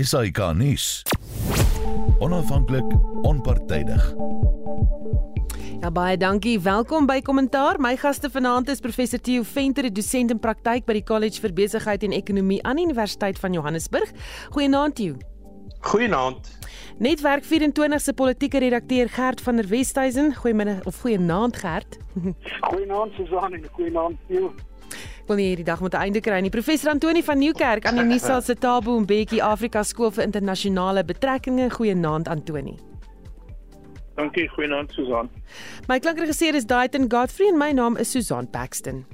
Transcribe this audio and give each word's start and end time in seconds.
SAK 0.00 0.38
nuus. 0.54 1.02
Onafhanklik, 2.18 2.84
onpartydig. 3.22 4.14
Ja 5.80 5.90
baie 5.92 6.16
dankie. 6.16 6.60
Welkom 6.60 7.06
by 7.06 7.18
Kommentaar. 7.20 7.76
My 7.80 7.96
gaste 8.00 8.30
vanaand 8.32 8.72
is 8.72 8.80
professor 8.80 9.20
Theo 9.20 9.42
Venter, 9.42 9.90
dosent 9.92 10.32
in 10.32 10.40
praktyk 10.40 10.88
by 10.88 10.96
die 10.96 11.04
College 11.04 11.44
vir 11.44 11.52
Besigheid 11.52 12.08
en 12.08 12.16
Ekonomie 12.16 12.62
aan 12.64 12.80
die 12.80 12.88
Universiteit 12.88 13.36
van 13.38 13.52
Johannesburg. 13.52 14.16
Goeienaand 14.56 14.96
Theo. 14.96 15.20
Goeienaand. 15.84 16.48
Netwerk 16.96 17.44
24 17.44 18.00
se 18.00 18.16
politieke 18.16 18.64
redakteur 18.64 19.12
Gert 19.12 19.44
van 19.44 19.60
der 19.60 19.68
Westhuizen. 19.68 20.32
Goeiemiddag 20.40 20.86
of 20.88 21.04
goeienaand 21.04 21.60
Gert. 21.60 22.00
Goeienaand 22.70 23.12
Susan 23.20 23.60
en 23.60 23.68
goeienaand 23.76 24.16
Theo. 24.26 24.54
Wil 25.26 25.36
nie 25.36 25.46
hierdie 25.52 25.64
dag 25.64 25.80
met 25.80 25.94
'n 25.94 25.96
einde 25.96 26.20
kry 26.20 26.40
nie. 26.40 26.50
Professor 26.50 26.90
Antoni 26.90 27.22
van 27.22 27.38
Nieuwkerk 27.38 27.86
aan 27.86 27.96
die 27.96 28.04
Nisa 28.04 28.40
se 28.40 28.54
Tabo 28.54 28.96
en 28.96 29.06
Bekkie 29.06 29.42
Afrika 29.42 29.82
Skool 29.82 30.10
vir 30.10 30.24
Internasionale 30.24 31.04
Betrekkinge. 31.04 31.70
Goeienaand 31.70 32.28
Antoni. 32.28 32.76
Dankie, 34.14 34.48
goeienaand 34.48 34.92
Susan. 34.92 35.30
My 35.88 35.98
klankregisseur 35.98 36.54
is 36.54 36.66
Daiten 36.66 37.10
Godfrey 37.10 37.48
en 37.48 37.58
my 37.58 37.72
naam 37.72 37.96
is 37.96 38.10
Susan 38.10 38.50
Paxton. 38.50 39.06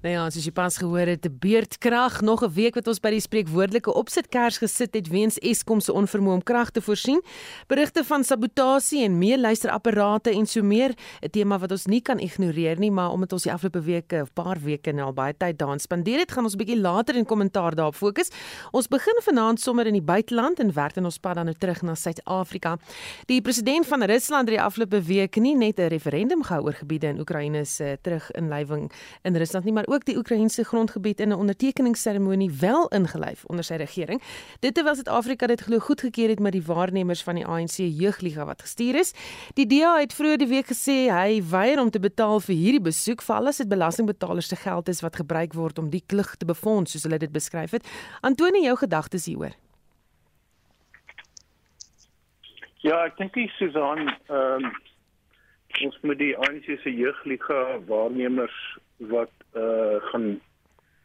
Nou 0.00 0.14
ja, 0.14 0.22
soos 0.32 0.46
jy 0.48 0.52
pas 0.56 0.78
gehoor 0.80 1.10
het, 1.12 1.20
te 1.20 1.28
beurtkrag 1.28 2.22
nog 2.24 2.40
'n 2.42 2.48
week 2.54 2.74
wat 2.74 2.86
ons 2.88 3.00
by 3.00 3.10
die 3.10 3.20
spreekwoordelike 3.20 3.92
opsitkers 3.92 4.56
gesit 4.58 4.94
het 4.94 5.08
weens 5.08 5.36
Eskom 5.38 5.80
se 5.80 5.92
onvermoë 5.92 6.32
om 6.32 6.42
krag 6.42 6.70
te 6.70 6.80
voorsien. 6.80 7.20
Berigte 7.66 8.04
van 8.04 8.24
sabotasie 8.24 9.04
en 9.04 9.18
meer 9.18 9.38
luisterapparate 9.38 10.30
en 10.30 10.46
so 10.46 10.62
meer, 10.62 10.94
'n 11.20 11.28
tema 11.30 11.58
wat 11.58 11.70
ons 11.70 11.86
nie 11.86 12.00
kan 12.00 12.18
ignoreer 12.18 12.78
nie, 12.78 12.90
maar 12.90 13.10
omdat 13.10 13.32
ons 13.32 13.42
die 13.42 13.52
afgelope 13.52 13.82
weke 13.82 14.22
of 14.22 14.32
paar 14.32 14.56
weke 14.64 14.92
nou 14.92 15.04
al 15.04 15.12
baie 15.12 15.34
tyd 15.36 15.58
daarin 15.58 15.78
spandeer 15.78 16.18
het, 16.18 16.32
gaan 16.32 16.44
ons 16.44 16.54
'n 16.54 16.58
bietjie 16.58 16.80
later 16.80 17.16
in 17.16 17.26
kommentaar 17.26 17.74
daarop 17.74 17.94
fokus. 17.94 18.30
Ons 18.72 18.88
begin 18.88 19.20
vanaand 19.22 19.60
sommer 19.60 19.86
in 19.86 19.92
die 19.92 20.02
buiteland 20.02 20.60
en 20.60 20.72
werk 20.72 20.94
dan 20.94 21.04
ons 21.04 21.18
pad 21.18 21.34
dan 21.34 21.44
nou 21.44 21.56
terug 21.58 21.82
na 21.82 21.94
Suid-Afrika. 21.94 22.78
Die 23.26 23.42
president 23.42 23.86
van 23.86 24.02
Rusland 24.02 24.48
het 24.48 24.58
die 24.58 24.64
afgelope 24.64 25.02
week 25.02 25.36
nie 25.36 25.56
net 25.56 25.78
'n 25.78 25.88
referendum 25.88 26.42
gehou 26.42 26.64
oor 26.64 26.72
gebiede 26.72 27.06
in 27.06 27.20
Oekraïne 27.20 27.64
se 27.66 27.98
teruginlywing 28.00 28.90
in 29.24 29.36
Rusland 29.36 29.64
nie, 29.64 29.74
maar 29.74 29.88
ook 29.90 30.04
die 30.04 30.16
Oekraïense 30.16 30.64
grondgebied 30.64 31.20
in 31.20 31.28
'n 31.28 31.40
ondertekeningsseremonie 31.42 32.50
wel 32.60 32.88
ingelyf 32.88 33.44
onder 33.44 33.64
sy 33.64 33.74
regering. 33.74 34.22
Dit 34.60 34.74
terwyl 34.74 34.94
Suid-Afrika 34.94 35.46
dit 35.46 35.60
glo 35.60 35.78
goedgekeur 35.78 36.28
het 36.28 36.40
met 36.40 36.52
die 36.52 36.62
waarnemers 36.62 37.22
van 37.22 37.34
die 37.34 37.46
ANC 37.46 37.76
jeugliga 37.76 38.44
wat 38.44 38.62
gestuur 38.62 38.94
is. 38.94 39.12
Die 39.54 39.66
DA 39.66 39.98
het 39.98 40.14
vroeër 40.14 40.38
die 40.38 40.48
week 40.48 40.66
gesê 40.66 41.10
hy 41.10 41.42
weier 41.50 41.80
om 41.80 41.90
te 41.90 42.00
betaal 42.00 42.40
vir 42.40 42.54
hierdie 42.54 42.82
besoek 42.82 43.22
vir 43.22 43.36
alles 43.36 43.56
dit 43.56 43.68
belastingbetalers 43.68 44.48
se 44.48 44.56
geld 44.56 44.88
is 44.88 45.00
wat 45.00 45.16
gebruik 45.16 45.52
word 45.52 45.78
om 45.78 45.90
die 45.90 46.02
klug 46.06 46.36
te 46.36 46.44
befonds 46.44 46.92
soos 46.92 47.02
hulle 47.02 47.18
dit 47.18 47.32
beskryf 47.32 47.70
het. 47.70 47.86
Antoni, 48.20 48.64
jou 48.64 48.76
gedagtes 48.76 49.26
hieroor? 49.26 49.54
Ja, 52.80 53.04
ek 53.04 53.18
dink 53.18 53.36
Susan, 53.58 54.08
ehm 54.28 54.64
um, 54.64 54.72
ons 55.84 55.98
moet 56.02 56.18
die 56.18 56.36
ANC 56.36 56.66
se 56.82 56.92
jeugliga 56.94 57.78
waarnemers 57.86 58.56
wat 59.12 59.32
uh 59.56 59.98
gaan 60.10 60.40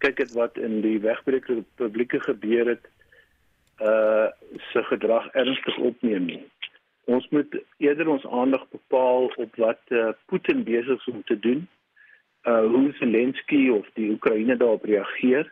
kyk 0.03 0.17
het 0.17 0.33
wat 0.37 0.57
in 0.57 0.81
die 0.81 0.99
wegbreek 0.99 1.47
republieke 1.47 2.19
gebeur 2.19 2.73
het 2.73 2.89
uh 3.81 4.27
se 4.71 4.83
gedrag 4.83 5.27
ernstig 5.33 5.77
opneem 5.77 6.25
nie. 6.25 6.43
Ons 7.05 7.27
moet 7.29 7.57
eerder 7.77 8.07
ons 8.07 8.25
aandag 8.25 8.65
bepaal 8.69 9.31
op 9.35 9.55
wat 9.55 9.81
uh 9.89 10.11
Putin 10.25 10.63
besig 10.63 10.99
is 10.99 11.13
om 11.13 11.23
te 11.23 11.39
doen. 11.39 11.67
Uh 12.43 12.65
hoe 12.65 12.93
Zelensky 12.99 13.69
of 13.69 13.87
die 13.93 14.11
Oekraïne 14.11 14.57
daarop 14.57 14.83
reageer 14.83 15.51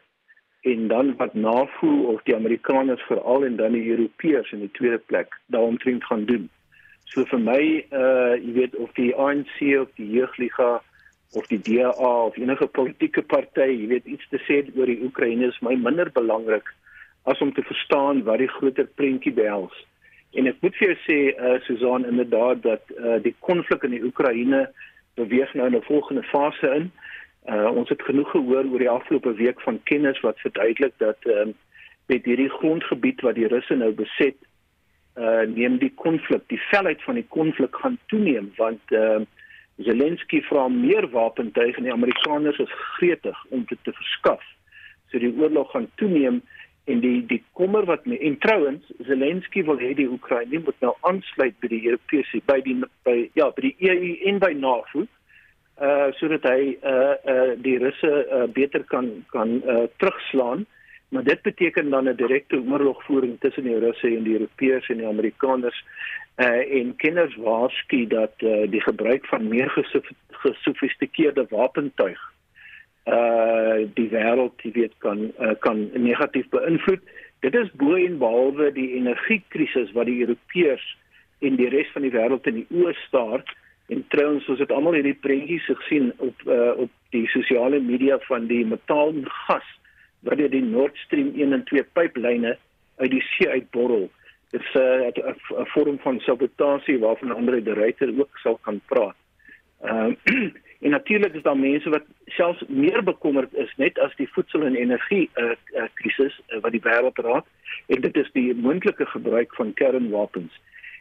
en 0.64 0.88
dan 0.88 1.16
wat 1.16 1.34
NAVO 1.34 1.95
of 2.13 2.22
die 2.24 2.35
Amerikaners 2.35 3.01
veral 3.01 3.45
en 3.45 3.56
dan 3.56 3.72
die 3.72 3.90
Europeërs 3.90 4.51
in 4.51 4.59
die 4.59 4.72
tweede 4.72 4.97
plek 4.97 5.40
daaromtrent 5.45 6.06
gaan 6.06 6.25
doen. 6.25 6.50
So 7.12 7.25
vir 7.30 7.40
my 7.40 7.62
uh 7.91 8.36
jy 8.40 8.53
weet 8.58 8.75
of 8.81 8.94
die 8.97 9.12
ANC 9.14 9.56
of 9.80 9.91
die 10.00 10.09
Jeugliga 10.16 10.81
of 11.34 11.47
die 11.50 11.59
DA 11.62 11.90
of 11.97 12.38
enige 12.38 12.68
politieke 12.68 13.24
party, 13.25 13.68
jy 13.74 13.88
weet 13.90 14.06
iets 14.06 14.30
te 14.30 14.40
sê 14.47 14.62
oor 14.78 14.90
die 14.90 15.02
Oekraïne 15.06 15.50
is 15.50 15.59
my 15.66 15.75
minder 15.75 16.12
belangrik 16.13 16.69
as 17.30 17.42
om 17.42 17.53
te 17.53 17.63
verstaan 17.66 18.24
wat 18.28 18.42
die 18.44 18.52
groter 18.52 18.88
prentjie 19.00 19.34
behels. 19.34 19.75
En 20.34 20.50
ek 20.50 20.62
moet 20.66 20.75
vir 20.80 20.92
jou 20.92 20.97
sê 21.06 21.19
uh 21.34 21.59
Susan 21.68 22.08
inderdaad 22.09 22.63
dat 22.66 22.96
uh 22.97 23.19
die 23.24 23.36
konflik 23.46 23.86
in 23.88 23.96
die 23.97 24.03
Oekraïne 24.06 24.68
beweeg 25.19 25.53
nou 25.53 25.68
in 25.69 25.78
'n 25.78 25.90
volgende 25.90 26.24
fase 26.31 26.69
in. 26.80 26.90
Uh 27.50 27.69
ons 27.72 27.90
het 27.90 28.02
genoeg 28.02 28.31
gehoor 28.31 28.66
oor 28.66 28.80
die 28.80 28.90
afgelope 28.90 29.34
week 29.38 29.62
van 29.62 29.84
kennis 29.84 30.19
wat 30.22 30.40
verduidelik 30.40 30.94
dat 30.97 31.18
ehm 31.25 31.50
uh, 31.50 31.59
met 32.06 32.25
hierdie 32.25 32.50
grondgebied 32.50 33.22
wat 33.22 33.36
die 33.36 33.47
Russe 33.47 33.75
nou 33.75 33.92
beset, 33.96 34.36
uh 35.16 35.44
neem 35.46 35.78
die 35.78 35.91
konflik, 35.96 36.41
die 36.50 36.62
velheid 36.72 37.01
van 37.06 37.19
die 37.19 37.28
konflik 37.29 37.75
gaan 37.75 38.00
toeneem 38.07 38.51
want 38.57 38.94
uh, 38.97 39.22
Zelensky 39.78 40.41
vra 40.46 40.68
meer 40.69 41.07
wapentuig 41.09 41.78
en 41.78 41.88
die 41.88 41.94
Amerikaners 41.94 42.59
is 42.62 42.74
gretig 42.96 43.38
om 43.50 43.63
dit 43.69 43.79
te 43.84 43.94
verskaf. 43.94 44.44
So 45.09 45.22
die 45.22 45.34
oorlog 45.34 45.72
gaan 45.72 45.90
toeneem 46.01 46.41
en 46.85 47.00
die 47.00 47.24
die 47.25 47.41
kommer 47.57 47.85
wat 47.85 48.06
me, 48.06 48.19
en 48.19 48.38
trouens 48.44 48.91
Zelensky 49.07 49.63
wil 49.63 49.79
hê 49.79 49.94
die 49.97 50.09
Oekraïne 50.09 50.62
moet 50.66 50.79
nou 50.84 50.94
aansluit 51.09 51.56
by 51.63 51.72
die 51.72 51.84
Europese 51.88 52.41
by 52.50 52.59
die 52.66 52.75
by 53.07 53.18
ja 53.40 53.50
by 53.56 53.69
die 53.69 53.75
EU 53.90 54.13
en 54.30 54.41
by 54.44 54.51
NAVO 54.57 55.06
uh 55.81 56.09
sodat 56.19 56.45
hy 56.45 56.75
uh 56.85 57.16
uh 57.34 57.53
die 57.66 57.78
Russe 57.81 58.12
uh, 58.12 58.45
beter 58.45 58.84
kan 58.91 59.09
kan 59.34 59.62
uh 59.63 59.85
terugslaan 59.97 60.68
maar 61.13 61.24
dit 61.24 61.41
beteken 61.41 61.90
dan 61.90 62.09
'n 62.09 62.16
direkte 62.16 62.62
oorlogvoering 62.69 63.40
tussen 63.40 63.63
die 63.63 63.79
Russe 63.79 64.07
en 64.07 64.24
die 64.24 64.34
Europeërs 64.34 64.90
en 64.90 64.97
die 64.97 65.07
Amerikaners 65.07 65.85
uh, 66.38 66.79
en 66.79 66.96
kenners 66.96 67.35
waarsku 67.35 68.07
dat 68.07 68.34
uh, 68.38 68.69
die 68.69 68.81
gebruik 68.81 69.25
van 69.25 69.47
meer 69.47 69.88
gesofistikeerde 70.29 71.46
wapentuig 71.50 72.22
uh 73.06 73.84
die 73.94 74.09
wêreld 74.09 74.62
jy 74.63 74.72
weet 74.72 74.94
kan 74.97 75.19
uh, 75.40 75.51
kan 75.59 75.90
negatief 75.94 76.47
beïnvloed. 76.50 77.01
Dit 77.40 77.56
is 77.56 77.72
bo 77.72 77.95
en 77.95 78.18
behalwe 78.18 78.72
die 78.72 78.94
energiekrisis 78.95 79.91
wat 79.91 80.06
die 80.06 80.22
Europeërs 80.24 80.85
en 81.40 81.56
die 81.56 81.69
res 81.69 81.91
van 81.91 82.01
die 82.01 82.16
wêreld 82.16 82.47
in 82.47 82.62
die 82.62 82.68
oë 82.72 82.94
staar 83.07 83.44
en 83.91 84.06
trouens 84.07 84.47
ons 84.47 84.59
het 84.59 84.72
almal 84.72 84.94
hierdie 84.94 85.19
prentjies 85.25 85.66
gesien 85.66 86.13
op 86.18 86.47
uh, 86.47 86.72
op 86.88 86.91
die 87.09 87.28
sosiale 87.28 87.80
media 87.80 88.18
van 88.30 88.47
die 88.47 88.66
metaal 88.66 89.09
en 89.09 89.28
gas 89.28 89.68
wat 90.23 90.38
deur 90.38 90.51
die 90.51 90.63
Nord 90.66 90.97
Stream 91.06 91.34
1 91.35 91.53
en 91.53 91.63
2 91.69 91.84
pyplyne 91.97 92.57
uit 93.01 93.11
die 93.11 93.23
see 93.34 93.50
uitborrel 93.50 94.09
dit's 94.53 94.73
'n 94.73 94.79
uh, 94.79 95.34
'n 95.59 95.72
vorm 95.73 96.00
van 96.00 96.19
sabotasie 96.19 97.00
waarvan 97.00 97.35
Andre 97.35 97.63
de 97.63 97.73
Ruyter 97.73 98.13
ook 98.19 98.38
sal 98.38 98.57
kan 98.62 98.81
praat. 98.85 99.16
Ehm 99.81 100.16
uh, 100.23 100.50
en 100.83 100.89
natuurlik 100.89 101.33
is 101.33 101.41
daar 101.41 101.57
mense 101.57 101.89
wat 101.89 102.03
selfs 102.25 102.63
meer 102.67 103.03
bekommerd 103.03 103.53
is 103.53 103.73
net 103.78 104.00
as 104.00 104.16
die 104.16 104.29
voedsel 104.31 104.62
en 104.62 104.75
energie 104.75 105.29
uh, 105.35 105.51
uh, 105.73 105.83
krisis 105.94 106.41
uh, 106.47 106.59
wat 106.59 106.72
die 106.72 106.83
wêreld 106.83 107.17
raak 107.17 107.45
en 107.88 108.01
dit 108.01 108.16
is 108.17 108.31
die 108.31 108.56
moontlike 108.56 109.06
gebruik 109.06 109.56
van 109.56 109.73
kernwapens. 109.73 110.59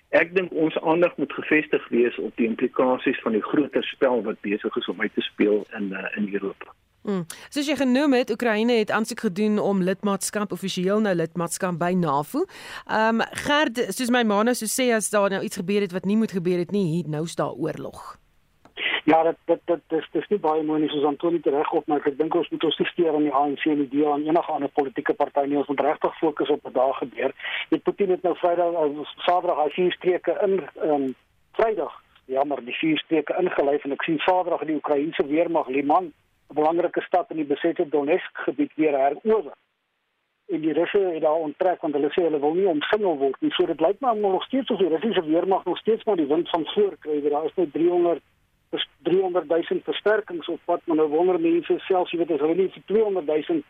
Ek 0.09 0.35
dink 0.35 0.53
ons 0.53 0.79
aandag 0.79 1.17
moet 1.17 1.33
gefestig 1.33 1.89
wees 1.89 2.19
op 2.19 2.37
die 2.37 2.47
implikasies 2.47 3.21
van 3.21 3.33
die 3.33 3.43
groter 3.43 3.85
spel 3.85 4.23
wat 4.23 4.41
besig 4.41 4.77
is 4.77 4.89
om 4.89 5.01
uit 5.01 5.15
te 5.15 5.21
speel 5.21 5.67
in 5.79 5.93
uh, 5.93 6.07
in 6.17 6.29
Europa. 6.33 6.75
Mm. 7.03 7.25
Soos 7.51 7.67
jy 7.67 7.75
genoem 7.77 8.13
het, 8.15 8.31
Oekraïne 8.31 8.77
het 8.79 8.91
aansoek 8.95 9.25
gedoen 9.27 9.59
om 9.59 9.83
lidmaatskap 9.83 10.53
offisieel 10.55 11.01
nou 11.03 11.15
lidmaatskap 11.19 11.79
by 11.81 11.91
NAVO. 11.99 12.45
Ehm 12.87 13.21
um, 13.21 13.29
Gerd, 13.43 13.81
soos 13.91 14.11
my 14.15 14.23
ma 14.23 14.43
nou 14.47 14.55
so 14.55 14.71
sê 14.71 14.93
as 14.95 15.11
daar 15.11 15.31
nou 15.35 15.43
iets 15.43 15.59
gebeur 15.59 15.83
het 15.83 15.93
wat 15.93 16.07
nie 16.07 16.17
moet 16.17 16.31
gebeur 16.33 16.63
het 16.63 16.71
nie, 16.71 16.85
hier 16.95 17.09
nou 17.11 17.27
staan 17.27 17.59
oorlog. 17.59 18.21
Ja, 19.05 19.23
dat 19.23 19.37
dat 19.51 19.59
dat 19.65 19.81
dis 19.89 20.07
dis 20.13 20.29
nie 20.29 20.39
baie 20.39 20.63
mooi 20.63 20.81
nie 20.81 20.89
soos 20.93 21.05
Antoni 21.05 21.41
reg 21.43 21.73
op, 21.73 21.87
maar 21.87 22.07
ek 22.07 22.19
dink 22.19 22.35
ons 22.39 22.49
moet 22.55 22.65
ons 22.65 22.79
steur 22.93 23.15
aan 23.15 23.27
die 23.27 23.35
ANC 23.35 23.67
en 23.67 23.83
die 23.83 23.91
DA 23.97 24.15
en 24.15 24.29
enige 24.29 24.53
ander 24.53 24.71
politieke 24.71 25.15
party 25.15 25.47
nie 25.47 25.59
ons 25.59 25.69
moet 25.75 25.81
regtig 25.81 26.19
fokus 26.19 26.55
op 26.55 26.63
wat 26.63 26.75
daar 26.75 26.95
gebeur. 26.95 27.35
Dit 27.75 27.83
Putin 27.83 28.15
het 28.15 28.23
nou 28.23 28.37
Vrydag 28.39 28.79
of 28.79 29.11
Saterdag 29.27 29.65
hy 29.65 29.69
vier 29.75 29.93
streke 29.99 30.39
in 30.47 30.59
ehm 30.63 30.95
um, 31.03 31.15
Vrydag 31.59 31.99
Ja, 32.31 32.45
maar 32.45 32.63
die 32.65 32.75
vier 32.79 32.99
streke 32.99 33.35
ingelyf 33.41 33.85
en 33.85 33.93
ek 33.93 34.05
sien 34.07 34.19
Saterdag 34.23 34.63
die 34.69 34.79
Oekraïense 34.79 35.27
weermag 35.27 35.67
Liman 35.69 36.13
'n 36.53 36.61
belangrike 36.61 37.01
stad 37.01 37.31
in 37.31 37.37
die 37.37 37.51
besette 37.55 37.89
Donetsk 37.89 38.39
gebied 38.47 38.73
weer 38.77 38.97
herower. 38.99 39.57
En 40.49 40.61
die 40.61 40.73
Russe 40.73 40.99
het 40.99 41.23
daar 41.23 41.45
onttrek 41.49 41.81
want 41.81 41.95
hulle 41.95 42.11
sê 42.13 42.25
hulle 42.29 42.41
wil 42.41 42.55
nie 42.55 42.69
omsingel 42.69 43.17
word 43.19 43.41
nie. 43.41 43.53
So 43.57 43.67
dit 43.67 43.81
lyk 43.81 44.01
my 44.01 44.13
nog 44.19 44.45
steeds 44.45 44.71
of 44.71 44.79
die 44.79 44.89
Russiese 44.89 45.25
weermag 45.25 45.65
nog 45.65 45.79
steeds 45.79 46.05
maar 46.05 46.17
die 46.17 46.27
wind 46.27 46.49
van 46.49 46.67
voor 46.75 46.97
kry. 46.99 47.21
Daar 47.29 47.45
is 47.45 47.55
net 47.55 47.73
300 47.73 48.21
300 49.03 49.49
000 49.49 49.81
versterkings 49.85 50.49
op 50.49 50.61
pad, 50.65 50.81
maar 50.85 50.97
nou 50.97 51.09
wonder 51.09 51.41
mense 51.41 51.79
selfs 51.79 52.11
jy 52.11 52.19
weet 52.19 52.31
as 52.31 52.41
hulle 52.41 52.55
nie 52.55 52.71
vir 52.73 52.83
200 52.87 53.27
000 53.27 53.63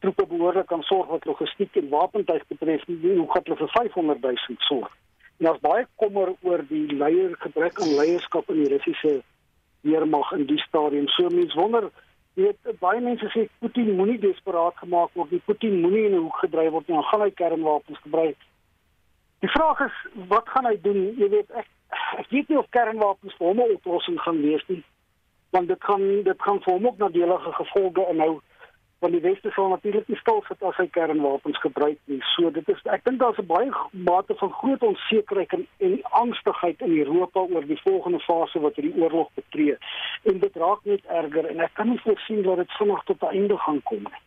troepe 0.00 0.26
behoorlik 0.26 0.66
kan 0.66 0.82
sorg 0.82 1.10
wat 1.12 1.24
logistiek 1.28 1.76
en 1.76 1.88
wapentuig 1.88 2.46
betref 2.48 2.86
nie, 2.86 3.16
hoe 3.18 3.28
gaan 3.32 3.44
hulle 3.44 3.56
vir 3.56 3.72
500 3.74 4.22
000 4.22 4.68
sorg? 4.68 4.92
En 5.38 5.48
daar's 5.48 5.60
baie 5.60 5.86
kommer 6.00 6.32
oor 6.40 6.64
die 6.68 6.86
leier 6.92 7.36
gebrek 7.44 7.80
aan 7.80 7.96
leierskap 7.98 8.48
in 8.52 8.62
die 8.62 8.72
Russiese 8.72 9.20
weermag 9.84 10.32
in 10.32 10.46
die 10.48 10.60
stadium. 10.64 11.08
So 11.08 11.28
mense 11.28 11.58
wonder 11.58 11.90
weet 12.36 12.78
baie 12.80 13.00
mense 13.00 13.28
sê 13.32 13.46
Putin 13.60 13.94
moenie 13.96 14.18
desperaat 14.20 14.76
gemaak 14.82 15.14
word 15.14 15.30
nie. 15.32 15.42
Putin 15.48 15.80
moenie 15.80 16.04
in 16.08 16.16
'n 16.16 16.24
hoek 16.26 16.36
gedryf 16.44 16.70
word 16.70 16.88
nie. 16.88 16.96
Dan 16.96 17.08
gaan 17.10 17.24
hy 17.24 17.30
kernwapens 17.30 17.98
gebruik. 18.02 18.36
Die 19.40 19.50
vraag 19.50 19.80
is 19.80 19.96
wat 20.28 20.48
gaan 20.48 20.66
hy 20.66 20.76
doen? 20.82 21.00
Jy 21.16 21.28
weet 21.28 21.50
ek 21.50 21.68
ek 22.18 22.28
weet 22.30 22.48
nie 22.48 22.58
of 22.58 22.68
kernwapens 22.70 23.34
vir 23.38 23.46
hom 23.46 23.60
'n 23.60 23.76
oplossing 23.78 24.20
gaan 24.20 24.42
wees 24.42 24.64
nie. 24.68 24.82
Want 25.50 25.68
dit 25.68 25.84
gaan 25.84 26.22
dit 26.22 26.42
gaan 26.42 26.60
vir 26.60 26.72
hom 26.72 26.86
ook 26.86 26.98
nadelige 26.98 27.52
gevolge 27.52 28.06
inhou 28.12 28.40
want 28.98 29.12
die 29.12 29.20
weste 29.20 29.50
sal 29.52 29.68
natuurlik 29.68 30.08
nie 30.08 30.18
stil 30.20 30.42
sit 30.48 30.62
as 30.64 30.76
hy 30.80 30.86
kernwapens 30.94 31.58
gebruik 31.60 31.98
nie. 32.10 32.20
So 32.34 32.50
dit 32.50 32.68
is 32.72 32.80
ek 32.92 33.04
dink 33.04 33.20
daar's 33.20 33.38
'n 33.38 33.46
baie 33.46 33.70
mate 33.92 34.34
van 34.40 34.52
groot 34.60 34.82
onsekerheid 34.82 35.52
en, 35.52 35.66
en 35.78 35.98
angstigheid 36.22 36.80
in 36.80 36.96
Europa 36.98 37.40
oor 37.40 37.66
die 37.66 37.80
volgende 37.84 38.20
fase 38.20 38.60
wat 38.60 38.76
hierdie 38.76 39.02
oorlog 39.02 39.28
betree. 39.34 39.76
En 40.24 40.40
dit 40.40 40.56
raak 40.56 40.84
net 40.84 41.04
erger 41.04 41.50
en 41.50 41.60
ek 41.60 41.74
kan 41.74 41.88
nie 41.88 42.00
voorsien 42.04 42.42
dat 42.42 42.56
dit 42.56 42.72
vinnig 42.78 43.02
tot 43.04 43.22
'n 43.22 43.34
einde 43.36 43.58
gaan 43.58 43.82
kom 43.82 44.02
nie. 44.02 44.24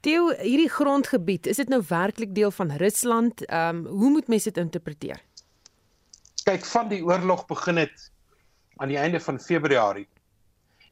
Deel 0.00 0.30
hierdie 0.30 0.70
grondgebied, 0.70 1.46
is 1.46 1.56
dit 1.56 1.68
nou 1.68 1.82
werklik 1.88 2.34
deel 2.34 2.50
van 2.50 2.70
Rusland? 2.70 3.46
Ehm 3.46 3.76
um, 3.76 3.86
hoe 3.86 4.10
moet 4.10 4.28
mense 4.28 4.50
dit 4.50 4.64
interpreteer? 4.64 5.20
Kyk, 6.44 6.64
van 6.64 6.88
die 6.88 7.04
oorlog 7.04 7.46
begin 7.46 7.76
het 7.76 8.10
aan 8.76 8.88
die 8.88 8.98
einde 8.98 9.20
van 9.20 9.38
Februarie 9.38 10.08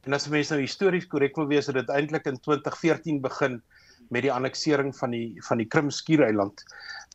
En 0.07 0.17
as 0.17 0.29
mense 0.29 0.55
nou 0.55 0.63
histories 0.63 1.07
korrek 1.07 1.37
wil 1.37 1.51
wees, 1.51 1.67
het 1.69 1.77
dit 1.77 1.93
eintlik 1.93 2.27
in 2.27 2.41
2014 2.41 3.21
begin 3.21 3.61
met 4.11 4.25
die 4.25 4.33
anneksering 4.33 4.95
van 4.97 5.13
die 5.15 5.37
van 5.47 5.61
die 5.61 5.69
Krim 5.69 5.91
skiereiland. 5.91 6.65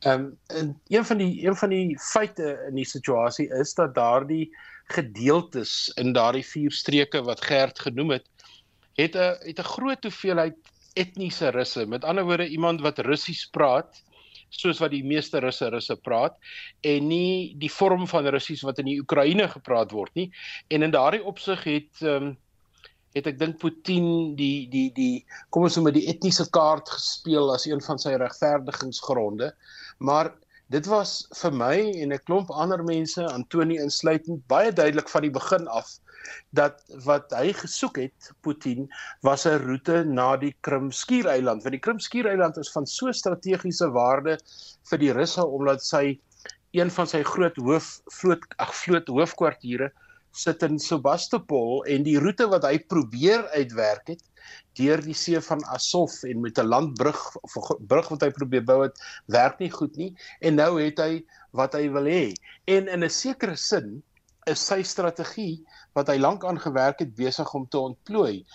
Ehm 0.03 0.29
um, 0.53 0.79
een 0.93 1.05
van 1.05 1.17
die 1.17 1.47
een 1.47 1.55
van 1.55 1.69
die 1.69 1.97
feite 1.99 2.53
in 2.69 2.75
die 2.75 2.87
situasie 2.87 3.49
is 3.59 3.73
dat 3.73 3.95
daardie 3.95 4.49
gedeeltes 4.93 5.89
in 5.97 6.13
daardie 6.13 6.45
vier 6.45 6.71
streke 6.71 7.23
wat 7.25 7.41
Gert 7.41 7.79
genoem 7.79 8.11
het, 8.19 8.27
het 8.95 9.15
'n 9.15 9.35
het 9.47 9.59
'n 9.59 9.71
groot 9.75 10.03
hoeveelheid 10.03 10.55
etniese 10.93 11.49
russe. 11.49 11.85
Met 11.85 12.03
ander 12.03 12.23
woorde 12.23 12.47
iemand 12.47 12.81
wat 12.81 12.99
Russies 12.99 13.45
praat 13.45 14.03
soos 14.49 14.79
wat 14.79 14.91
die 14.91 15.03
meeste 15.03 15.39
russe 15.39 15.69
russe 15.69 15.95
praat 15.95 16.37
en 16.81 17.07
nie 17.07 17.55
die 17.57 17.71
vorm 17.71 18.07
van 18.07 18.27
Russies 18.27 18.61
wat 18.61 18.79
in 18.79 18.85
die 18.85 18.99
Oekraïne 18.99 19.47
gepraat 19.47 19.91
word 19.91 20.13
nie. 20.13 20.31
En 20.67 20.81
in 20.81 20.91
daardie 20.91 21.23
opsig 21.23 21.63
het 21.63 22.01
ehm 22.01 22.23
um, 22.23 22.37
het 23.15 23.27
ek 23.31 23.39
dink 23.39 23.59
Putin 23.61 24.35
die 24.39 24.67
die 24.71 24.89
die 24.95 25.25
kom 25.55 25.67
ons 25.67 25.77
noem 25.77 25.91
dit 25.91 26.01
die 26.01 26.09
etniese 26.11 26.47
kaart 26.55 26.89
gespeel 26.91 27.53
as 27.53 27.67
een 27.67 27.83
van 27.85 28.01
sy 28.01 28.15
regverdigingsgronde. 28.19 29.51
Maar 29.99 30.33
dit 30.73 30.87
was 30.91 31.21
vir 31.41 31.53
my 31.53 31.75
en 32.03 32.13
'n 32.13 32.23
klomp 32.27 32.51
ander 32.51 32.83
mense, 32.83 33.23
Antoni 33.31 33.77
insluitend, 33.79 34.43
baie 34.47 34.71
duidelik 34.71 35.09
van 35.09 35.21
die 35.21 35.31
begin 35.31 35.67
af 35.67 35.99
dat 36.57 36.81
wat 37.05 37.31
hy 37.37 37.53
gesoek 37.53 37.97
het 38.01 38.31
Putin 38.41 38.89
was 39.21 39.45
'n 39.45 39.61
roete 39.63 40.03
na 40.03 40.35
die 40.37 40.55
Krim 40.61 40.91
skiereiland 40.91 41.63
want 41.63 41.75
die 41.77 41.83
Krim 41.87 41.99
skiereiland 41.99 42.57
is 42.57 42.71
van 42.71 42.85
so 42.85 43.11
strategiese 43.11 43.91
waarde 43.91 44.37
vir 44.89 44.97
die 44.97 45.11
Russe 45.13 45.45
omdat 45.45 45.83
sy 45.83 46.19
een 46.71 46.91
van 46.91 47.07
sy 47.07 47.21
groot 47.23 47.55
hoof 47.57 48.01
vloot 48.19 48.43
ag 48.57 48.73
vloot 48.75 49.07
hoofkwartiere 49.07 49.91
sit 50.35 50.63
in 50.67 50.79
Sebastopol 50.79 51.83
en 51.91 52.03
die 52.03 52.17
roete 52.19 52.47
wat 52.51 52.67
hy 52.67 52.77
probeer 52.91 53.47
uitwerk 53.55 54.13
het 54.13 54.23
deur 54.77 55.01
die 55.01 55.15
see 55.15 55.39
van 55.41 55.63
Azov 55.73 56.17
en 56.27 56.41
met 56.43 56.59
'n 56.59 56.67
landbrug 56.67 57.21
of 57.41 57.55
brug 57.87 58.09
wat 58.11 58.21
hy 58.21 58.29
probeer 58.35 58.65
bou 58.65 58.81
het 58.83 58.99
werk 59.31 59.59
nie 59.59 59.71
goed 59.71 59.95
nie 59.97 60.11
en 60.41 60.55
nou 60.55 60.81
het 60.81 60.99
hy 60.99 61.23
wat 61.51 61.73
hy 61.73 61.87
wil 61.89 62.03
hê. 62.11 62.33
En 62.67 62.87
in 62.87 63.03
'n 63.03 63.09
sekere 63.09 63.55
sin 63.55 64.03
is 64.45 64.61
sy 64.61 64.83
strategie 64.83 65.63
wat 65.97 66.07
hy 66.07 66.17
lank 66.17 66.45
aan 66.45 66.59
gewerk 66.59 66.99
het 66.99 67.15
besig 67.15 67.53
om 67.53 67.67
te 67.67 67.79
ontplooi 67.79 68.45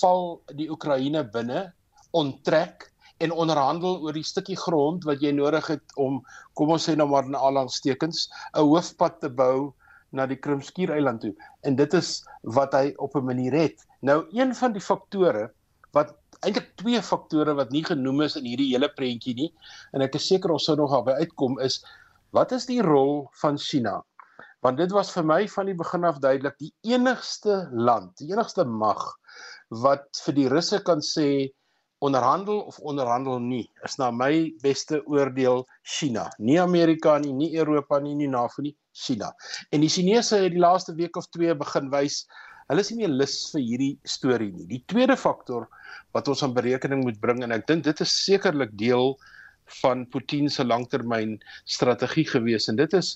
val 0.00 0.42
die 0.54 0.70
Oekraïne 0.70 1.24
binne 1.34 1.72
onttrek 2.12 2.90
en 3.22 3.32
onderhandel 3.32 4.00
oor 4.02 4.16
die 4.16 4.26
stukkie 4.26 4.56
grond 4.56 5.04
wat 5.04 5.22
jy 5.22 5.32
nodig 5.32 5.66
het 5.74 5.96
om 6.00 6.22
kom 6.58 6.72
ons 6.74 6.88
sê 6.88 6.96
nou 6.96 7.08
maar 7.10 7.28
in 7.28 7.36
aanhalingstekens 7.36 8.28
'n 8.54 8.60
hoofpad 8.60 9.20
te 9.20 9.28
bou 9.28 9.74
na 10.14 10.26
die 10.30 10.38
Krimskiereiland 10.38 11.22
toe 11.24 11.32
en 11.68 11.76
dit 11.78 11.96
is 11.98 12.16
wat 12.56 12.74
hy 12.76 12.94
op 13.02 13.16
'n 13.16 13.26
manier 13.26 13.52
het. 13.52 13.84
Nou 14.00 14.24
een 14.32 14.54
van 14.54 14.72
die 14.72 14.82
faktore 14.82 15.50
wat 15.92 16.14
eintlik 16.42 16.74
twee 16.76 17.02
faktore 17.02 17.54
wat 17.54 17.70
nie 17.70 17.84
genoem 17.84 18.24
is 18.26 18.36
in 18.36 18.44
hierdie 18.44 18.72
hele 18.72 18.88
prentjie 18.88 19.34
nie 19.34 19.50
en 19.92 20.02
ek 20.02 20.14
is 20.14 20.28
seker 20.28 20.50
ons 20.50 20.64
sou 20.64 20.76
nog 20.76 20.90
daarby 20.90 21.18
uitkom 21.22 21.58
is 21.60 21.82
wat 22.34 22.52
is 22.52 22.66
die 22.66 22.82
rol 22.82 23.28
van 23.40 23.58
China? 23.58 24.02
Want 24.64 24.78
dit 24.78 24.90
was 24.90 25.12
vir 25.12 25.24
my 25.24 25.44
van 25.48 25.66
die 25.66 25.76
begin 25.78 26.04
af 26.04 26.18
duidelik 26.18 26.56
die 26.58 26.72
enigste 26.82 27.68
land, 27.70 28.16
die 28.18 28.32
enigste 28.32 28.64
mag 28.64 29.04
wat 29.70 30.08
vir 30.24 30.34
die 30.34 30.48
Russe 30.48 30.80
kan 30.82 31.00
sê 31.04 31.52
onderhandel 32.04 32.60
of 32.68 32.78
onderhandel 32.78 33.38
nie 33.40 33.64
is 33.86 33.96
na 34.00 34.10
my 34.10 34.52
beste 34.62 35.00
oordeel 35.06 35.64
China. 35.82 36.28
Nie 36.38 36.60
Amerika 36.60 37.18
nie, 37.18 37.32
nie 37.32 37.52
Europa 37.56 38.00
nie, 38.00 38.14
nie 38.14 38.28
NAVO 38.28 38.62
nie, 38.62 38.74
China. 38.92 39.32
En 39.70 39.84
die 39.84 39.90
Chinese 39.90 40.42
het 40.42 40.52
die 40.54 40.62
laaste 40.62 40.94
week 40.94 41.16
of 41.16 41.28
twee 41.34 41.54
begin 41.54 41.90
wys 41.94 42.24
hulle 42.70 42.80
is 42.80 42.90
nie 42.92 43.02
meer 43.02 43.12
lus 43.12 43.36
vir 43.52 43.60
hierdie 43.60 43.92
storie 44.08 44.50
nie. 44.52 44.66
Die 44.70 44.82
tweede 44.88 45.16
faktor 45.20 45.68
wat 46.16 46.28
ons 46.32 46.42
aan 46.46 46.54
berekening 46.56 47.04
moet 47.04 47.20
bring 47.20 47.42
en 47.44 47.52
ek 47.52 47.66
dink 47.68 47.84
dit 47.84 48.00
is 48.00 48.18
sekerlik 48.24 48.72
deel 48.80 49.14
van 49.82 50.04
Putin 50.12 50.50
se 50.52 50.64
langtermyn 50.64 51.38
strategie 51.68 52.26
gewees 52.28 52.68
en 52.72 52.80
dit 52.80 52.96
is 52.96 53.14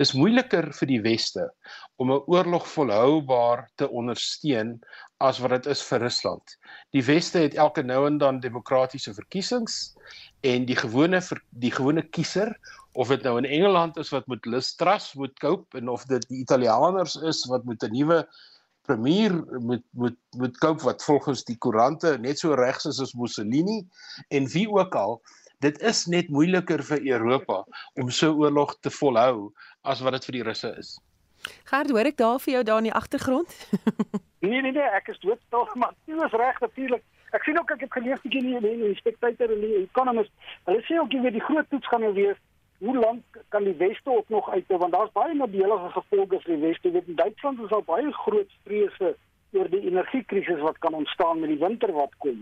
dis 0.00 0.12
moeiliker 0.16 0.72
vir 0.72 0.88
die 0.88 1.00
weste 1.04 1.48
om 1.96 2.12
'n 2.12 2.22
oorlog 2.26 2.66
volhoubaar 2.68 3.68
te 3.76 3.88
ondersteun 3.88 4.80
as 5.20 5.38
wat 5.38 5.50
dit 5.50 5.66
is 5.66 5.82
vir 5.82 6.00
Rusland. 6.00 6.56
Die 6.90 7.04
weste 7.04 7.38
het 7.38 7.54
elke 7.54 7.82
nou 7.82 8.06
en 8.06 8.18
dan 8.18 8.40
demokratiese 8.40 9.14
verkiesings 9.14 9.94
en 10.40 10.64
die 10.66 10.76
gewone 10.76 11.20
die 11.50 11.70
gewone 11.70 12.02
kiezer 12.02 12.56
of 12.92 13.08
dit 13.08 13.22
nou 13.22 13.38
in 13.38 13.48
Engeland 13.48 13.96
is 13.96 14.10
wat 14.10 14.26
met 14.26 14.46
Liz 14.46 14.74
Truss 14.74 15.14
moet 15.14 15.38
koop 15.38 15.74
en 15.74 15.88
of 15.88 16.04
dit 16.04 16.28
die 16.28 16.40
Italianers 16.40 17.16
is 17.16 17.44
wat 17.48 17.64
met 17.64 17.82
'n 17.82 17.92
nuwe 17.92 18.26
premier 18.82 19.32
moet 19.60 19.84
moet 19.90 20.18
moet 20.36 20.58
koop 20.58 20.80
wat 20.82 21.04
volgens 21.04 21.44
die 21.44 21.56
koerante 21.56 22.18
net 22.18 22.38
so 22.38 22.54
regs 22.54 22.84
is 22.84 23.00
as 23.00 23.14
Mussolini 23.14 23.86
en 24.28 24.48
wie 24.54 24.68
ook 24.70 24.94
al 24.94 25.20
dit 25.62 25.80
is 25.90 26.04
net 26.10 26.28
moeiliker 26.28 26.82
vir 26.90 27.00
Europa 27.14 27.62
om 28.00 28.10
so 28.10 28.34
oorlog 28.42 28.74
te 28.80 28.90
volhou 28.90 29.52
as 29.82 30.02
wat 30.02 30.18
dit 30.18 30.28
vir 30.28 30.38
die 30.38 30.44
Russe 30.50 30.74
is. 30.78 30.92
Gert, 31.70 31.90
hoor 31.90 32.06
ek 32.06 32.18
daar 32.20 32.38
vir 32.42 32.56
jou 32.56 32.62
daar 32.66 32.82
in 32.82 32.90
die 32.90 32.98
agtergrond? 33.00 33.50
nee 34.44 34.60
nee 34.62 34.74
nee, 34.74 34.88
ek 34.98 35.10
is 35.14 35.18
dood 35.24 35.42
tog, 35.54 35.74
maar 35.74 35.94
jy 36.10 36.18
is 36.26 36.38
reg 36.38 36.60
natuurlik. 36.62 37.02
Ek 37.32 37.44
sien 37.46 37.58
ook 37.58 37.70
ek 37.74 37.86
het 37.86 37.94
gelees 37.94 38.22
bietjie 38.22 38.42
in 38.44 38.62
die, 38.62 38.76
die 38.82 38.96
spectator 39.00 39.54
en 39.54 39.62
die 39.64 39.76
economist. 39.82 40.32
Hulle 40.68 40.82
sê 40.86 40.98
ook 41.00 41.14
jy 41.14 41.22
weet 41.26 41.38
die 41.38 41.46
groot 41.48 41.68
toets 41.72 41.90
gaan 41.90 42.04
nou 42.04 42.12
wees 42.18 42.40
hoe 42.82 42.96
lank 42.98 43.38
kan 43.54 43.64
die 43.64 43.76
weste 43.78 44.10
ook 44.10 44.28
nog 44.28 44.50
uithou 44.50 44.78
want 44.82 44.92
daar's 44.92 45.12
baie 45.14 45.34
nadelige 45.38 45.90
gevolge 45.96 46.40
vir 46.44 46.54
die 46.54 46.62
weste 46.66 46.90
weet 46.90 47.10
in 47.12 47.18
Duitsland 47.20 47.60
is 47.62 47.74
al 47.76 47.84
baie 47.86 48.10
groot 48.24 48.56
vrese 48.66 49.12
oor 49.54 49.68
die 49.70 49.84
energiekrisis 49.90 50.58
wat 50.66 50.80
kan 50.82 50.96
ontstaan 50.98 51.40
met 51.40 51.52
die 51.54 51.60
winter 51.62 51.92
wat 51.94 52.16
kom 52.24 52.40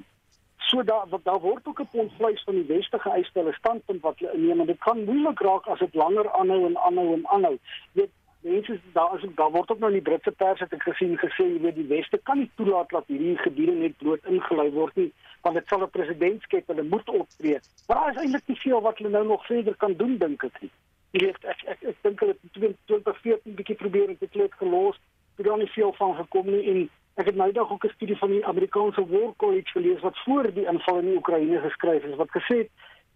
so 0.70 0.82
daar 0.82 1.06
daar 1.22 1.40
word 1.40 1.66
ook 1.66 1.80
'n 1.80 1.92
pond 1.92 2.12
vleis 2.18 2.42
van 2.44 2.54
die 2.54 2.68
weste 2.74 2.98
geëis 2.98 3.30
hulle 3.32 3.52
standpunt 3.52 4.02
wat 4.02 4.18
hulle 4.18 4.38
neem 4.38 4.60
en 4.60 4.66
dit 4.66 4.78
kan 4.78 5.04
moeilik 5.04 5.40
raak 5.40 5.66
as 5.66 5.78
dit 5.78 5.94
langer 5.94 6.30
aanhou 6.30 6.66
en 6.66 6.76
aanhou 6.78 7.12
en 7.14 7.26
aanhou. 7.26 7.58
Weet 7.92 8.10
mense 8.40 8.80
daar 8.92 9.14
is 9.16 9.24
daar 9.34 9.50
word 9.50 9.70
ook 9.70 9.78
nou 9.78 9.90
in 9.92 9.98
die 9.98 10.08
Britse 10.08 10.30
pers 10.30 10.60
het 10.60 10.72
ek 10.72 10.82
gesien 10.82 11.18
gesê 11.18 11.44
jy 11.44 11.60
weet 11.60 11.74
die 11.74 11.90
weste 11.90 12.20
kan 12.22 12.38
nie 12.38 12.50
toelaat 12.56 12.88
dat 12.88 13.04
hierdie 13.06 13.36
gebiede 13.38 13.72
net 13.72 13.96
bloot 13.96 14.24
ingelei 14.24 14.70
word 14.70 14.96
nie 14.96 15.12
want 15.42 15.54
dit 15.54 15.68
sal 15.68 15.82
'n 15.82 15.90
president 15.90 16.42
skep 16.42 16.66
hulle 16.66 16.82
moet 16.82 17.08
optree. 17.08 17.58
Maar 17.86 17.96
daar 17.96 18.10
is 18.10 18.22
eintlik 18.22 18.46
nie 18.46 18.60
veel 18.64 18.80
wat 18.80 18.98
hulle 18.98 19.10
nou 19.10 19.26
nog 19.26 19.46
verder 19.46 19.76
kan 19.76 19.94
doen 19.94 20.18
dink 20.18 20.44
ek 20.44 20.60
nie. 20.60 20.70
Jy 21.10 21.20
weet 21.26 21.44
ek 21.44 21.64
ek, 21.66 21.82
ek 21.82 21.96
dink 22.02 22.20
hulle 22.20 22.32
het 22.32 22.52
2014 22.86 23.54
bietjie 23.54 23.76
probeer 23.76 24.08
en 24.08 24.16
dit 24.20 24.34
het 24.34 24.54
gelos 24.62 24.96
dit 25.36 25.46
het 25.46 25.56
nie 25.56 25.72
veel 25.76 25.92
van 25.92 26.16
gekom 26.16 26.46
nie 26.46 26.64
en 26.70 26.90
ek 27.20 27.26
het 27.30 27.36
nou 27.36 27.52
dag 27.52 27.70
ook 27.70 27.84
'n 27.84 27.96
studie 27.96 28.16
van 28.16 28.30
die 28.30 28.46
Amerikaanse 28.46 29.06
War 29.06 29.34
College 29.36 29.70
gelees 29.76 30.00
wat 30.00 30.18
voor 30.24 30.52
die 30.52 30.66
inval 30.66 30.98
in 30.98 31.10
die 31.10 31.16
Oekraïne 31.16 31.60
geskryf 31.60 32.04
is 32.04 32.16
wat 32.16 32.30
gesê 32.30 32.56
het 32.64 32.70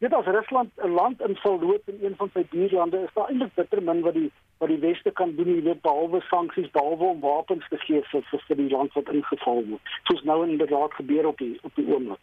Dit 0.04 0.14
as 0.14 0.26
Rusland 0.26 0.70
'n 0.76 0.88
land 0.88 1.20
inval 1.20 1.60
loop 1.60 1.88
in 1.88 1.98
een 2.02 2.16
van 2.16 2.30
sy 2.32 2.44
buurlande 2.50 2.98
is 2.98 3.14
daar 3.14 3.28
eintlik 3.28 3.54
bitter 3.54 3.82
min 3.82 4.00
wat 4.00 4.14
die 4.14 4.30
wat 4.58 4.68
die 4.68 4.78
weste 4.78 5.10
kan 5.10 5.34
doen, 5.36 5.54
jy 5.54 5.62
weet 5.62 5.80
behalwe 5.80 6.20
sanksies, 6.20 6.70
behalwe 6.70 7.04
om 7.04 7.20
wapens 7.20 7.68
te 7.68 7.78
gee 7.78 8.02
vir 8.02 8.22
vir 8.48 8.56
die 8.56 8.68
land 8.70 8.92
wat 8.92 9.08
ingeval 9.08 9.64
word. 9.68 9.80
Soos 10.02 10.22
nou 10.22 10.48
inderdaad 10.48 10.94
gebeur 10.94 11.26
op 11.26 11.38
die 11.38 11.58
op 11.62 11.74
die 11.74 11.86
oomblik. 11.86 12.18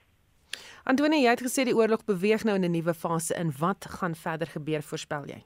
Antonie, 0.83 1.23
jy 1.23 1.29
het 1.29 1.41
gesê 1.41 1.63
die 1.63 1.75
oorlog 1.75 2.05
beweeg 2.05 2.43
nou 2.43 2.55
in 2.55 2.65
'n 2.65 2.71
nuwe 2.71 2.93
fase 2.93 3.33
in. 3.35 3.51
Wat 3.59 3.85
gaan 3.85 4.15
verder 4.15 4.47
gebeur 4.47 4.81
voorspel 4.81 5.25
jy? 5.25 5.43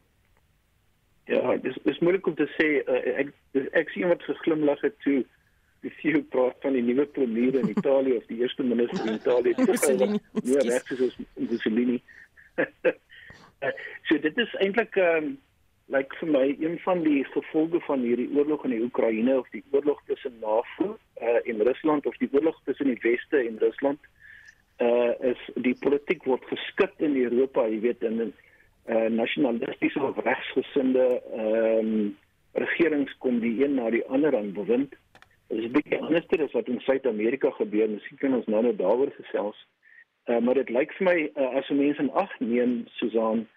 Ja, 1.26 1.58
dis 1.58 1.78
dis 1.84 2.00
moeilik 2.00 2.28
om 2.28 2.36
te 2.36 2.50
sê 2.58 2.68
uh, 2.90 3.20
ek 3.22 3.34
ek 3.72 3.90
sien 3.90 4.08
wat 4.08 4.24
geglimlag 4.24 4.82
het 4.82 5.00
toe 5.00 5.26
die 5.86 5.94
CEO 6.00 6.22
praat 6.34 6.62
van 6.66 6.76
die 6.78 6.84
nuwe 6.84 7.06
premier 7.18 7.56
in 7.62 7.70
Italië 7.70 8.18
of 8.18 8.28
die 8.32 8.42
eerste 8.42 8.64
minister 8.64 9.06
in 9.06 9.20
Italië. 9.20 9.54
Mussolini. 9.70 10.20
Ja, 10.44 10.62
regtig 10.66 11.02
soos 11.02 11.18
Mussolini. 11.34 12.00
so 14.08 14.20
dit 14.28 14.46
is 14.46 14.56
eintlik 14.64 14.98
ehm 15.02 15.24
um, 15.24 15.34
lyk 15.94 16.16
vir 16.18 16.30
my 16.34 16.46
een 16.58 16.80
van 16.82 17.04
die 17.06 17.20
gevolge 17.30 17.78
van 17.86 18.02
hierdie 18.02 18.32
oorlog 18.34 18.64
in 18.66 18.72
die 18.74 18.82
Oekraïne 18.82 19.36
of 19.38 19.50
die 19.54 19.62
oorlog 19.70 20.00
tussen 20.10 20.34
NAVO 20.42 20.88
uh, 21.22 21.42
en 21.46 21.62
Rusland 21.68 22.08
of 22.10 22.18
die 22.18 22.30
oorlog 22.34 22.58
tussen 22.66 22.90
die 22.90 22.98
weste 23.04 23.38
en 23.38 23.60
Rusland 23.62 24.00
uh 24.82 25.14
is 25.30 25.44
die 25.68 25.76
politiek 25.80 26.26
word 26.26 26.44
geskit 26.50 27.06
in 27.06 27.14
Europa, 27.22 27.68
jy 27.70 27.80
weet 27.86 28.02
in 28.04 28.18
'n 28.24 28.34
uh, 28.90 29.06
nasionalistiese 29.14 30.02
of 30.02 30.18
regsgesinde 30.26 31.06
ehm 31.38 31.78
um, 31.78 32.18
regerings 32.56 33.14
kom 33.20 33.40
die 33.40 33.64
een 33.64 33.76
na 33.76 33.90
die 33.90 34.06
ander 34.08 34.36
aan 34.38 34.54
bewind. 34.54 34.96
Is 35.48 35.66
'n 35.66 35.72
bietjie 35.72 36.02
anders 36.02 36.26
as 36.28 36.52
wat 36.52 36.68
in 36.68 36.80
Suid-Amerika 36.80 37.50
gebeur. 37.50 37.90
Miskien 37.90 38.18
kan 38.18 38.36
ons 38.36 38.46
nou 38.46 38.64
net 38.64 38.78
daaroor 38.78 39.12
gesels. 39.12 39.68
Uh, 40.26 40.40
maar 40.40 40.54
dit 40.54 40.70
lyk 40.70 40.94
vir 40.98 41.06
my 41.06 41.20
uh, 41.36 41.56
as 41.60 41.70
mense 41.70 42.02
in 42.02 42.12
ag 42.12 42.40
neem 42.40 42.88
Susan 42.98 43.48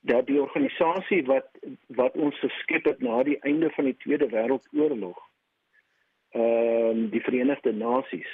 dat 0.00 0.26
die 0.26 0.40
organisasie 0.40 1.24
wat 1.24 1.48
wat 1.86 2.16
ons 2.16 2.38
geskep 2.38 2.84
het 2.84 3.00
na 3.00 3.22
die 3.22 3.38
einde 3.40 3.70
van 3.70 3.84
die 3.84 3.96
Tweede 3.96 4.28
Wêreldoorlog 4.28 5.18
ehm 6.30 6.90
um, 6.90 7.08
die 7.10 7.20
Verenigde 7.20 7.72
Nasies 7.72 8.32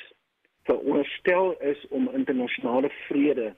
veronderstel 0.63 1.55
is 1.61 1.87
om 1.89 2.11
internasionale 2.13 2.91
vrede 3.07 3.55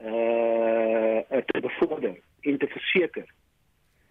uh 0.00 1.42
te 1.50 1.60
bevorder 1.60 2.16
en 2.40 2.58
te 2.58 2.66
verseker 2.66 3.26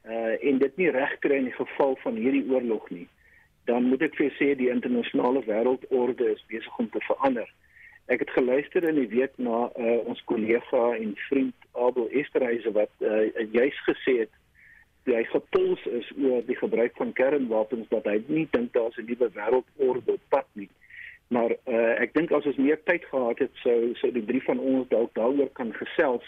uh 0.03 0.36
en 0.50 0.58
dit 0.58 0.77
nie 0.77 0.89
reg 0.89 1.20
kry 1.20 1.39
in 1.39 1.50
die 1.51 1.60
geval 1.60 1.96
van 2.03 2.15
hierdie 2.15 2.46
oorlog 2.51 2.89
nie 2.89 3.08
dan 3.65 3.89
moet 3.89 4.01
ek 4.05 4.15
vir 4.15 4.31
sê 4.38 4.53
die 4.55 4.69
internasionale 4.69 5.41
wêreldorde 5.45 6.31
is 6.34 6.43
besig 6.51 6.79
om 6.81 6.89
te 6.89 7.01
verander. 7.07 7.50
Ek 8.05 8.22
het 8.22 8.29
geluister 8.38 8.86
in 8.86 9.00
die 9.00 9.10
week 9.10 9.34
na 9.41 9.65
uh, 9.74 9.98
ons 10.05 10.22
kollega 10.29 10.84
en 10.93 11.15
vriend 11.27 11.69
Abel 11.74 12.10
Esterhuise 12.13 12.72
wat 12.77 12.91
uh, 13.01 13.25
juis 13.51 13.79
gesê 13.89 14.19
het 14.25 14.34
hy 15.05 15.22
gepuls 15.29 15.81
is 15.86 16.07
oor 16.17 16.41
die 16.48 16.57
gebruik 16.57 16.95
van 16.98 17.13
kernwapens 17.13 17.89
dat 17.91 18.07
hy 18.10 18.17
nie 18.27 18.48
dink 18.53 18.74
daar's 18.74 18.98
'n 18.98 19.05
nuwe 19.05 19.29
wêreldorde 19.34 20.13
op 20.13 20.24
pad 20.29 20.48
nie. 20.53 20.69
Maar 21.27 21.51
uh, 21.65 22.01
ek 22.01 22.13
dink 22.13 22.31
as 22.31 22.45
ons 22.45 22.57
meer 22.57 22.79
tyd 22.86 23.05
gehad 23.05 23.39
het 23.39 23.53
sou 23.62 23.93
sou 24.01 24.12
die 24.12 24.25
drie 24.25 24.41
van 24.45 24.60
ons 24.60 24.89
dalk 24.89 25.13
daaroor 25.13 25.50
kan 25.53 25.74
gesels. 25.74 26.25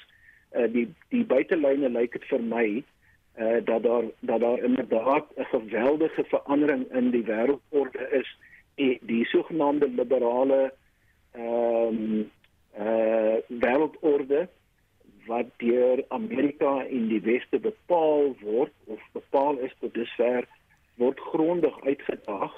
Uh, 0.54 0.66
die 0.72 0.88
die 1.10 1.26
buitelyne 1.26 1.90
lyk 1.90 2.14
dit 2.14 2.26
vir 2.30 2.42
my 2.42 2.84
uh, 3.38 3.66
dat 3.66 3.84
daar 3.84 4.04
dat 4.20 4.40
daar 4.40 4.60
inderdaad 4.60 5.26
'n 5.36 5.44
geweldige 5.44 6.24
verandering 6.24 6.92
in 6.92 7.10
die 7.10 7.24
wêreldorde 7.24 8.12
is. 8.12 8.38
Die, 8.76 9.00
die 9.02 9.26
sogenaamde 9.26 9.90
liberale 9.90 10.74
ehm 11.32 11.88
um, 11.88 12.32
uh 12.80 13.36
wêreldorde 13.48 14.48
wat 15.26 15.46
deur 15.58 16.06
Amerika 16.08 16.86
en 16.86 17.08
die 17.08 17.22
weste 17.22 17.60
bepaal 17.60 18.36
word 18.42 18.74
of 18.86 19.00
bepaal 19.12 19.58
is 19.58 19.74
tot 19.80 19.94
dusver 19.94 20.48
word 20.96 21.20
grondig 21.20 21.82
uitgedaag 21.82 22.54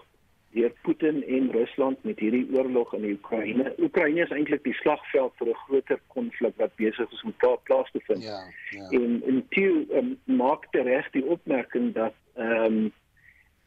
deur 0.51 0.71
Putin 0.81 1.23
en 1.27 1.51
Rusland 1.51 2.03
met 2.03 2.19
hierdie 2.19 2.47
oorlog 2.53 2.93
in 2.93 3.01
die 3.01 3.13
Oekraïne. 3.13 3.73
Oekraïne 3.77 4.23
is 4.25 4.33
eintlik 4.33 4.63
die 4.65 4.73
slagveld 4.81 5.35
vir 5.37 5.49
'n 5.49 5.61
groter 5.65 5.99
konflik 6.07 6.55
wat 6.57 6.75
besig 6.75 7.11
is 7.11 7.23
om 7.23 7.35
plaas 7.63 7.91
te 7.91 8.01
vind. 8.07 8.23
Ja. 8.23 8.41
ja. 8.69 8.89
En 8.89 9.21
en 9.27 9.45
toe 9.49 9.85
um, 9.93 10.17
maak 10.23 10.65
die 10.71 10.81
reg 10.81 11.09
die 11.11 11.25
opmerking 11.25 11.93
dat 11.93 12.13
ehm 12.35 12.65
um, 12.65 12.91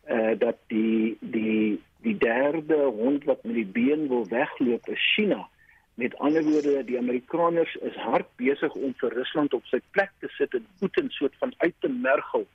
eh 0.03 0.17
uh, 0.17 0.39
dat 0.39 0.59
die 0.67 1.17
die 1.21 1.81
die 2.03 2.17
derde 2.19 2.77
hond 2.77 3.25
wat 3.25 3.45
met 3.45 3.55
die 3.55 3.67
been 3.67 4.09
wil 4.09 4.27
wegloop 4.29 4.89
is 4.89 5.13
China. 5.15 5.49
Met 5.95 6.19
ander 6.19 6.43
woorde, 6.43 6.85
die 6.85 6.99
Amerikaners 6.99 7.75
is 7.75 7.95
hard 7.95 8.27
besig 8.37 8.75
om 8.75 8.95
vir 8.97 9.13
Rusland 9.13 9.55
op 9.55 9.65
sy 9.65 9.81
plek 9.91 10.11
te 10.19 10.29
sit 10.29 10.55
en 10.55 10.67
Putin 10.79 11.11
soort 11.11 11.35
van 11.39 11.55
uit 11.57 11.75
te 11.79 11.89
mergel 11.89 12.47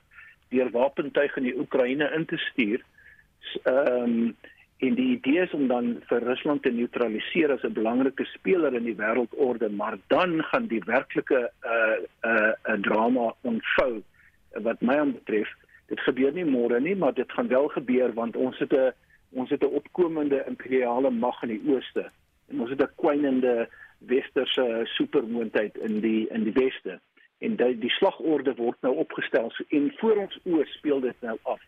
deur 0.48 0.70
wapentuig 0.70 1.36
in 1.36 1.42
die 1.42 1.58
Oekraïne 1.58 2.12
in 2.16 2.24
te 2.24 2.36
stuur 2.36 2.84
ehm 3.62 4.02
um, 4.02 4.36
en 4.78 4.94
die 4.94 5.08
idee 5.16 5.40
is 5.42 5.52
om 5.52 5.66
dan 5.66 5.96
vir 6.06 6.22
Rusland 6.22 6.62
te 6.62 6.70
neutraliseer 6.70 7.50
as 7.52 7.62
'n 7.66 7.72
belangrike 7.72 8.24
speler 8.24 8.74
in 8.74 8.84
die 8.84 8.96
wêreldorde, 8.96 9.70
maar 9.70 9.98
dan 10.06 10.42
gaan 10.42 10.66
die 10.66 10.82
werklike 10.84 11.50
'n 11.50 11.66
uh, 11.66 12.30
uh, 12.30 12.52
uh, 12.64 12.80
drama 12.80 13.34
ontvou 13.40 14.02
wat 14.62 14.80
my 14.80 15.12
betref. 15.12 15.48
Dit 15.86 16.00
gebeur 16.00 16.32
nie 16.32 16.44
môre 16.44 16.80
nie, 16.80 16.96
maar 16.96 17.14
dit 17.14 17.32
gaan 17.32 17.48
wel 17.48 17.68
gebeur 17.68 18.12
want 18.12 18.36
ons 18.36 18.58
het 18.58 18.72
'n 18.72 18.92
ons 19.30 19.50
het 19.50 19.62
'n 19.62 19.74
opkomende 19.80 20.44
imperiale 20.46 21.10
mag 21.10 21.42
in 21.42 21.48
die 21.48 21.74
ooste 21.74 22.10
en 22.48 22.60
ons 22.60 22.70
het 22.70 22.80
'n 22.80 22.94
kwynende 22.96 23.68
westerse 23.98 24.80
supermoondheid 24.84 25.76
in 25.76 26.00
die 26.00 26.28
in 26.30 26.44
die 26.44 26.52
weste 26.52 27.00
en 27.38 27.56
die, 27.56 27.78
die 27.78 27.90
slagorde 27.90 28.54
word 28.54 28.76
nou 28.80 28.94
opgestel 28.96 29.50
so, 29.50 29.64
en 29.68 29.92
voor 29.96 30.16
ons 30.16 30.38
oë 30.44 30.64
speel 30.64 31.00
dit 31.00 31.20
nou 31.20 31.36
af. 31.42 31.60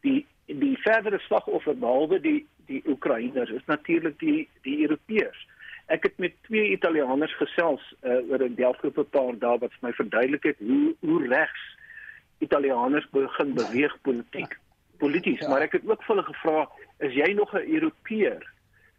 Die 0.00 0.26
die 0.46 0.76
verdere 0.82 1.18
slagoffer 1.18 1.76
behalwe 1.76 2.20
die 2.20 2.46
die 2.66 2.82
Oekraïners 2.88 3.50
is 3.50 3.64
natuurlik 3.66 4.18
die 4.18 4.48
die 4.62 4.80
Europeërs. 4.86 5.46
Ek 5.92 6.02
het 6.02 6.18
met 6.18 6.32
twee 6.48 6.70
Italianers 6.72 7.34
gesels 7.36 7.84
uh, 8.02 8.20
oor 8.30 8.40
'n 8.44 8.54
delfgroep 8.56 9.06
paar 9.10 9.36
dae 9.38 9.58
wat 9.58 9.72
vir 9.72 9.88
my 9.88 9.92
verduidelik 9.92 10.44
het 10.44 10.58
hoe 10.58 10.94
hoe 11.00 11.26
regs 11.28 11.64
Italianers 12.38 13.08
begin 13.10 13.54
beweeg 13.54 14.00
politiek 14.02 14.58
polities, 14.98 15.40
ja. 15.40 15.48
maar 15.48 15.60
ek 15.66 15.72
het 15.72 15.86
ook 15.88 16.02
vir 16.02 16.14
hulle 16.14 16.26
gevra, 16.26 16.68
is 16.98 17.12
jy 17.12 17.32
nog 17.32 17.52
'n 17.52 17.68
Europeër? 17.76 18.42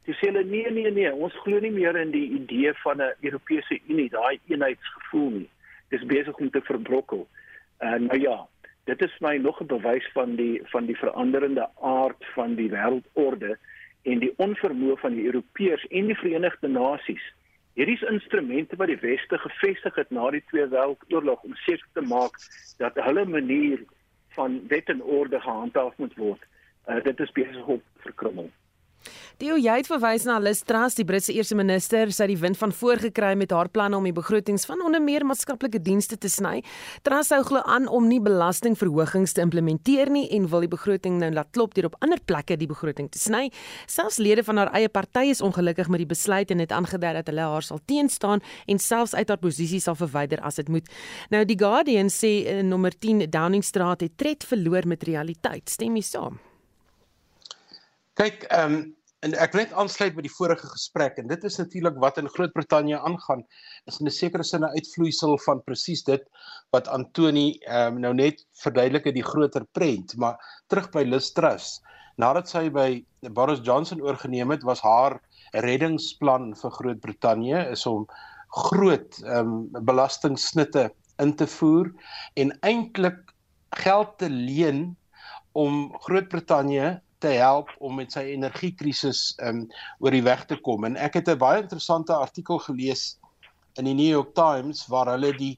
Jy 0.06 0.14
sê 0.14 0.30
hulle 0.30 0.44
nee 0.44 0.72
nee 0.72 0.92
nee, 0.92 1.14
ons 1.14 1.34
glo 1.44 1.60
nie 1.60 1.72
meer 1.72 1.96
in 1.96 2.12
die 2.12 2.30
idee 2.40 2.74
van 2.84 3.02
'n 3.02 3.14
Europese 3.22 3.80
Unie, 3.88 4.10
daai 4.10 4.40
eenheidsgevoel 4.48 5.30
nie. 5.30 5.50
Dis 5.90 6.06
besig 6.06 6.36
om 6.38 6.50
te 6.50 6.62
verbrokkel. 6.62 7.28
En 7.78 8.02
uh, 8.02 8.08
nou 8.10 8.20
ja, 8.22 8.48
dit 8.86 9.01
is 9.01 9.15
my 9.20 9.38
nog 9.38 9.62
'n 9.62 9.65
bewys 9.65 10.08
van 10.13 10.36
die 10.36 10.62
van 10.63 10.86
die 10.86 10.98
veranderende 10.98 11.70
aard 11.82 12.25
van 12.34 12.56
die 12.56 12.70
wêreldorde 12.70 13.58
en 14.01 14.20
die 14.20 14.34
onvermoë 14.38 14.98
van 14.98 15.13
die 15.13 15.25
Europeërs 15.25 15.88
en 15.88 16.06
die 16.06 16.18
Verenigde 16.18 16.68
Nasies. 16.68 17.25
Hierdie 17.74 17.96
is 17.96 18.10
instrumente 18.10 18.75
wat 18.75 18.88
die 18.88 19.01
weste 19.01 19.38
gevestig 19.38 19.96
het 19.96 20.10
na 20.10 20.30
die 20.30 20.44
Tweede 20.48 20.70
Wêreldoorlog 20.75 21.42
om 21.44 21.56
seker 21.56 21.88
te 21.94 22.01
maak 22.01 22.38
dat 22.77 22.96
hulle 22.96 23.25
manier 23.25 23.84
van 24.38 24.68
wet 24.68 24.89
en 24.89 25.04
orde 25.04 25.39
gehandhaaf 25.39 25.98
moet 25.98 26.15
word. 26.15 26.46
Uh, 26.88 27.04
dit 27.04 27.20
is 27.20 27.32
besig 27.32 27.65
om 27.65 27.82
verkrummel. 27.98 28.51
Dio 29.42 29.58
jy 29.60 29.74
het 29.82 29.88
verwys 29.90 30.24
na 30.24 30.38
Liz 30.40 30.62
Truss, 30.64 30.96
die 30.96 31.04
Britse 31.04 31.34
eerste 31.36 31.58
minister, 31.60 32.12
sy 32.16 32.24
het 32.24 32.32
die 32.32 32.40
wind 32.40 32.56
van 32.56 32.72
voorgekry 32.72 33.34
met 33.36 33.52
haar 33.52 33.68
planne 33.68 33.98
om 33.98 34.06
die 34.08 34.16
begrotings 34.16 34.64
van 34.70 34.80
onder 34.86 35.04
meer 35.04 35.26
maatskaplike 35.28 35.82
dienste 35.84 36.16
te 36.16 36.32
sny. 36.32 36.62
Truss 37.04 37.34
hou 37.36 37.42
glo 37.44 37.60
aan 37.68 37.90
om 37.92 38.08
nie 38.08 38.22
belastingverhogings 38.24 39.36
te 39.36 39.44
implementeer 39.44 40.08
nie 40.14 40.24
en 40.38 40.48
wil 40.54 40.64
die 40.64 40.72
begroting 40.72 41.20
nou 41.20 41.34
laat 41.36 41.52
klop 41.52 41.76
deur 41.76 41.90
op 41.90 42.00
ander 42.00 42.24
plekke 42.24 42.56
die 42.62 42.70
begroting 42.72 43.12
te 43.12 43.20
sny. 43.20 43.50
Selfs 43.92 44.22
lede 44.24 44.46
van 44.48 44.64
haar 44.64 44.72
eie 44.78 44.90
party 44.90 45.28
is 45.36 45.44
ongelukkig 45.44 45.92
met 45.92 46.06
die 46.06 46.10
besluit 46.16 46.56
en 46.56 46.64
het 46.64 46.72
aangedui 46.72 47.14
dat 47.20 47.28
hulle 47.34 47.52
haar 47.52 47.68
sal 47.68 47.84
teenstaan 47.92 48.44
en 48.72 48.80
selfs 48.80 49.16
uit 49.20 49.28
haar 49.28 49.44
posisie 49.44 49.84
sal 49.84 50.00
verwyder 50.00 50.40
as 50.48 50.64
dit 50.64 50.72
moet. 50.72 50.88
Nou 51.36 51.44
die 51.44 51.60
Guardian 51.60 52.08
sê 52.08 52.38
eh, 52.48 52.64
nommer 52.64 52.96
10 52.96 53.28
Downing 53.30 53.68
Street 53.68 54.08
het 54.08 54.18
tred 54.18 54.48
verloor 54.48 54.88
met 54.88 55.04
realiteit. 55.04 55.68
Stem 55.70 56.00
jy 56.00 56.08
saam? 56.16 56.40
Kyk, 58.15 58.45
ehm 58.48 58.74
um, 58.74 58.84
en 59.25 59.34
ek 59.41 59.55
net 59.57 59.72
aansluit 59.81 60.13
by 60.15 60.22
die 60.24 60.31
vorige 60.31 60.67
gesprek 60.69 61.17
en 61.19 61.27
dit 61.27 61.45
is 61.48 61.57
natuurlik 61.57 61.95
wat 62.00 62.19
in 62.22 62.29
Groot-Brittanje 62.29 63.00
aangaan. 63.10 63.41
Is 63.89 63.98
in 64.00 64.07
'n 64.07 64.13
sekere 64.13 64.43
sin 64.43 64.63
'n 64.63 64.75
uitvloeisel 64.77 65.36
van 65.45 65.63
presies 65.65 66.03
dit 66.07 66.24
wat 66.72 66.88
Antoni 66.88 67.60
ehm 67.67 67.95
um, 67.95 68.00
nou 68.05 68.13
net 68.13 68.45
verduidelik 68.62 69.10
het 69.10 69.17
die 69.19 69.25
groter 69.31 69.65
prent 69.74 70.15
maar 70.15 70.39
terug 70.69 70.88
by 70.95 71.03
Liz 71.03 71.31
Truss. 71.36 71.81
Nadat 72.17 72.48
sy 72.48 72.69
by 72.69 73.03
Boris 73.36 73.60
Johnson 73.60 74.01
oorgeneem 74.01 74.51
het 74.51 74.63
was 74.63 74.79
haar 74.79 75.19
reddingsplan 75.51 76.53
vir 76.55 76.72
Groot-Brittanje 76.72 77.67
is 77.72 77.86
om 77.86 78.07
groot 78.48 79.24
ehm 79.24 79.55
um, 79.75 79.86
belastingsnitte 79.91 80.91
in 81.19 81.36
te 81.36 81.48
voer 81.48 81.91
en 82.36 82.60
eintlik 82.62 83.19
geld 83.75 84.17
te 84.17 84.29
leen 84.29 84.95
om 85.51 85.91
Groot-Brittanje 86.07 87.01
te 87.25 87.34
help 87.41 87.72
om 87.79 87.98
met 88.00 88.13
sy 88.13 88.27
energiekrisis 88.36 89.22
um 89.50 89.65
oor 90.03 90.13
die 90.13 90.25
weg 90.25 90.46
te 90.50 90.58
kom. 90.67 90.86
En 90.86 90.98
ek 91.01 91.17
het 91.20 91.29
'n 91.29 91.41
baie 91.41 91.62
interessante 91.62 92.13
artikel 92.13 92.60
gelees 92.67 93.17
in 93.79 93.86
die 93.89 93.98
New 93.98 94.12
York 94.12 94.36
Times 94.36 94.86
waar 94.88 95.10
hulle 95.15 95.34
die 95.38 95.58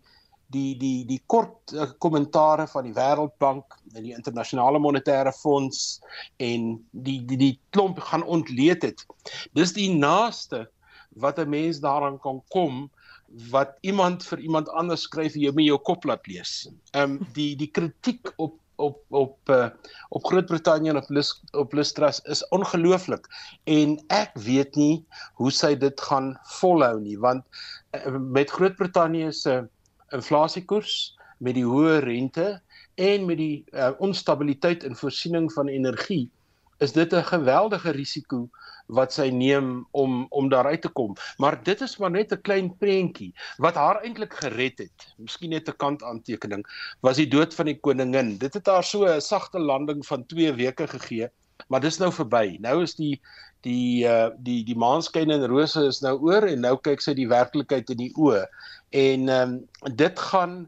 die 0.55 0.77
die 0.79 1.05
die 1.05 1.19
kort 1.27 1.74
uh, 1.74 1.89
kommentare 2.00 2.67
van 2.71 2.88
die 2.88 2.95
Wêreldbank 2.95 3.75
en 3.95 4.03
die 4.03 4.15
internasionale 4.15 4.79
monetêre 4.79 5.33
fonds 5.36 6.00
en 6.39 6.77
die 6.91 7.19
die 7.27 7.38
die 7.38 7.59
klomp 7.75 8.00
gaan 8.00 8.24
ontleed 8.24 8.86
het. 8.88 9.03
Dis 9.53 9.74
die 9.75 9.91
naaste 9.93 10.67
wat 11.19 11.39
'n 11.39 11.50
mens 11.50 11.81
daaraan 11.83 12.19
kan 12.19 12.41
kom 12.50 12.88
wat 13.51 13.75
iemand 13.81 14.24
vir 14.24 14.39
iemand 14.39 14.69
anders 14.69 15.03
skryf 15.03 15.36
en 15.36 15.41
jy 15.41 15.51
met 15.51 15.65
jou 15.65 15.77
kop 15.77 16.05
laat 16.05 16.27
lees. 16.27 16.69
Ehm 16.93 17.17
um, 17.17 17.27
die 17.33 17.55
die 17.55 17.71
kritiek 17.71 18.31
op 18.38 18.55
op 18.77 19.00
op 19.10 19.38
uh, 19.50 19.69
op 20.10 20.25
Groot-Brittanje 20.25 20.89
en 20.89 20.98
op 20.98 21.10
Lus, 21.10 21.31
op 21.51 21.74
Lustras 21.74 22.22
is 22.22 22.48
ongelooflik. 22.48 23.27
En 23.63 23.98
ek 24.13 24.38
weet 24.46 24.75
nie 24.75 25.05
hoe 25.39 25.51
sy 25.51 25.74
dit 25.77 26.01
gaan 26.10 26.36
volhou 26.60 26.96
nie 27.01 27.17
want 27.19 27.43
uh, 27.98 28.15
met 28.17 28.53
Groot-Brittanje 28.53 29.31
se 29.34 29.60
inflasiekoers 30.15 31.17
met 31.43 31.57
die 31.57 31.65
hoë 31.65 32.00
rente 32.05 32.48
en 32.98 33.25
met 33.25 33.38
die 33.38 33.65
uh, 33.74 33.91
onstabiliteit 34.01 34.86
in 34.88 34.96
voorsiening 34.96 35.51
van 35.53 35.67
energie 35.67 36.27
is 36.77 36.93
dit 36.93 37.13
'n 37.13 37.24
geweldige 37.24 37.91
risiko 37.91 38.50
wat 38.88 39.13
sy 39.13 39.27
neem 39.34 39.86
om 39.91 40.25
om 40.29 40.50
daaruit 40.50 40.82
te 40.82 40.89
kom. 40.89 41.15
Maar 41.38 41.60
dit 41.63 41.82
is 41.82 41.98
maar 41.98 42.12
net 42.12 42.32
'n 42.32 42.41
klein 42.41 42.70
prentjie 42.77 43.34
wat 43.58 43.75
haar 43.75 44.01
eintlik 44.01 44.34
gered 44.34 44.77
het. 44.77 45.08
Miskien 45.17 45.50
net 45.50 45.70
'n 45.70 45.77
kant 45.77 46.03
aantekening 46.03 46.65
was 47.01 47.17
die 47.17 47.27
dood 47.27 47.53
van 47.53 47.65
die 47.65 47.79
koningin. 47.79 48.38
Dit 48.38 48.53
het 48.53 48.67
haar 48.67 48.84
so 48.84 49.06
'n 49.06 49.22
sagte 49.22 49.60
landing 49.60 50.06
van 50.06 50.25
2 50.25 50.53
weke 50.53 50.88
gegee, 50.88 51.27
maar 51.67 51.82
dis 51.82 51.98
nou 51.98 52.12
verby. 52.12 52.58
Nou 52.60 52.84
is 52.84 52.96
die 52.96 53.22
die 53.62 54.06
uh 54.06 54.29
die 54.38 54.63
die 54.63 54.77
maanskyn 54.77 55.32
en 55.32 55.48
rose 55.48 55.88
is 55.88 56.01
nou 56.01 56.17
oor 56.20 56.46
en 56.48 56.62
nou 56.62 56.77
kyk 56.77 57.01
sy 57.01 57.13
die 57.13 57.27
werklikheid 57.27 57.89
in 57.89 57.98
die 57.98 58.13
oë. 58.15 58.46
En 58.89 59.29
ehm 59.29 59.50
um, 59.50 59.96
dit 59.96 60.20
gaan 60.20 60.67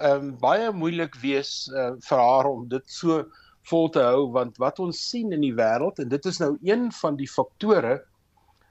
ehm 0.00 0.24
um, 0.24 0.38
baie 0.40 0.72
moeilik 0.72 1.14
wees 1.22 1.68
uh, 1.74 1.92
vir 2.08 2.18
haar 2.18 2.46
om 2.50 2.68
dit 2.68 2.84
so 2.86 3.24
vol 3.68 3.88
te 3.92 4.02
hou 4.02 4.30
want 4.32 4.56
wat 4.62 4.80
ons 4.80 5.00
sien 5.10 5.32
in 5.32 5.44
die 5.44 5.54
wêreld 5.54 6.00
en 6.00 6.08
dit 6.08 6.26
is 6.26 6.40
nou 6.40 6.56
een 6.66 6.88
van 7.00 7.16
die 7.16 7.28
faktore 7.28 8.00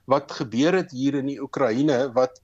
wat 0.09 0.31
gebeur 0.31 0.73
het 0.73 0.91
hier 0.91 1.19
in 1.19 1.29
die 1.29 1.39
Oekraïne 1.41 2.07
wat 2.15 2.41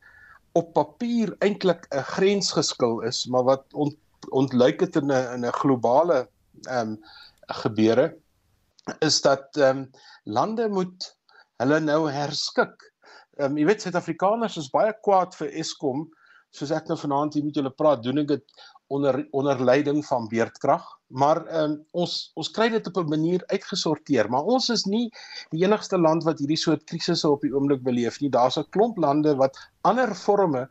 op 0.55 0.73
papier 0.73 1.33
eintlik 1.43 1.87
'n 1.91 2.05
grensgeskil 2.15 3.01
is 3.01 3.25
maar 3.27 3.43
wat 3.43 3.65
ont, 3.73 3.97
ontluik 4.29 4.79
dit 4.79 4.95
in 4.95 5.11
'n 5.11 5.33
in 5.35 5.45
'n 5.45 5.59
globale 5.61 6.27
ehm 6.69 6.95
um, 6.95 6.99
gebeure 7.63 8.15
is 8.99 9.21
dat 9.21 9.57
ehm 9.57 9.77
um, 9.77 9.89
lande 10.23 10.69
moet 10.69 11.15
hulle 11.57 11.79
nou 11.79 12.11
herskik. 12.11 12.93
Ehm 13.37 13.51
um, 13.51 13.57
jy 13.57 13.65
weet 13.65 13.81
Suid-Afrikaners 13.81 14.57
is 14.57 14.69
baie 14.69 14.93
kwaad 15.01 15.35
vir 15.35 15.51
Eskom 15.61 16.07
soos 16.55 16.71
ek 16.71 16.87
nou 16.87 16.97
vanaand 16.97 17.33
hier 17.33 17.43
met 17.43 17.55
julle 17.55 17.71
praat 17.71 18.03
doen 18.03 18.23
ek 18.23 18.27
dit 18.27 18.45
onder 18.87 19.27
onder 19.31 19.63
leiding 19.63 20.05
van 20.05 20.27
beerdkrag 20.27 20.85
maar 21.07 21.41
um, 21.61 21.77
ons 21.91 22.31
ons 22.33 22.51
kry 22.51 22.69
dit 22.69 22.87
op 22.87 22.97
'n 22.97 23.09
manier 23.09 23.43
uitgesorteer 23.47 24.29
maar 24.29 24.43
ons 24.43 24.69
is 24.69 24.85
nie 24.85 25.09
die 25.51 25.63
enigste 25.63 25.97
land 25.97 26.23
wat 26.23 26.39
hierdie 26.39 26.59
soort 26.59 26.83
krisisse 26.89 27.29
op 27.29 27.41
die 27.41 27.53
oomblik 27.53 27.83
beleef 27.83 28.19
nie. 28.21 28.29
Daar's 28.29 28.57
'n 28.57 28.69
klomp 28.69 28.97
lande 28.97 29.35
wat 29.35 29.57
ander 29.81 30.15
forme 30.15 30.69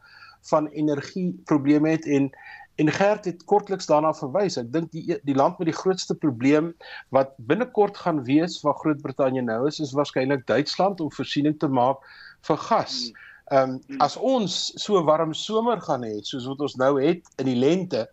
van 0.50 0.66
energie 0.66 1.32
probleme 1.44 1.90
het 1.90 2.06
en 2.06 2.30
en 2.76 2.90
Gert 2.90 3.24
het 3.24 3.44
kortliks 3.44 3.86
daarna 3.86 4.10
verwys. 4.12 4.56
Ek 4.58 4.72
dink 4.72 4.90
die 4.90 5.18
die 5.22 5.34
land 5.34 5.58
met 5.58 5.68
die 5.70 5.76
grootste 5.76 6.14
probleem 6.14 6.72
wat 7.14 7.36
binnekort 7.36 7.96
gaan 7.96 8.24
wees 8.26 8.60
waar 8.62 8.74
Groot-Brittanje 8.74 9.42
nou 9.42 9.66
is 9.68 9.78
is 9.80 9.92
waarskynlik 9.94 10.46
Duitsland 10.46 11.00
om 11.00 11.12
voorsiening 11.12 11.58
te 11.58 11.68
maak 11.68 12.02
vir 12.48 12.56
gas. 12.56 12.96
Hmm. 13.04 13.23
Ehm 13.52 13.76
um, 13.76 13.98
as 14.00 14.16
ons 14.16 14.54
so 14.80 15.00
warm 15.04 15.34
somer 15.36 15.80
gaan 15.84 16.04
hê 16.06 16.22
soos 16.24 16.46
wat 16.48 16.62
ons 16.64 16.76
nou 16.80 16.94
het 16.96 17.26
in 17.42 17.50
die 17.50 17.58
lente, 17.58 18.06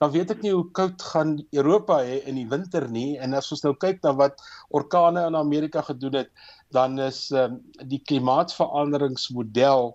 dan 0.00 0.12
weet 0.14 0.30
ek 0.32 0.44
nie 0.44 0.54
hoe 0.54 0.64
koud 0.78 1.02
gaan 1.10 1.34
Europa 1.52 1.98
hê 2.06 2.20
in 2.30 2.38
die 2.40 2.46
winter 2.48 2.86
nie. 2.88 3.18
En 3.20 3.34
as 3.36 3.50
ons 3.52 3.64
nou 3.66 3.74
kyk 3.76 4.00
na 4.06 4.14
wat 4.16 4.40
orkane 4.70 5.26
in 5.28 5.36
Amerika 5.36 5.82
gedoen 5.84 6.22
het, 6.22 6.30
dan 6.72 6.98
is 6.98 7.28
ehm 7.34 7.58
um, 7.58 7.88
die 7.92 8.00
klimaatsveranderingsmodel 8.10 9.92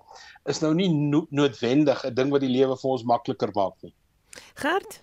is 0.52 0.62
nou 0.62 0.74
nie 0.78 0.90
no 0.94 1.26
noodwendig 1.30 2.06
'n 2.06 2.14
ding 2.14 2.32
wat 2.36 2.46
die 2.46 2.54
lewe 2.54 2.78
vir 2.78 2.92
ons 2.92 3.08
makliker 3.08 3.52
maak 3.56 3.76
nie. 3.82 3.94
Gert 4.56 5.03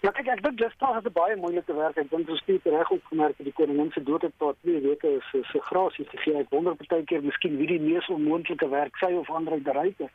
Ja, 0.00 0.10
kyk 0.10 0.26
ek 0.26 0.42
dink 0.42 0.58
dis 0.58 0.76
tog 0.78 0.96
'n 0.96 1.12
baie 1.12 1.36
moeilike 1.36 1.74
werk. 1.74 1.96
Ek 1.96 2.10
dink 2.10 2.28
ons 2.28 2.42
het 2.46 2.64
reg 2.64 2.90
opgemerk 2.90 3.36
dat 3.36 3.46
die 3.46 3.52
koningin 3.52 3.90
se 3.92 4.02
dood 4.02 4.22
het 4.22 4.32
tot 4.38 4.56
2 4.62 4.80
weke 4.80 5.08
is 5.18 5.48
so 5.50 5.60
grasie 5.60 6.04
gegee. 6.04 6.38
Ek 6.38 6.50
wonder 6.50 6.76
partykeer 6.76 7.22
miskien 7.22 7.56
wie 7.56 7.66
die 7.66 7.80
mees 7.80 8.08
onmoontlike 8.08 8.68
werk 8.68 8.96
sy 8.96 9.12
of 9.12 9.30
ander 9.30 9.62
bereik 9.62 9.98
het. 9.98 10.14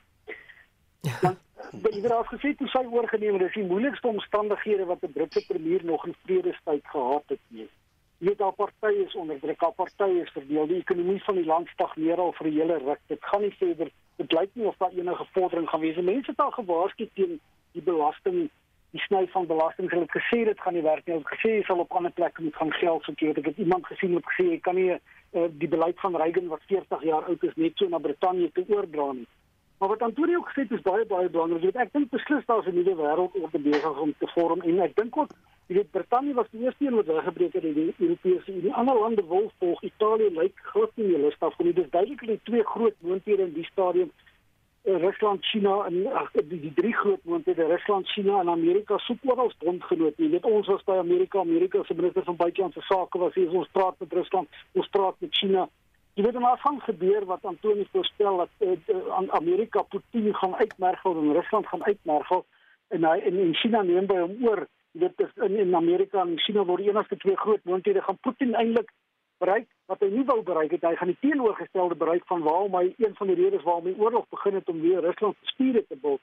Want 1.22 1.40
by 1.84 1.92
die 1.92 2.08
raad 2.08 2.28
gesê 2.32 2.56
toe 2.58 2.68
sy 2.68 2.84
oorgeneem 2.86 3.40
het, 3.40 3.48
is 3.50 3.54
die 3.54 3.68
moeilikste 3.68 4.08
omstandighede 4.08 4.86
wat 4.86 5.04
'n 5.04 5.14
Britse 5.14 5.46
premier 5.48 5.86
nog 5.86 6.06
in 6.06 6.16
vredestyd 6.26 6.86
gehad 6.86 7.24
het 7.28 7.44
nie. 7.48 7.70
Jy 8.18 8.28
weet 8.30 8.42
al 8.42 8.52
partye 8.52 9.06
is 9.06 9.16
onder 9.16 9.40
druk, 9.40 9.62
al 9.62 9.74
partye 9.76 10.22
is 10.22 10.30
verdeel. 10.32 10.68
Die 10.68 10.80
ekonomie 10.80 11.24
van 11.24 11.36
die 11.36 11.46
land 11.46 11.68
stagneer 11.68 12.18
al 12.18 12.34
vir 12.34 12.48
'n 12.48 12.54
hele 12.54 12.78
ruk. 12.78 13.00
Dit 13.08 13.20
gaan 13.22 13.42
nie 13.42 13.56
verder. 13.58 13.90
Dit 14.16 14.32
lyk 14.32 14.50
nie 14.54 14.66
of 14.66 14.78
daar 14.78 14.92
enige 14.92 15.26
vordering 15.34 15.70
gaan 15.70 15.80
wees. 15.80 15.96
Mense 15.96 16.32
het 16.32 16.40
al 16.40 16.52
gewaarsku 16.52 17.10
teen 17.14 17.40
die 17.72 17.82
belasting 17.82 18.50
die 18.94 19.02
sny 19.08 19.24
van 19.34 19.48
belasting 19.50 19.90
hulle 19.90 20.06
het 20.06 20.14
gesê 20.14 20.44
dit 20.46 20.60
gaan 20.62 20.76
nie 20.78 20.86
werk 20.86 21.06
nie. 21.06 21.16
Hulle 21.16 21.26
het 21.26 21.34
gesê 21.34 21.52
jy 21.58 21.62
sal 21.66 21.82
op 21.82 21.96
ander 21.98 22.14
plekke 22.14 22.44
moet 22.46 22.58
gaan 22.60 22.74
geld 22.78 23.06
soek. 23.08 23.22
Ek 23.32 23.48
het 23.50 23.62
iemand 23.62 23.88
gesien 23.90 24.14
wat 24.14 24.28
gesê 24.30 24.52
jy 24.52 24.60
kan 24.62 24.78
nie 24.78 24.92
uh, 24.94 25.48
die 25.62 25.70
beleid 25.70 25.98
van 26.02 26.18
Reagan 26.22 26.52
wat 26.52 26.68
40 26.70 27.08
jaar 27.10 27.26
oud 27.32 27.48
is 27.48 27.56
net 27.58 27.82
so 27.82 27.90
na 27.90 28.02
Brittanje 28.04 28.52
te 28.54 28.66
oordra 28.70 29.08
nie. 29.18 29.26
Maar 29.82 29.90
wat 29.96 30.06
Antonio 30.06 30.44
gesê 30.46 30.68
het 30.68 30.76
is 30.78 30.84
baie 30.86 31.08
baie 31.10 31.32
belangrik. 31.34 31.80
Ek 31.82 31.90
dink 31.98 32.12
beslis 32.14 32.46
daar 32.46 32.62
is 32.62 32.70
'n 32.70 32.78
nuwe 32.78 32.94
wêreldorde 33.02 33.62
besig 33.66 34.00
om 34.06 34.14
te 34.20 34.30
vorm 34.36 34.62
en 34.62 34.80
ek 34.86 34.96
dink 34.96 35.18
ook 35.18 35.34
jy 35.68 35.76
weet 35.76 35.92
Brittanje 35.92 36.34
was 36.34 36.52
die 36.52 36.62
eerste 36.62 36.86
een 36.86 36.96
wat 36.96 37.10
weggebreek 37.10 37.54
het 37.54 37.64
uit 37.64 37.76
die 37.76 37.94
Europese 37.98 38.52
Unie. 38.54 38.74
Ander 38.74 39.00
lande 39.00 39.26
wil 39.28 39.52
volg. 39.60 39.82
Italië 39.82 40.30
lyk 40.30 40.60
glad 40.70 40.92
nie 40.96 41.08
meer 41.08 41.26
lus 41.26 41.40
daarvoor 41.40 41.66
nie. 41.66 41.74
Dis 41.74 41.90
duidelik 41.90 42.20
dat 42.20 42.30
die 42.30 42.44
twee 42.44 42.64
groot 42.64 42.96
moonthede 43.00 43.42
in 43.42 43.54
die 43.54 43.66
stadium 43.72 44.12
Rusland, 44.84 45.46
China 45.46 45.86
en 45.86 46.08
ag 46.12 46.32
die, 46.32 46.60
die 46.60 46.74
drie 46.76 46.94
groot 46.94 47.20
moonthede, 47.24 47.66
Rusland, 47.66 48.08
China 48.12 48.40
en 48.40 48.50
Amerika 48.50 48.98
soek 48.98 49.22
oral 49.24 49.52
bondgenote. 49.64 50.20
Jy 50.20 50.30
weet 50.34 50.48
ons 50.50 50.68
was 50.68 50.84
by 50.84 50.98
Amerika, 51.00 51.40
Amerika 51.40 51.84
se 51.88 51.96
minister 51.96 52.26
van 52.28 52.36
buitelandse 52.36 52.84
sake 52.90 53.22
was 53.22 53.38
hier 53.40 53.54
ons 53.56 53.70
praat 53.72 53.96
met 54.04 54.14
Rusland, 54.14 54.60
ons 54.74 54.90
praat 54.92 55.16
met 55.24 55.32
China. 55.40 55.70
Jy 56.14 56.26
weet 56.28 56.40
maar 56.40 56.60
van 56.62 56.82
gebeur 56.84 57.26
wat 57.26 57.46
Antoni 57.48 57.88
voorstel 57.92 58.44
dat 58.44 58.50
uh, 58.60 58.76
uh, 58.92 59.24
Amerika 59.40 59.82
Putin 59.82 60.34
gaan 60.36 60.56
uitmergel 60.56 61.16
en 61.22 61.34
Rusland 61.34 61.68
gaan 61.68 61.84
uitmergel 61.84 62.46
en 62.88 63.08
hy 63.08 63.18
en, 63.30 63.40
en 63.46 63.56
China 63.56 63.82
neem 63.88 64.06
by 64.12 64.20
hom 64.20 64.36
oor. 64.46 64.66
Jy 64.92 65.08
weet 65.08 65.48
in, 65.48 65.56
in 65.64 65.76
Amerika 65.76 66.22
en 66.22 66.36
China 66.44 66.68
word 66.68 66.84
enigste 66.84 67.18
twee 67.24 67.40
groot 67.40 67.64
moonthede 67.64 68.04
gaan 68.04 68.20
Putin 68.22 68.54
eintlik 68.54 68.92
bereik 69.44 69.68
wat 69.92 70.04
hy 70.04 70.10
nie 70.14 70.26
wou 70.30 70.42
bereik 70.48 70.76
het. 70.76 70.86
Hy 70.88 70.96
gaan 71.00 71.12
die 71.12 71.22
teenoorgestelde 71.22 71.98
bereik 72.00 72.28
van 72.32 72.46
waarom 72.48 72.76
hy 72.80 72.86
een 72.98 73.16
van 73.20 73.32
die 73.32 73.40
redes 73.40 73.66
waarom 73.68 73.90
die 73.90 74.00
oorlog 74.00 74.30
begin 74.36 74.60
het 74.60 74.70
om 74.72 74.82
weer 74.82 75.04
Rusland 75.06 75.36
te 75.40 75.52
stuur 75.56 75.82
te 75.88 76.00
bou. 76.06 76.18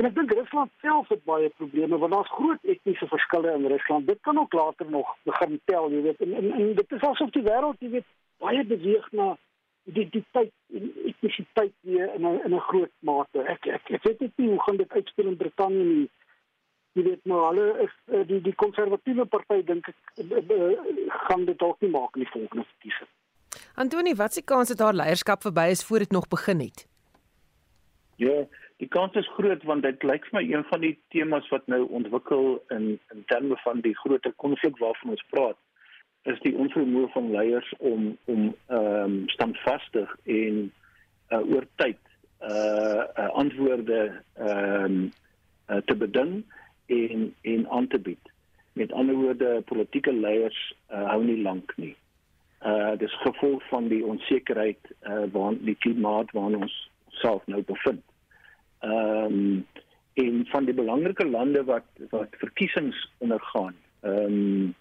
En 0.00 0.06
ek 0.08 0.14
dink 0.16 0.32
Rusland 0.32 0.72
self 0.80 1.10
het 1.12 1.22
baie 1.28 1.50
probleme 1.60 1.98
want 1.98 2.14
daar's 2.14 2.32
groot 2.32 2.72
etniese 2.74 3.06
verskille 3.10 3.52
in 3.52 3.66
Rusland. 3.72 4.06
Dit 4.06 4.20
kan 4.26 4.38
ook 4.38 4.52
later 4.52 4.90
nog 4.90 5.14
begin 5.28 5.60
tel, 5.64 5.90
jy 5.92 6.02
weet. 6.08 6.20
En, 6.24 6.34
en, 6.40 6.52
en 6.52 6.74
dit 6.74 6.96
is 6.98 7.06
asof 7.10 7.30
die 7.36 7.44
wêreld, 7.46 7.82
jy 7.84 7.90
weet, 7.98 8.08
baie 8.40 8.64
beweeg 8.64 9.10
na 9.12 9.34
identiteit 9.90 10.52
en 10.72 10.92
etnisiteit 11.10 11.74
weer 11.80 12.14
in 12.14 12.26
'n 12.26 12.40
in 12.44 12.54
'n 12.54 12.66
groot 12.70 12.92
mate. 12.98 13.42
Ek 13.54 13.66
ek 13.66 13.90
ek 13.98 14.02
weet 14.02 14.36
nie 14.36 14.48
hoe 14.48 14.62
gaan 14.62 14.76
dit 14.76 14.92
uitspeel 14.92 15.26
in 15.26 15.36
Brittanje 15.36 15.84
nie 15.84 16.08
jy 16.98 17.04
weet 17.06 17.24
maar 17.30 17.50
hulle 17.50 17.66
is 17.86 17.94
eh, 18.10 18.26
die 18.26 18.40
die 18.44 18.54
konservatiewe 18.58 19.26
party 19.30 19.62
dink 19.66 19.88
ek 19.92 19.98
eh, 20.24 20.54
eh, 20.56 20.94
gaan 21.26 21.46
dit 21.46 21.58
dalk 21.58 21.80
nie 21.84 21.92
maak 21.92 22.16
in 22.16 22.24
die 22.24 22.32
volgende 22.32 22.66
verkiesing. 22.72 23.10
Antoni, 23.82 24.14
wat 24.14 24.34
se 24.34 24.42
kans 24.42 24.72
dat 24.72 24.82
haar 24.84 24.96
leierskap 24.98 25.42
verby 25.46 25.68
is 25.74 25.84
voor 25.86 26.04
dit 26.04 26.10
nog 26.16 26.28
begin 26.28 26.60
het? 26.60 26.86
Ja, 28.20 28.44
die 28.82 28.88
kans 28.88 29.14
is 29.14 29.30
groot 29.36 29.62
want 29.68 29.86
dit 29.86 30.02
lyk 30.02 30.26
vir 30.28 30.40
my 30.40 30.44
een 30.48 30.66
van 30.68 30.82
die 30.84 30.94
temas 31.14 31.48
wat 31.54 31.66
nou 31.72 31.86
ontwikkel 32.00 32.58
in 32.76 32.92
in 33.14 33.24
terme 33.32 33.56
van 33.64 33.80
die 33.86 33.96
groter 34.02 34.34
konflik 34.36 34.78
waarvan 34.82 35.16
ons 35.16 35.26
praat 35.30 35.58
is 36.28 36.40
die 36.44 36.52
onvermoë 36.52 37.08
van 37.14 37.30
leiers 37.32 37.72
om 37.78 38.12
om 38.24 38.50
ehm 38.68 39.04
um, 39.04 39.16
standvastig 39.32 40.10
en 40.24 40.58
uh, 41.30 41.40
oor 41.40 41.64
tyd 41.80 42.00
uh, 42.40 43.04
uh 43.16 43.28
antwoorde 43.42 44.00
ehm 44.34 44.84
um, 44.84 45.12
uh, 45.70 45.80
te 45.86 45.96
beding 45.96 46.42
en 46.90 47.34
en 47.42 47.68
aan 47.68 47.86
te 47.86 47.98
bied. 47.98 48.32
Met 48.72 48.92
ander 48.92 49.14
woorde, 49.14 49.62
politieke 49.66 50.12
leiers 50.12 50.60
uh, 50.90 51.08
hou 51.10 51.24
nie 51.24 51.40
lank 51.42 51.72
nie. 51.76 51.94
Uh 52.60 52.96
dis 53.00 53.14
gevolg 53.22 53.62
van 53.68 53.88
die 53.88 54.02
onsekerheid 54.04 54.90
uh 55.08 55.24
waar 55.32 55.56
die 55.58 55.76
klimaat 55.84 56.32
waarin 56.36 56.62
ons 56.66 56.76
self 57.22 57.46
nou 57.46 57.62
bevind. 57.62 58.04
Ehm 58.80 59.38
um, 59.38 59.66
en 60.20 60.46
van 60.46 60.64
die 60.64 60.74
belangrike 60.74 61.26
lande 61.26 61.64
wat 61.64 61.86
wat 62.10 62.36
verkiesings 62.42 63.06
ondergaan. 63.18 63.76
Ehm 64.00 64.40
um, 64.40 64.74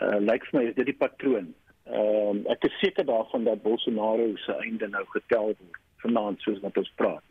uh 0.00 0.18
lyk 0.20 0.46
vir 0.48 0.58
my 0.58 0.64
is 0.70 0.74
dit 0.80 0.90
die 0.92 1.00
patroon. 1.04 1.52
Ehm 1.84 2.32
um, 2.32 2.42
ek 2.54 2.64
is 2.70 2.80
seker 2.80 3.04
daarvan 3.04 3.44
dat 3.44 3.62
Bolsonaro 3.62 4.30
se 4.36 4.56
einde 4.64 4.88
nou 4.88 5.04
getel 5.14 5.52
word 5.52 5.80
vanaand 6.02 6.40
soos 6.40 6.60
wat 6.60 6.76
ons 6.76 6.92
praat. 6.96 7.24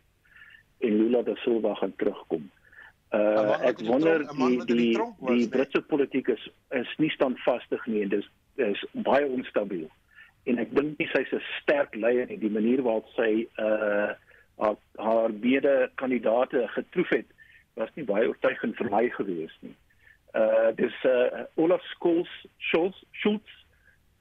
En 0.78 0.96
Lula 0.96 1.22
da 1.22 1.34
Silva 1.44 1.74
gaan 1.74 1.96
terugkom. 1.96 2.50
Uh 3.12 3.58
ek 3.68 3.80
wonder 3.84 4.22
die 4.24 4.64
die 4.64 4.76
die, 4.96 5.00
die 5.20 5.48
Britse 5.48 5.82
politiek 5.84 6.28
is 6.32 6.44
is 6.70 6.88
nie 6.96 7.10
standvastig 7.12 7.82
nie 7.86 8.06
en 8.06 8.08
dis 8.08 8.28
is 8.56 8.84
baie 9.04 9.26
onstabiel. 9.28 9.90
En 10.48 10.58
ek 10.62 10.72
dink 10.72 10.96
nie 10.98 11.08
sy's 11.12 11.32
'n 11.36 11.42
sterk 11.60 11.94
leier 11.94 12.26
nie. 12.30 12.38
Die 12.40 12.50
manier 12.50 12.80
waarop 12.82 13.10
sy 13.16 13.44
uh 13.60 14.14
haar, 14.62 14.76
haar 14.96 15.32
beide 15.32 15.90
kandidaate 16.00 16.64
getroof 16.68 17.08
het, 17.08 17.28
was 17.74 17.92
nie 17.94 18.04
baie 18.04 18.28
oortuigend 18.28 18.76
vir 18.76 18.90
my 18.90 19.04
gewees 19.18 19.52
nie. 19.60 19.74
Uh 20.32 20.72
dis 20.76 20.96
uh 21.04 21.44
Olaf 21.60 21.84
Scholz 21.92 22.32
Scholz 22.70 22.96
Schulz 23.20 23.52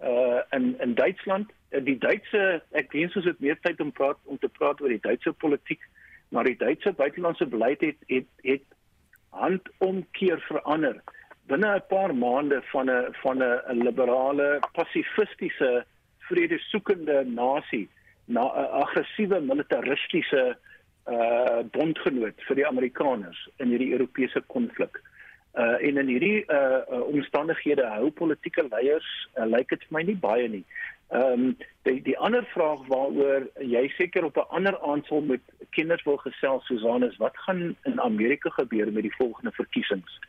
uh 0.03 0.43
in 0.51 0.75
in 0.83 0.95
Duitsland, 0.99 1.47
uh, 1.71 1.79
die 1.79 1.97
Duitse 1.97 2.61
ek 2.71 2.91
wens 2.91 3.15
ons 3.15 3.31
het 3.31 3.39
meer 3.39 3.59
tyd 3.63 3.79
om 3.79 3.95
praat 3.95 4.19
om 4.25 4.37
te 4.37 4.51
praat 4.59 4.81
oor 4.81 4.91
die 4.91 5.05
Duitse 5.07 5.31
politiek, 5.31 5.79
maar 6.29 6.43
die 6.43 6.59
Duitse 6.59 6.91
buitelandse 6.91 7.47
beleid 7.47 7.79
het 7.87 8.07
het 8.11 8.27
het 8.43 8.67
handomkeer 9.31 10.39
verander 10.47 11.01
binne 11.47 11.75
'n 11.75 11.87
paar 11.89 12.15
maande 12.15 12.61
van 12.71 12.89
'n 12.89 13.15
van 13.23 13.43
'n 13.43 13.83
liberale 13.83 14.59
pasifistiese 14.73 15.85
vredesoekende 16.29 17.23
nasie 17.25 17.89
na 18.25 18.43
'n 18.43 18.69
aggressiewe 18.83 19.39
militaristiese 19.39 20.57
uh 21.07 21.59
bondgenoot 21.71 22.37
vir 22.47 22.55
die 22.55 22.67
Amerikaners 22.67 23.49
in 23.57 23.67
hierdie 23.73 23.91
Europese 23.91 24.41
konflik. 24.47 25.01
Uh 25.53 25.77
en 25.87 25.97
in 25.97 26.07
hierdie 26.07 26.45
uh, 26.47 27.01
omstandighede 27.09 27.85
hou 27.95 28.11
politieke 28.11 28.67
leiers 28.69 29.09
uh, 29.35 29.45
lyk 29.45 29.69
dit 29.69 29.83
vir 29.87 29.97
my 29.97 30.03
nie 30.03 30.15
baie 30.15 30.47
nie. 30.47 30.65
Ehm 31.11 31.31
um, 31.43 31.57
die 31.83 32.01
die 32.01 32.17
ander 32.17 32.45
vraag 32.53 32.85
waaroor 32.87 33.47
jy 33.59 33.87
seker 33.97 34.23
op 34.23 34.37
'n 34.37 34.51
ander 34.57 34.79
aansal 34.79 35.21
met 35.21 35.41
kinders 35.69 36.03
wil 36.03 36.17
gesels 36.17 36.65
Susan 36.65 37.03
is 37.03 37.17
wat 37.17 37.37
gaan 37.37 37.75
in 37.83 38.01
Amerika 38.01 38.49
gebeur 38.49 38.91
met 38.91 39.03
die 39.03 39.15
volgende 39.15 39.51
verkiesings? 39.51 40.19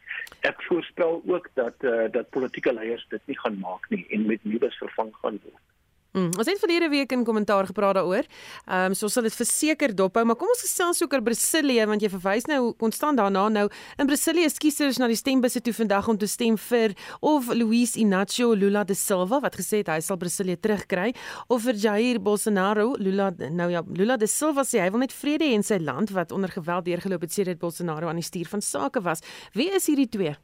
Ek 0.41 0.63
voorspel 0.63 1.23
ook 1.27 1.49
dat 1.55 1.75
eh 1.79 1.91
uh, 1.91 2.11
dat 2.11 2.31
politieke 2.31 2.73
leiers 2.73 3.07
dit 3.09 3.23
nie 3.27 3.39
gaan 3.39 3.59
maak 3.59 3.91
nie 3.91 4.07
en 4.09 4.27
met 4.27 4.45
nuus 4.45 4.79
vervang 4.79 5.15
gaan 5.21 5.39
word. 5.45 5.72
Mm, 6.13 6.29
ons 6.37 6.45
het 6.45 6.59
verlede 6.61 6.91
week 6.93 7.13
in 7.15 7.23
kommentaar 7.25 7.67
gepraat 7.67 7.95
daaroor. 7.97 8.27
Ehm 8.67 8.93
um, 8.93 8.95
so 8.95 9.09
sal 9.09 9.25
dit 9.25 9.33
verseker 9.33 9.95
dophou, 9.97 10.25
maar 10.29 10.37
kom 10.37 10.51
ons 10.53 10.61
gesels 10.61 11.01
ook 11.03 11.15
oor 11.17 11.23
Brasilië 11.25 11.87
want 11.89 12.05
jy 12.05 12.11
verwys 12.13 12.45
nou 12.51 12.75
konstant 12.77 13.17
daarna 13.17 13.47
nou. 13.49 13.63
In 13.97 14.07
Brasilië 14.11 14.45
is 14.45 14.61
kiesers 14.61 15.01
na 15.01 15.09
die 15.09 15.17
stembusse 15.17 15.63
toe 15.65 15.73
vandag 15.73 16.11
om 16.13 16.19
te 16.21 16.29
stem 16.29 16.59
vir 16.69 16.93
of 17.21 17.49
Luiz 17.49 17.97
Inácio 17.97 18.53
Lula 18.53 18.85
da 18.85 18.95
Silva 18.95 19.41
wat 19.41 19.57
gesê 19.57 19.81
het 19.81 19.89
hy 19.89 20.01
sal 20.05 20.21
Brasilië 20.21 20.61
terugkry 20.61 21.15
of 21.49 21.65
vir 21.65 21.81
Jair 21.81 22.21
Bolsonaro. 22.21 22.93
Lula 23.01 23.33
nou 23.49 23.71
ja, 23.73 23.81
Lula 23.89 24.21
da 24.21 24.29
Silva 24.29 24.69
sê 24.69 24.85
hy 24.85 24.93
wil 24.93 25.07
net 25.07 25.17
vrede 25.17 25.49
hê 25.49 25.57
in 25.57 25.65
sy 25.65 25.81
land 25.81 26.13
wat 26.13 26.33
onder 26.33 26.53
geweld 26.53 26.85
deurgeloop 26.85 27.25
het 27.25 27.33
sedert 27.33 27.59
Bolsonaro 27.59 28.13
aan 28.13 28.21
die 28.21 28.29
stuur 28.29 28.53
van 28.53 28.61
sake 28.61 29.01
was. 29.01 29.25
Wie 29.57 29.73
is 29.73 29.89
hierdie 29.89 30.11
twee? 30.13 30.37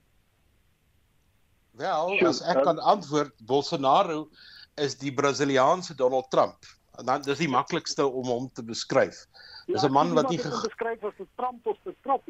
Wel, 1.77 2.17
as 2.27 2.41
ek 2.43 2.65
kan 2.65 2.81
antwoord, 2.81 3.37
Bolsonaro 3.47 4.31
is 4.79 4.97
die 4.99 5.13
Brasiliaanse 5.13 5.95
Donald 5.95 6.31
Trump. 6.31 6.57
Dan 7.05 7.23
dis 7.23 7.39
die 7.39 7.51
maklikste 7.51 8.07
om 8.07 8.27
hom 8.27 8.49
te 8.53 8.63
beskryf. 8.63 9.27
Dis 9.67 9.85
'n 9.85 9.93
man 9.93 10.15
wat 10.15 10.31
nie 10.31 10.39
geskryf 10.39 11.05
as 11.05 11.19
'n 11.21 11.29
Trump 11.37 11.67
of 11.67 11.79
'n 11.87 11.97
Trump. 12.03 12.25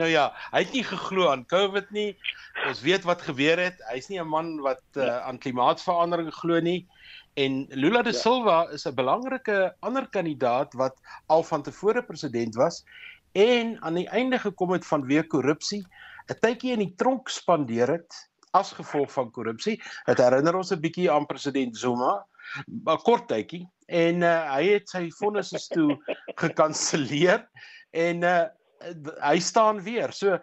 nou 0.00 0.08
ja, 0.08 0.32
hy 0.52 0.62
het 0.64 0.72
nie 0.72 0.84
geglo 0.84 1.28
aan 1.30 1.46
COVID 1.46 1.90
nie. 1.90 2.16
Ons 2.68 2.82
weet 2.84 3.04
wat 3.08 3.22
gebeur 3.22 3.58
het. 3.58 3.78
Hy's 3.92 4.08
nie 4.08 4.20
'n 4.20 4.28
man 4.28 4.60
wat 4.60 4.82
uh, 4.96 5.22
aan 5.26 5.38
klimaatsverandering 5.38 6.32
glo 6.34 6.60
nie. 6.60 6.86
En 7.34 7.66
Lula 7.70 8.02
da 8.02 8.10
ja. 8.10 8.18
Silva 8.18 8.68
is 8.70 8.86
'n 8.86 8.94
belangrike 8.94 9.74
ander 9.80 10.08
kandidaat 10.08 10.74
wat 10.74 10.98
al 11.26 11.42
van 11.42 11.62
tevore 11.62 12.02
president 12.02 12.54
was 12.54 12.84
en 13.32 13.80
aan 13.80 13.94
die 13.94 14.08
einde 14.08 14.38
gekom 14.38 14.72
het 14.72 14.84
vanweë 14.84 15.26
korrupsie, 15.26 15.84
'n 16.28 16.38
tydjie 16.40 16.72
in 16.72 16.84
die 16.84 16.94
tronk 16.96 17.28
spandeer 17.28 17.88
het 17.88 18.31
as 18.52 18.72
gevolg 18.76 19.12
van 19.12 19.30
korrupsie. 19.32 19.78
Dit 20.06 20.20
herinner 20.20 20.56
ons 20.56 20.72
'n 20.72 20.80
bietjie 20.80 21.10
aan 21.10 21.26
president 21.26 21.76
Zuma, 21.76 22.24
'n 22.68 22.98
kort 23.04 23.28
tydjie 23.28 23.66
en 23.88 24.22
uh, 24.22 24.56
hy 24.56 24.64
het 24.76 24.88
sy 24.88 25.08
vonnisse 25.20 25.60
toe 25.72 25.96
gekanselleer 26.42 27.46
en 27.92 28.22
uh, 28.24 28.44
hy 29.22 29.38
staan 29.40 29.80
weer. 29.82 30.12
So 30.12 30.38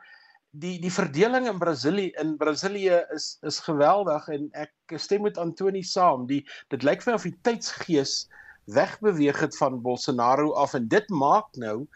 die 0.52 0.80
die 0.82 0.94
verdeling 0.94 1.48
in 1.48 1.60
Brasilië 1.62 2.14
in 2.22 2.38
Brasilië 2.38 3.04
is 3.14 3.38
is 3.46 3.60
geweldig 3.60 4.28
en 4.34 4.50
ek 4.54 4.98
stem 4.98 5.28
met 5.28 5.38
Antoni 5.38 5.84
saam. 5.84 6.26
Die 6.28 6.42
dit 6.74 6.84
lyk 6.84 7.06
vir 7.06 7.14
my 7.14 7.18
of 7.22 7.28
die 7.30 7.38
tydsgees 7.46 8.26
wegbeweeg 8.74 9.40
het 9.40 9.58
van 9.58 9.82
Bolsonaro 9.82 10.54
af. 10.54 10.74
En 10.74 10.88
dit 10.88 11.10
maak 11.10 11.56
nou 11.56 11.88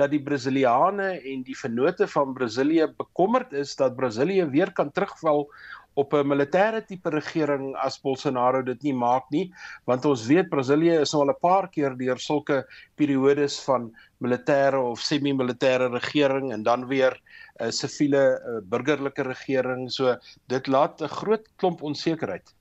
dat 0.00 0.10
die 0.10 0.22
Brasiliane 0.22 1.20
en 1.20 1.42
die 1.46 1.58
vennote 1.58 2.08
van 2.08 2.32
Brasilië 2.32 2.88
bekommerd 2.96 3.52
is 3.52 3.76
dat 3.76 3.96
Brasilië 3.96 4.48
weer 4.50 4.72
kan 4.72 4.92
terugval 4.92 5.50
op 5.94 6.14
'n 6.14 6.26
militêre 6.26 6.80
tipe 6.86 7.10
regering 7.10 7.76
as 7.76 8.00
Bolsonaro 8.00 8.62
dit 8.62 8.82
nie 8.82 8.94
maak 8.94 9.28
nie. 9.30 9.52
Want 9.84 10.04
ons 10.04 10.26
weet 10.26 10.48
Brasilië 10.48 11.00
is 11.00 11.14
al 11.14 11.28
'n 11.28 11.40
paar 11.40 11.68
keer 11.68 11.96
deur 11.96 12.18
sulke 12.18 12.64
periodes 12.94 13.60
van 13.60 13.92
militêre 14.18 14.80
of 14.80 15.00
semi-militêre 15.00 15.90
regering 15.92 16.52
en 16.52 16.62
dan 16.62 16.86
weer 16.86 17.12
'n 17.60 17.64
uh, 17.64 17.70
siviele 17.70 18.40
uh, 18.40 18.58
burgerlike 18.64 19.22
regering. 19.22 19.90
So 19.90 20.16
dit 20.46 20.66
laat 20.66 21.02
'n 21.02 21.08
groot 21.08 21.48
klomp 21.56 21.82
onsekerheid 21.82 22.54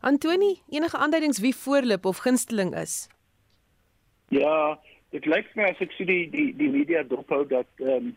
Antoni 0.00 0.62
enige 0.68 0.96
aanduidings 0.96 1.40
wie 1.40 1.54
voorloop 1.54 2.04
of 2.04 2.24
gunsteling 2.26 2.74
is 2.74 3.08
Ja 4.28 4.78
dit 5.14 5.26
lyk 5.30 5.46
vir 5.52 5.62
my 5.62 5.70
as 5.70 5.82
ek 5.84 5.92
sien 5.94 6.10
die 6.10 6.26
die 6.30 6.50
die 6.58 6.70
media 6.70 7.02
dophou 7.06 7.44
dat 7.48 7.68
ehm 7.82 8.10
um, 8.10 8.12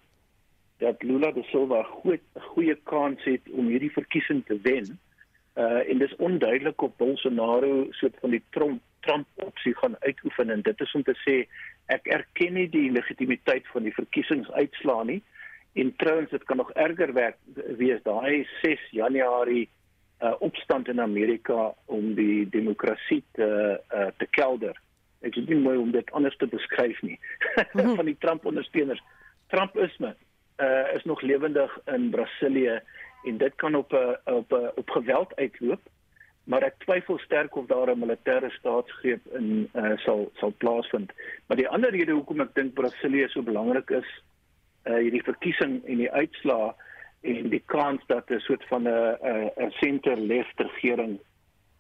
dat 0.78 1.04
Lula 1.04 1.32
da 1.32 1.41
Silva 1.50 1.82
'n 1.82 2.20
goeie 2.54 2.76
kans 2.84 3.24
het 3.24 3.41
om 3.52 3.67
hierdie 3.67 3.91
verkiesing 3.91 4.46
te 4.46 4.60
wen. 4.62 5.00
Uh 5.56 5.82
en 5.89 5.98
dis 5.98 6.15
onduidelik 6.15 6.82
of 6.82 6.96
Bolsonaro 6.98 7.88
soort 7.91 8.15
van 8.22 8.30
die 8.30 8.43
Trump 8.50 8.82
Trump 9.02 9.28
opsie 9.36 9.74
gaan 9.76 9.96
uitoefen 10.00 10.50
en 10.50 10.62
dit 10.62 10.82
is 10.82 10.93
om 10.93 11.04
te 11.04 11.15
sê 11.26 11.48
ek 11.86 12.08
erken 12.08 12.54
nie 12.54 12.70
die 12.70 12.91
legitimiteit 12.91 13.67
van 13.74 13.84
die 13.84 13.93
verkiesingsuitslae 13.93 15.06
nie. 15.06 15.22
En 15.74 15.96
trouens 15.96 16.30
dit 16.30 16.43
kan 16.43 16.58
nog 16.58 16.72
erger 16.72 17.13
werk 17.13 17.38
wees 17.78 18.02
daai 18.04 18.48
6 18.62 18.89
Januarie 18.91 19.70
uh 20.22 20.34
opstand 20.40 20.88
in 20.88 21.00
Amerika 21.00 21.74
om 21.86 22.14
die 22.16 22.50
demokrasie 22.50 23.24
te 23.32 23.80
uh 23.94 24.10
te 24.18 24.28
kelder 24.32 24.78
ek 25.26 25.36
weet 25.36 25.50
nie 25.50 25.60
mooi 25.62 25.78
om 25.78 25.92
dit 25.92 26.12
anders 26.18 26.38
te 26.38 26.48
beskryf 26.50 27.00
nie 27.06 27.18
van 27.98 28.06
die 28.06 28.18
Trump 28.22 28.46
ondersteuners. 28.46 29.02
Trumpisme 29.54 30.14
uh, 30.62 30.86
is 30.94 31.04
nog 31.04 31.22
lewendig 31.22 31.80
in 31.94 32.10
Brasilië 32.14 32.80
en 33.26 33.38
dit 33.38 33.56
kan 33.56 33.76
op 33.76 33.94
'n 33.94 34.18
op 34.26 34.54
'n 34.54 34.72
op 34.76 34.90
geweld 34.90 35.36
uitloop. 35.36 35.82
Maar 36.44 36.64
ek 36.64 36.80
twyfel 36.80 37.18
sterk 37.18 37.56
of 37.56 37.66
daar 37.66 37.90
'n 37.90 38.00
militêre 38.00 38.50
staatsgreep 38.50 39.26
in 39.34 39.70
uh, 39.74 39.98
sal 39.98 40.32
sal 40.36 40.54
plaasvind. 40.58 41.12
Maar 41.48 41.58
die 41.58 41.70
ander 41.70 41.90
rede 41.90 42.12
hoekom 42.12 42.42
ek 42.42 42.56
dink 42.56 42.74
Brasilië 42.74 43.28
so 43.28 43.42
belangrik 43.42 43.90
is, 43.90 44.10
uh 44.86 44.98
hierdie 44.98 45.24
verkiesing 45.24 45.86
en 45.86 45.98
die 45.98 46.12
uitslaa 46.12 46.76
en 47.28 47.50
die 47.50 47.63
kans 47.66 48.02
dat 48.08 48.30
'n 48.32 48.40
soort 48.40 48.63
van 48.68 48.88
'n 48.88 49.52
'n 49.56 49.72
center-left 49.80 50.60
regering 50.60 51.20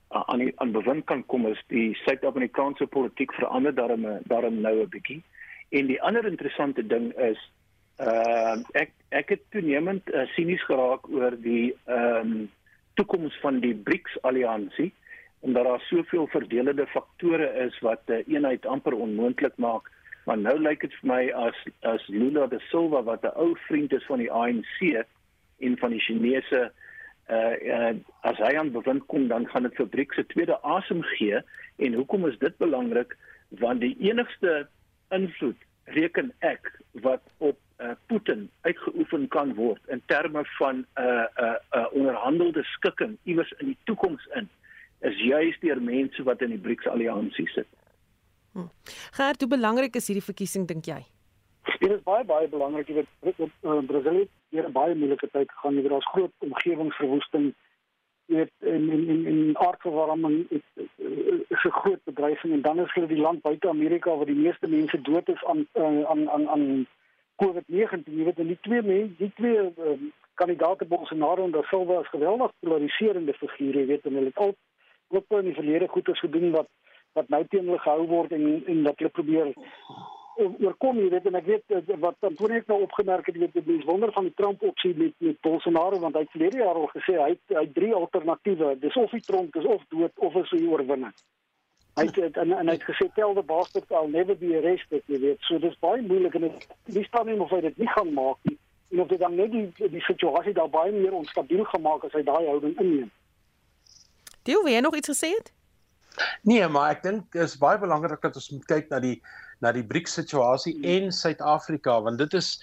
aan 0.09 0.39
die, 0.39 0.53
aan 0.55 0.71
bewind 0.71 1.05
kan 1.05 1.25
kom 1.25 1.47
is 1.47 1.63
die 1.67 1.95
Suid-Afrikaanse 1.95 2.87
politiek 2.87 3.33
verander 3.33 3.75
daarom 3.75 4.05
daarom 4.23 4.61
nou 4.61 4.81
'n 4.81 4.89
bietjie. 4.89 5.23
En 5.69 5.85
die 5.85 6.01
ander 6.01 6.25
interessante 6.25 6.87
ding 6.87 7.13
is 7.13 7.51
uh 7.99 8.55
ek 8.71 8.91
ek 9.09 9.29
het 9.29 9.41
toenemend 9.49 10.13
uh, 10.13 10.27
sinies 10.35 10.63
geraak 10.63 11.09
oor 11.09 11.33
die 11.41 11.75
ehm 11.85 12.31
um, 12.31 12.51
toekoms 12.93 13.39
van 13.41 13.59
die 13.59 13.75
BRICS 13.75 14.21
alliansie 14.21 14.93
omdat 15.39 15.63
daar 15.63 15.81
soveel 15.81 16.27
verdelende 16.27 16.87
faktore 16.87 17.47
is 17.65 17.79
wat 17.79 18.01
'n 18.05 18.11
uh, 18.11 18.33
eenheid 18.33 18.65
amper 18.65 18.93
onmoontlik 18.93 19.57
maak. 19.57 19.91
Maar 20.25 20.37
nou 20.37 20.59
lyk 20.59 20.81
dit 20.81 20.93
vir 20.93 21.07
my 21.09 21.31
as 21.31 21.57
as 21.81 22.07
Lula 22.07 22.47
da 22.47 22.59
Silva 22.69 23.03
wat 23.03 23.23
'n 23.23 23.35
ou 23.35 23.57
vriend 23.67 23.93
is 23.93 24.05
van 24.05 24.17
die 24.17 24.31
ANC 24.31 25.05
en 25.59 25.77
van 25.77 25.95
die 25.95 26.03
Chinese 26.03 26.71
uh, 27.29 27.55
uh 27.77 27.93
as 28.21 28.39
hy 28.43 28.55
aan 28.57 28.71
bewind 28.71 29.05
kom 29.11 29.27
dan 29.27 29.47
gaan 29.51 29.67
dit 29.67 29.75
fabriek 29.75 30.13
se 30.13 30.25
tweede 30.33 30.61
asem 30.61 31.03
gee 31.17 31.41
en 31.77 31.93
hoekom 31.93 32.27
is 32.27 32.37
dit 32.39 32.57
belangrik 32.57 33.17
want 33.63 33.81
die 33.81 33.95
enigste 33.99 34.67
invloed 35.15 35.67
reken 35.95 36.33
ek 36.39 36.71
wat 37.05 37.23
op 37.37 37.57
uh, 37.79 37.95
Putin 38.11 38.49
uitgeoefen 38.61 39.27
kan 39.27 39.53
word 39.55 39.81
in 39.87 40.01
terme 40.11 40.43
van 40.57 40.75
'n 40.75 41.01
uh, 41.01 41.05
'n 41.05 41.43
uh, 41.43 41.55
uh, 41.71 41.87
onderhandelde 41.91 42.63
skikking 42.63 43.17
iewers 43.23 43.51
in 43.59 43.65
die 43.73 43.77
toekoms 43.83 44.27
in 44.35 44.49
is 44.99 45.17
juis 45.21 45.57
deur 45.59 45.81
mense 45.81 46.23
wat 46.23 46.41
in 46.41 46.49
die 46.49 46.61
BRICS 46.61 46.87
alliansie 46.87 47.47
sit. 47.53 47.67
Hm. 48.53 48.69
Gert, 49.11 49.41
hoe 49.41 49.49
belangrik 49.49 49.95
is 49.95 50.07
hierdie 50.09 50.25
verkiesing 50.25 50.65
dink 50.67 50.85
jy? 50.89 51.03
Dit 51.79 51.91
is 51.91 52.03
baie 52.03 52.23
baie 52.25 52.47
belangrik 52.47 52.87
dat 52.95 53.05
uh, 53.61 53.77
Brasilië 53.85 54.27
deur 54.49 54.67
'n 54.67 54.71
baie 54.71 54.95
moeilike 54.95 55.29
tyd 55.31 55.51
gegaan 55.51 55.75
het. 55.75 55.89
Daar's 55.89 56.09
groot 56.13 56.31
omgewingsverwoesting. 56.37 57.53
Jy 58.25 58.35
weet 58.35 58.51
in 58.59 58.89
in 58.89 59.07
in, 59.07 59.25
in 59.25 59.57
aardverwarming 59.57 60.45
is 60.49 61.63
'n 61.63 61.79
groot 61.81 62.03
bedreiging 62.03 62.53
en 62.53 62.61
dan 62.61 62.79
is 62.79 62.93
hulle 62.93 63.07
die 63.07 63.21
land 63.21 63.41
buite 63.41 63.69
Amerika 63.69 64.15
waar 64.15 64.25
die 64.25 64.43
meeste 64.45 64.67
mense 64.67 65.01
dood 65.01 65.29
is 65.29 65.43
aan 65.45 65.67
uh, 65.73 66.03
aan 66.03 66.29
aan 66.29 66.49
aan 66.49 66.87
COVID-19. 67.43 68.03
Jy 68.05 68.23
weet 68.23 68.39
en 68.39 68.47
die 68.47 68.61
twee 68.61 68.81
mense, 68.81 69.15
die 69.17 69.31
twee 69.35 69.57
um, 69.57 70.11
kandidaate 70.33 70.85
Bolsonaro 70.85 71.43
en 71.43 71.51
Da 71.51 71.61
Silva 71.61 71.99
is 71.99 72.09
geweldig 72.09 72.51
polariserende 72.59 73.33
figure, 73.33 73.79
jy 73.79 73.85
weet 73.85 74.05
en 74.05 74.13
hulle 74.13 74.25
het 74.33 74.37
al 74.37 74.55
ook 75.07 75.25
in 75.29 75.49
die 75.49 75.53
verlede 75.53 75.87
goeie 75.87 76.15
gedoen 76.15 76.51
wat 76.51 76.69
wat 77.17 77.29
nou 77.29 77.45
teen 77.47 77.65
hulle 77.65 77.79
gehou 77.79 78.07
word 78.07 78.31
en 78.31 78.63
en 78.65 78.83
dat 78.83 78.97
hulle 78.97 79.09
probeer 79.09 79.53
oorkom 80.37 80.99
jy 81.01 81.09
weet 81.13 81.25
en 81.29 81.39
ek 81.39 81.47
weet 81.49 81.95
wat 82.03 82.27
Antonie 82.29 82.61
nou 82.67 82.81
opgemerk 82.85 83.25
het 83.29 83.37
weet 83.37 83.57
die 83.57 83.79
wonder 83.85 84.11
van 84.15 84.29
die 84.29 84.35
Trump 84.35 84.61
opsie 84.61 84.93
met, 84.97 85.15
met 85.17 85.41
Bolsonaro 85.41 85.99
want 85.99 86.15
hy 86.15 86.25
het 86.25 86.35
verlede 86.35 86.61
jaar 86.63 86.77
al 86.81 86.91
gesê 86.93 87.17
hy 87.17 87.31
het, 87.33 87.43
hy 87.55 87.65
het 87.65 87.73
drie 87.73 87.93
alternatiewe 87.95 88.75
dis 88.83 88.99
of 89.01 89.11
hy 89.11 89.21
tronk 89.25 89.55
is 89.55 89.65
of 89.65 89.83
dood 89.93 90.23
of 90.29 90.37
is 90.43 90.53
hy 90.53 90.63
oorwinning 90.67 91.15
Hy 91.97 92.05
het 92.13 92.35
en, 92.37 92.51
en 92.53 92.67
hy 92.69 92.75
het 92.75 92.83
gesê 92.85 93.07
tell 93.15 93.33
the 93.33 93.41
bastard 93.41 93.89
I'll 93.89 94.09
never 94.09 94.35
be 94.37 94.51
arrested, 94.59 95.01
jy 95.09 95.17
weet. 95.23 95.39
So 95.49 95.57
dis 95.57 95.73
baie 95.81 96.03
moeilik 96.05 96.35
en 96.37 96.45
dit 96.45 96.65
wie 96.93 97.05
staan 97.07 97.25
nie 97.25 97.37
of 97.41 97.49
hy 97.49 97.63
dit 97.65 97.79
nie 97.81 97.89
gaan 97.89 98.11
maak 98.13 98.37
nie. 98.45 98.57
En 98.93 99.01
of 99.01 99.09
dit 99.09 99.19
dan 99.19 99.33
net 99.35 99.49
die 99.51 99.89
die 99.95 100.03
situasie 100.05 100.53
daar 100.53 100.69
baie 100.69 100.93
meer 100.93 101.15
onstabiel 101.17 101.65
gemaak 101.71 102.05
as 102.05 102.13
hy 102.13 102.21
daai 102.27 102.45
houding 102.45 102.75
inneem. 102.77 103.09
Deel, 104.45 104.61
wil 104.61 104.75
jy 104.75 104.83
nog 104.85 104.99
iets 104.99 105.09
gesê 105.09 105.31
het? 105.33 105.49
Nee, 106.45 106.67
maar 106.69 106.93
ek 106.93 107.01
dink 107.07 107.33
dit 107.33 107.41
is 107.41 107.57
baie 107.61 107.81
belangrik 107.81 108.21
dat 108.21 108.37
ons 108.37 108.51
moet 108.53 108.69
kyk 108.69 108.93
na 108.93 109.01
die 109.01 109.17
na 109.63 109.71
die 109.75 109.85
BRICS 109.85 110.19
situasie 110.21 110.75
en 110.95 111.11
Suid-Afrika 111.13 111.97
want 112.05 112.21
dit 112.21 112.33
is 112.37 112.55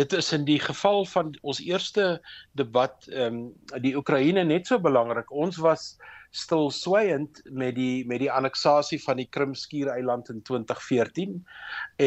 dit 0.00 0.12
is 0.16 0.32
in 0.36 0.46
die 0.48 0.58
geval 0.62 1.04
van 1.12 1.34
ons 1.42 1.60
eerste 1.64 2.06
debat 2.58 3.10
ehm 3.12 3.42
um, 3.42 3.82
die 3.84 3.96
Oekraïne 3.96 4.44
net 4.44 4.66
so 4.66 4.78
belangrik. 4.78 5.30
Ons 5.30 5.60
was 5.62 5.94
stil 6.30 6.70
swygend 6.70 7.40
met 7.50 7.74
die 7.74 8.06
met 8.06 8.22
die 8.22 8.30
anneksasie 8.30 9.00
van 9.02 9.18
die 9.18 9.28
Krimskiereiland 9.34 10.30
in 10.30 10.42
2014 10.46 11.38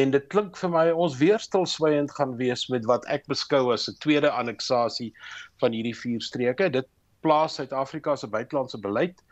en 0.00 0.14
dit 0.14 0.28
klink 0.32 0.56
vir 0.56 0.72
my 0.72 0.84
ons 0.92 1.18
weer 1.20 1.40
stil 1.40 1.66
swygend 1.68 2.12
gaan 2.16 2.36
wees 2.40 2.66
met 2.72 2.88
wat 2.88 3.04
ek 3.12 3.28
beskou 3.28 3.72
as 3.72 3.88
'n 3.88 4.00
tweede 4.00 4.30
anneksasie 4.30 5.12
van 5.60 5.72
hierdie 5.72 5.96
vier 5.96 6.20
streke. 6.20 6.70
Dit 6.70 6.88
plaas 7.24 7.56
Suid-Afrika 7.58 8.16
se 8.20 8.28
buitelandse 8.28 8.78
beleid 8.84 9.24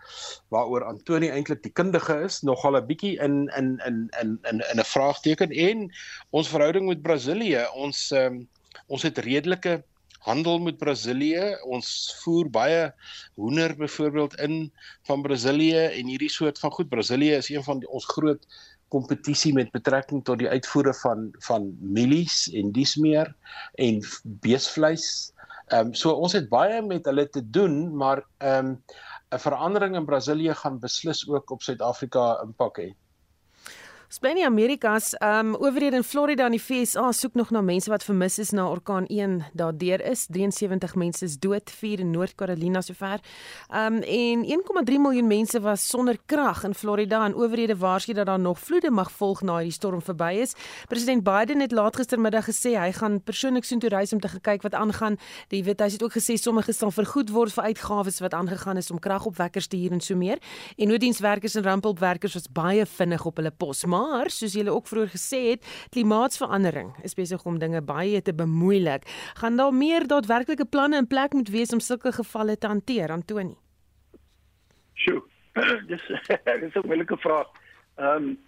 waaroor 0.55 0.87
Antoni 0.89 1.31
eintlik 1.31 1.63
die 1.67 1.75
kundige 1.81 2.19
is 2.27 2.41
nogal 2.49 2.81
'n 2.81 2.87
bietjie 2.89 3.15
in 3.27 3.47
in 3.61 3.77
in 3.87 4.09
in 4.23 4.39
in 4.51 4.65
in 4.73 4.81
'n 4.81 4.91
vraagteken. 4.95 5.51
En 5.69 5.89
ons 6.31 6.49
verhouding 6.49 6.89
met 6.89 7.03
Brasilië 7.03 7.69
ons 7.87 8.11
um, 8.11 8.49
ons 8.89 9.03
het 9.03 9.19
redelike 9.19 9.83
handel 10.23 10.59
met 10.59 10.79
Brasilië. 10.79 11.57
Ons 11.67 12.15
voer 12.23 12.51
baie 12.51 12.83
hoender 13.35 13.77
byvoorbeeld 13.77 14.39
in 14.41 14.73
van 15.09 15.23
Brasilië 15.23 15.89
en 15.99 16.07
hierdie 16.07 16.31
soort 16.31 16.59
van 16.59 16.71
goed. 16.71 16.89
Brasilië 16.89 17.35
is 17.41 17.49
een 17.51 17.65
van 17.65 17.83
die, 17.83 17.89
ons 17.89 18.07
groot 18.07 18.47
kompetisie 18.93 19.55
met 19.57 19.71
betrekking 19.73 20.21
tot 20.25 20.39
die 20.43 20.49
uitvoere 20.49 20.93
van 21.01 21.31
van 21.47 21.71
mielies 21.81 22.45
en 22.53 22.73
dis 22.77 22.97
meer 23.01 23.33
en 23.81 24.03
beesvleis 24.45 25.33
Ehm 25.73 25.87
um, 25.89 25.95
so 25.97 26.13
ons 26.13 26.35
het 26.37 26.49
baie 26.53 26.83
met 26.85 27.07
hulle 27.09 27.25
te 27.33 27.43
doen, 27.51 27.77
maar 27.97 28.21
ehm 28.39 28.67
um, 28.67 28.73
'n 29.33 29.39
verandering 29.41 29.95
in 29.97 30.05
Brasilië 30.05 30.55
gaan 30.55 30.79
beslis 30.81 31.29
ook 31.29 31.51
op 31.51 31.63
Suid-Afrika 31.63 32.25
impak 32.45 32.81
hê. 32.81 32.89
Spanie 34.12 34.44
Amerikas, 34.44 35.14
ehm 35.14 35.46
um, 35.46 35.55
owerhede 35.55 35.96
in 35.96 36.05
Florida 36.05 36.44
en 36.44 36.53
die 36.53 36.61
FSA 36.61 37.12
soek 37.16 37.35
nog 37.35 37.51
na 37.51 37.62
mense 37.64 37.88
wat 37.88 38.03
vermis 38.05 38.35
is 38.38 38.51
na 38.53 38.66
orkaan 38.68 39.07
1. 39.07 39.38
Daardeur 39.57 40.03
is 40.05 40.27
73 40.29 40.94
mense 41.01 41.25
is 41.25 41.38
dood, 41.38 41.70
4 41.70 42.01
in 42.05 42.11
Noord-Carolina 42.11 42.83
sover. 42.85 43.20
Ehm 43.70 43.94
um, 43.94 44.03
en 44.03 44.44
1,3 44.90 45.01
miljoen 45.01 45.27
mense 45.27 45.61
was 45.61 45.88
sonder 45.88 46.18
krag 46.27 46.64
in 46.64 46.75
Florida 46.75 47.25
en 47.25 47.35
owerhede 47.35 47.77
waarsku 47.77 48.12
dat 48.12 48.27
daar 48.27 48.40
nog 48.40 48.59
vloede 48.59 48.90
mag 48.90 49.12
volg 49.12 49.40
na 49.42 49.57
hierdie 49.57 49.72
storm 49.72 50.03
verby 50.03 50.37
is. 50.42 50.53
President 50.88 51.25
Biden 51.25 51.61
het 51.61 51.72
laat 51.72 51.96
gistermiddag 51.96 52.44
gesê 52.44 52.77
hy 52.77 52.92
gaan 52.92 53.22
persoonlik 53.22 53.64
soontoe 53.64 53.88
reis 53.88 54.12
om 54.12 54.20
te 54.20 54.29
kyk 54.40 54.62
wat 54.62 54.75
aangaan. 54.75 55.16
Die 55.48 55.64
weet 55.64 55.81
hy 55.81 55.88
het 55.88 56.03
ook 56.03 56.12
gesê 56.12 56.37
sommige 56.37 56.72
sal 56.72 56.90
vergoed 56.90 57.31
word 57.31 57.53
vir 57.53 57.64
uitgawes 57.64 58.20
wat 58.20 58.35
aangegaan 58.35 58.77
is 58.77 58.90
om 58.90 58.98
kragopwekkers 58.98 59.66
te 59.66 59.77
huur 59.77 59.92
en 59.92 60.01
so 60.01 60.16
meer. 60.16 60.38
En 60.77 60.88
nooddienswerkers 60.88 61.55
en 61.55 61.62
rampelwerkers 61.62 62.35
was 62.35 62.53
baie 62.53 62.87
vinnig 62.87 63.25
op 63.25 63.37
hulle 63.37 63.51
pos. 63.51 63.85
Maar 63.85 64.02
Maar 64.03 64.31
soos 64.35 64.55
julle 64.59 64.73
ook 64.75 64.88
vroeër 64.91 65.12
gesê 65.15 65.41
het, 65.51 65.67
klimaatsverandering 65.95 66.95
is 67.07 67.15
besig 67.15 67.45
om 67.47 67.59
dinge 67.62 67.83
baie 67.87 68.23
te 68.23 68.35
bemoeilik. 68.35 69.07
Gaan 69.41 69.57
daar 69.57 69.75
meer 69.75 70.07
daadwerklike 70.07 70.65
planne 70.65 70.97
in 70.97 71.07
plek 71.07 71.33
moet 71.33 71.49
wees 71.49 71.73
om 71.73 71.81
sulke 71.81 72.12
gevalle 72.12 72.59
te 72.59 72.67
hanteer, 72.67 73.15
Antoni? 73.15 73.55
Sjoe. 74.95 75.23
dis 75.91 76.03
dis 76.62 76.75
'n 76.75 76.87
moeilike 76.87 77.17
vraag. 77.17 77.49
Ehm 77.97 78.17
um, 78.17 78.38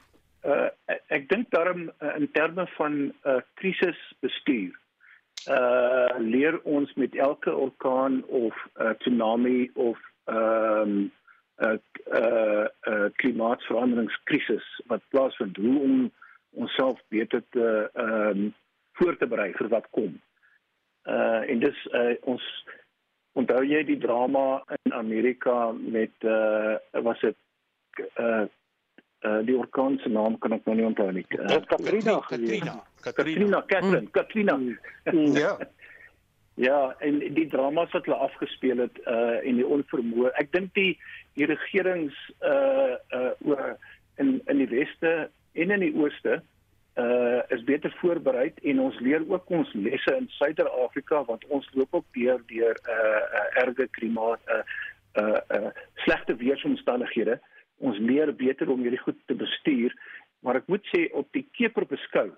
uh, 0.44 0.68
ek 1.08 1.28
dink 1.28 1.50
daarom 1.50 1.90
uh, 1.90 2.16
in 2.16 2.30
terme 2.32 2.66
van 2.76 2.92
'n 2.92 3.12
uh, 3.24 3.40
krisisbestuur 3.60 4.72
uh 5.50 6.14
leer 6.18 6.60
ons 6.62 6.94
met 6.94 7.14
elke 7.14 7.52
orkaan 7.54 8.24
of 8.24 8.56
uh, 8.80 8.90
tsunami 8.98 9.70
of 9.74 9.98
ehm 10.24 10.80
um, 10.80 11.12
uh, 11.62 11.68
'n 11.68 11.80
uh, 12.10 12.66
uh, 12.88 13.08
klimaatsveranderingskrisis 13.16 14.82
wat 14.86 15.02
plaasvind 15.08 15.56
hoe 15.56 15.80
om 15.80 16.12
onsself 16.50 17.00
beter 17.08 17.42
te 17.50 17.90
ehm 17.92 18.28
um, 18.28 18.54
voor 18.92 19.16
te 19.16 19.26
berei 19.26 19.52
vir 19.52 19.68
wat 19.68 19.86
kom. 19.90 20.20
Uh 21.02 21.50
en 21.50 21.58
dis 21.58 21.86
uh, 21.90 22.14
ons 22.20 22.44
onthou 23.32 23.64
jy 23.66 23.82
die 23.84 23.98
drama 23.98 24.62
in 24.84 24.92
Amerika 24.92 25.72
met 25.72 26.14
uh 26.22 26.76
was 27.02 27.20
dit 27.20 27.36
uh 28.18 28.46
uh 29.26 29.40
die 29.46 29.56
orkaan 29.56 29.98
se 29.98 30.08
naam 30.08 30.38
kan 30.38 30.52
ek 30.52 30.64
nou 30.64 30.76
nie 30.76 30.86
onthou 30.86 31.10
nie. 31.12 31.26
Uh, 31.38 31.58
Katrina, 31.66 32.20
Katrina, 32.28 32.76
Katrina, 33.00 33.62
Katrina, 33.66 34.06
Katrina. 34.10 34.58
Ja. 35.40 35.58
Ja, 36.54 36.94
en 36.98 37.18
die 37.18 37.46
dramas 37.50 37.90
wat 37.90 38.06
hulle 38.06 38.16
afgespeel 38.22 38.78
het 38.78 38.98
uh 39.10 39.42
en 39.42 39.58
die 39.58 39.66
onvermoë. 39.66 40.30
Ek 40.38 40.52
dink 40.54 40.74
die 40.78 40.92
die 41.34 41.48
regerings 41.50 42.14
uh 42.46 42.94
uh 43.10 43.30
oor 43.42 43.74
in 44.22 44.36
in 44.46 44.60
die 44.62 44.70
weste 44.70 45.14
en 45.52 45.74
in 45.74 45.82
die 45.82 45.94
ooste 45.98 46.38
uh 46.94 47.40
is 47.56 47.64
beter 47.66 47.90
voorberei 47.98 48.52
en 48.62 48.84
ons 48.86 49.00
leer 49.02 49.26
ook 49.26 49.50
ons 49.50 49.72
lesse 49.74 50.14
in 50.14 50.30
Suider-Afrika 50.36 51.24
want 51.26 51.42
ons 51.50 51.66
loop 51.74 51.98
ook 51.98 52.06
deur 52.14 52.38
deur 52.46 52.78
uh, 52.86 52.94
uh 53.40 53.62
erge 53.64 53.88
klimaat 53.98 54.40
uh 54.46 54.62
uh, 55.18 55.40
uh 55.58 55.74
slegte 56.06 56.38
weeromstandighede. 56.38 57.40
Ons 57.82 57.98
leer 57.98 58.30
beter 58.34 58.70
om 58.70 58.86
hierdie 58.86 59.02
goed 59.02 59.18
te 59.26 59.34
bestuur, 59.34 59.90
maar 60.46 60.62
ek 60.62 60.70
moet 60.70 60.86
sê 60.94 61.08
op 61.18 61.26
die 61.34 61.48
keper 61.58 61.86
beskou 61.90 62.28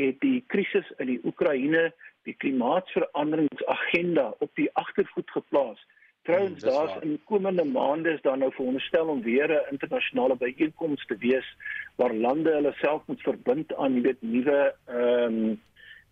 het 0.00 0.20
die 0.24 0.40
krisis 0.48 0.88
in 0.96 1.10
die 1.12 1.20
Oekraïne 1.28 1.90
die 2.22 2.34
klimaatsveranderingsagenda 2.34 4.34
op 4.38 4.50
die 4.54 4.70
agtervoet 4.72 5.30
geplaas. 5.30 5.86
Trouwens 6.22 6.62
hmm, 6.62 6.70
daar's 6.70 7.02
in 7.02 7.20
komende 7.24 7.64
maande 7.64 8.10
is 8.10 8.22
daar 8.22 8.38
nou 8.38 8.52
veronderstel 8.52 9.06
om 9.06 9.22
weer 9.22 9.48
'n 9.48 9.70
internasionale 9.70 10.36
byeenkoms 10.36 11.06
te 11.06 11.16
wees 11.16 11.56
waar 11.96 12.14
lande 12.14 12.52
hulle 12.52 12.72
self 12.72 13.02
moet 13.06 13.22
verbind 13.22 13.74
aan 13.74 13.94
jy 13.94 14.00
weet 14.00 14.22
nuwe 14.22 14.74
ehm 14.86 15.34
um, 15.34 15.60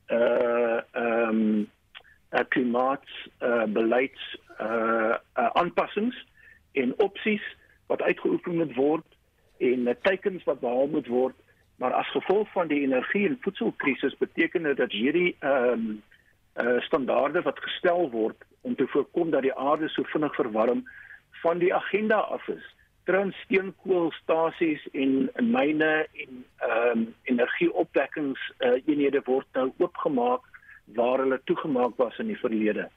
uh 0.08 0.80
ehm 0.92 1.28
um, 1.28 1.70
uh, 2.30 2.40
klimaats 2.48 3.28
uh 3.40 3.64
beleids 3.64 4.38
uh, 4.60 5.14
uh 5.34 5.50
aanpassings 5.52 6.26
en 6.72 6.98
opsies 6.98 7.56
wat 7.86 8.02
uitgeoefen 8.02 8.56
moet 8.56 8.74
word 8.74 9.06
en 9.58 9.88
uh, 9.88 9.94
teikens 10.02 10.44
wat 10.44 10.60
behaal 10.60 10.86
moet 10.86 11.06
word 11.06 11.34
maar 11.78 11.92
as 11.92 12.10
gevolg 12.10 12.52
van 12.52 12.66
die 12.66 12.80
energie 12.80 13.26
en 13.28 13.38
voedselkrisis 13.40 14.16
beteken 14.16 14.62
dit 14.62 14.76
dat 14.76 14.92
hierdie 14.92 15.36
ehm 15.38 15.72
um, 15.72 16.02
uh 16.58 16.80
standaarde 16.82 17.42
wat 17.42 17.58
gestel 17.62 18.10
word 18.10 18.44
om 18.60 18.74
te 18.74 18.86
voorkom 18.86 19.30
dat 19.30 19.42
die 19.42 19.54
aarde 19.54 19.88
so 19.88 20.02
vinnig 20.02 20.34
verwarm 20.34 20.82
van 21.42 21.58
die 21.58 21.74
agenda 21.74 22.16
af 22.16 22.48
is. 22.48 22.74
Trouens 23.04 23.36
steenkoolstasies 23.44 24.88
en 24.92 25.30
myne 25.38 25.92
en 26.24 26.44
ehm 26.56 26.98
um, 26.98 27.14
energieopwekkings 27.22 28.52
uh 28.58 28.74
eenhede 28.86 29.22
word 29.24 29.46
nou 29.52 29.72
oopgemaak 29.78 30.42
waar 30.98 31.18
hulle 31.18 31.40
toegemaak 31.44 31.96
was 31.96 32.18
in 32.18 32.26
die 32.26 32.40
verlede. 32.42 32.88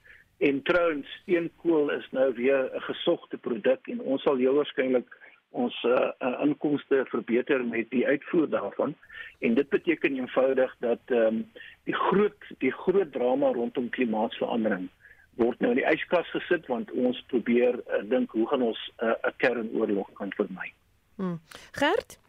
En 0.41 0.61
trouens 0.65 1.07
steenkool 1.21 1.91
is 1.93 2.07
nou 2.11 2.33
weer 2.33 2.69
'n 2.73 2.81
gesogte 2.81 3.37
produk 3.37 3.87
en 3.87 3.99
ons 4.01 4.21
sal 4.21 4.37
heel 4.37 4.53
waarskynlik 4.53 5.09
ons 5.51 5.83
uh, 5.83 6.41
inkomste 6.41 7.03
verbeter 7.11 7.65
met 7.65 7.89
die 7.89 8.07
uitvoer 8.07 8.49
daarvan 8.49 8.95
en 9.39 9.53
dit 9.53 9.69
beteken 9.69 10.15
eenvoudig 10.15 10.75
dat 10.79 10.99
ehm 11.05 11.25
um, 11.25 11.51
die 11.83 11.95
groot 11.95 12.49
die 12.57 12.71
groot 12.71 13.11
drama 13.11 13.51
rondom 13.51 13.89
klimaatsverandering 13.89 14.87
word 15.35 15.59
nou 15.59 15.71
in 15.71 15.81
die 15.81 15.89
yskas 15.91 16.29
gesit 16.31 16.67
want 16.71 16.91
ons 16.91 17.23
probeer 17.27 17.79
uh, 17.79 18.01
dink 18.09 18.31
hoe 18.31 18.47
gaan 18.47 18.61
ons 18.61 18.81
'n 18.97 19.05
uh, 19.05 19.31
kernoorlog 19.37 20.09
kan 20.13 20.33
vermy. 20.39 20.73
Hmm. 21.15 21.39
Gert 21.71 22.19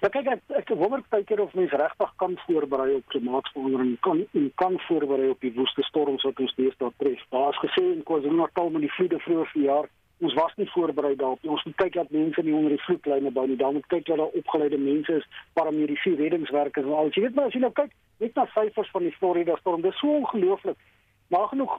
Ja 0.00 0.08
kyk 0.08 0.26
ek 0.32 0.56
ek 0.62 0.72
wonder 0.80 1.02
baie 1.10 1.24
keer 1.24 1.40
of 1.44 1.54
mens 1.54 1.74
regtig 1.82 2.12
kan 2.16 2.38
voorberei 2.46 2.94
op 2.94 3.12
klimaatsverandering 3.14 3.96
kan 4.00 4.24
en 4.32 4.50
kan 4.54 4.80
voorberei 4.86 5.28
op 5.30 5.40
die 5.40 5.52
woeste 5.54 5.82
storms 5.82 6.24
wat 6.24 6.40
ons 6.40 6.54
tref. 6.56 7.22
Daar 7.30 7.52
is 7.52 7.62
gesê 7.66 7.84
in 7.92 8.02
KwaZulu-Natal 8.02 8.70
met 8.70 8.86
die 8.86 8.94
vloede 8.96 9.18
vroeër 9.26 9.50
verjaar 9.52 9.88
ons 10.18 10.34
was 10.34 10.54
nie 10.56 10.70
voorberei 10.70 11.14
daarop 11.16 11.42
nie. 11.42 11.50
Ons 11.50 11.64
moet 11.64 11.76
kyk 11.82 11.94
dat 11.94 12.10
mense 12.10 12.42
nie 12.42 12.54
onder 12.54 12.74
die 12.74 12.82
vloedlyne 12.82 13.30
bou 13.34 13.46
nie. 13.46 13.58
Dan 13.58 13.76
moet 13.78 13.86
kyk 13.92 14.06
dat 14.06 14.18
daar 14.18 14.38
opgeleide 14.40 14.78
mense 14.82 15.18
is, 15.20 15.26
paramediese 15.58 16.14
reddingswerkers 16.18 16.86
en 16.86 16.96
al. 17.00 17.12
Jy 17.14 17.26
weet 17.26 17.36
maar 17.36 17.50
as 17.50 17.54
jy 17.54 17.62
nou 17.62 17.72
kyk 17.76 17.92
net 18.22 18.34
na 18.34 18.46
syfers 18.54 18.90
van 18.94 19.06
die 19.06 19.14
Florida 19.18 19.56
storm, 19.60 19.84
dis 19.86 19.98
so 20.02 20.16
ongelooflik. 20.18 20.80
Maar 21.30 21.46
genoeg 21.52 21.76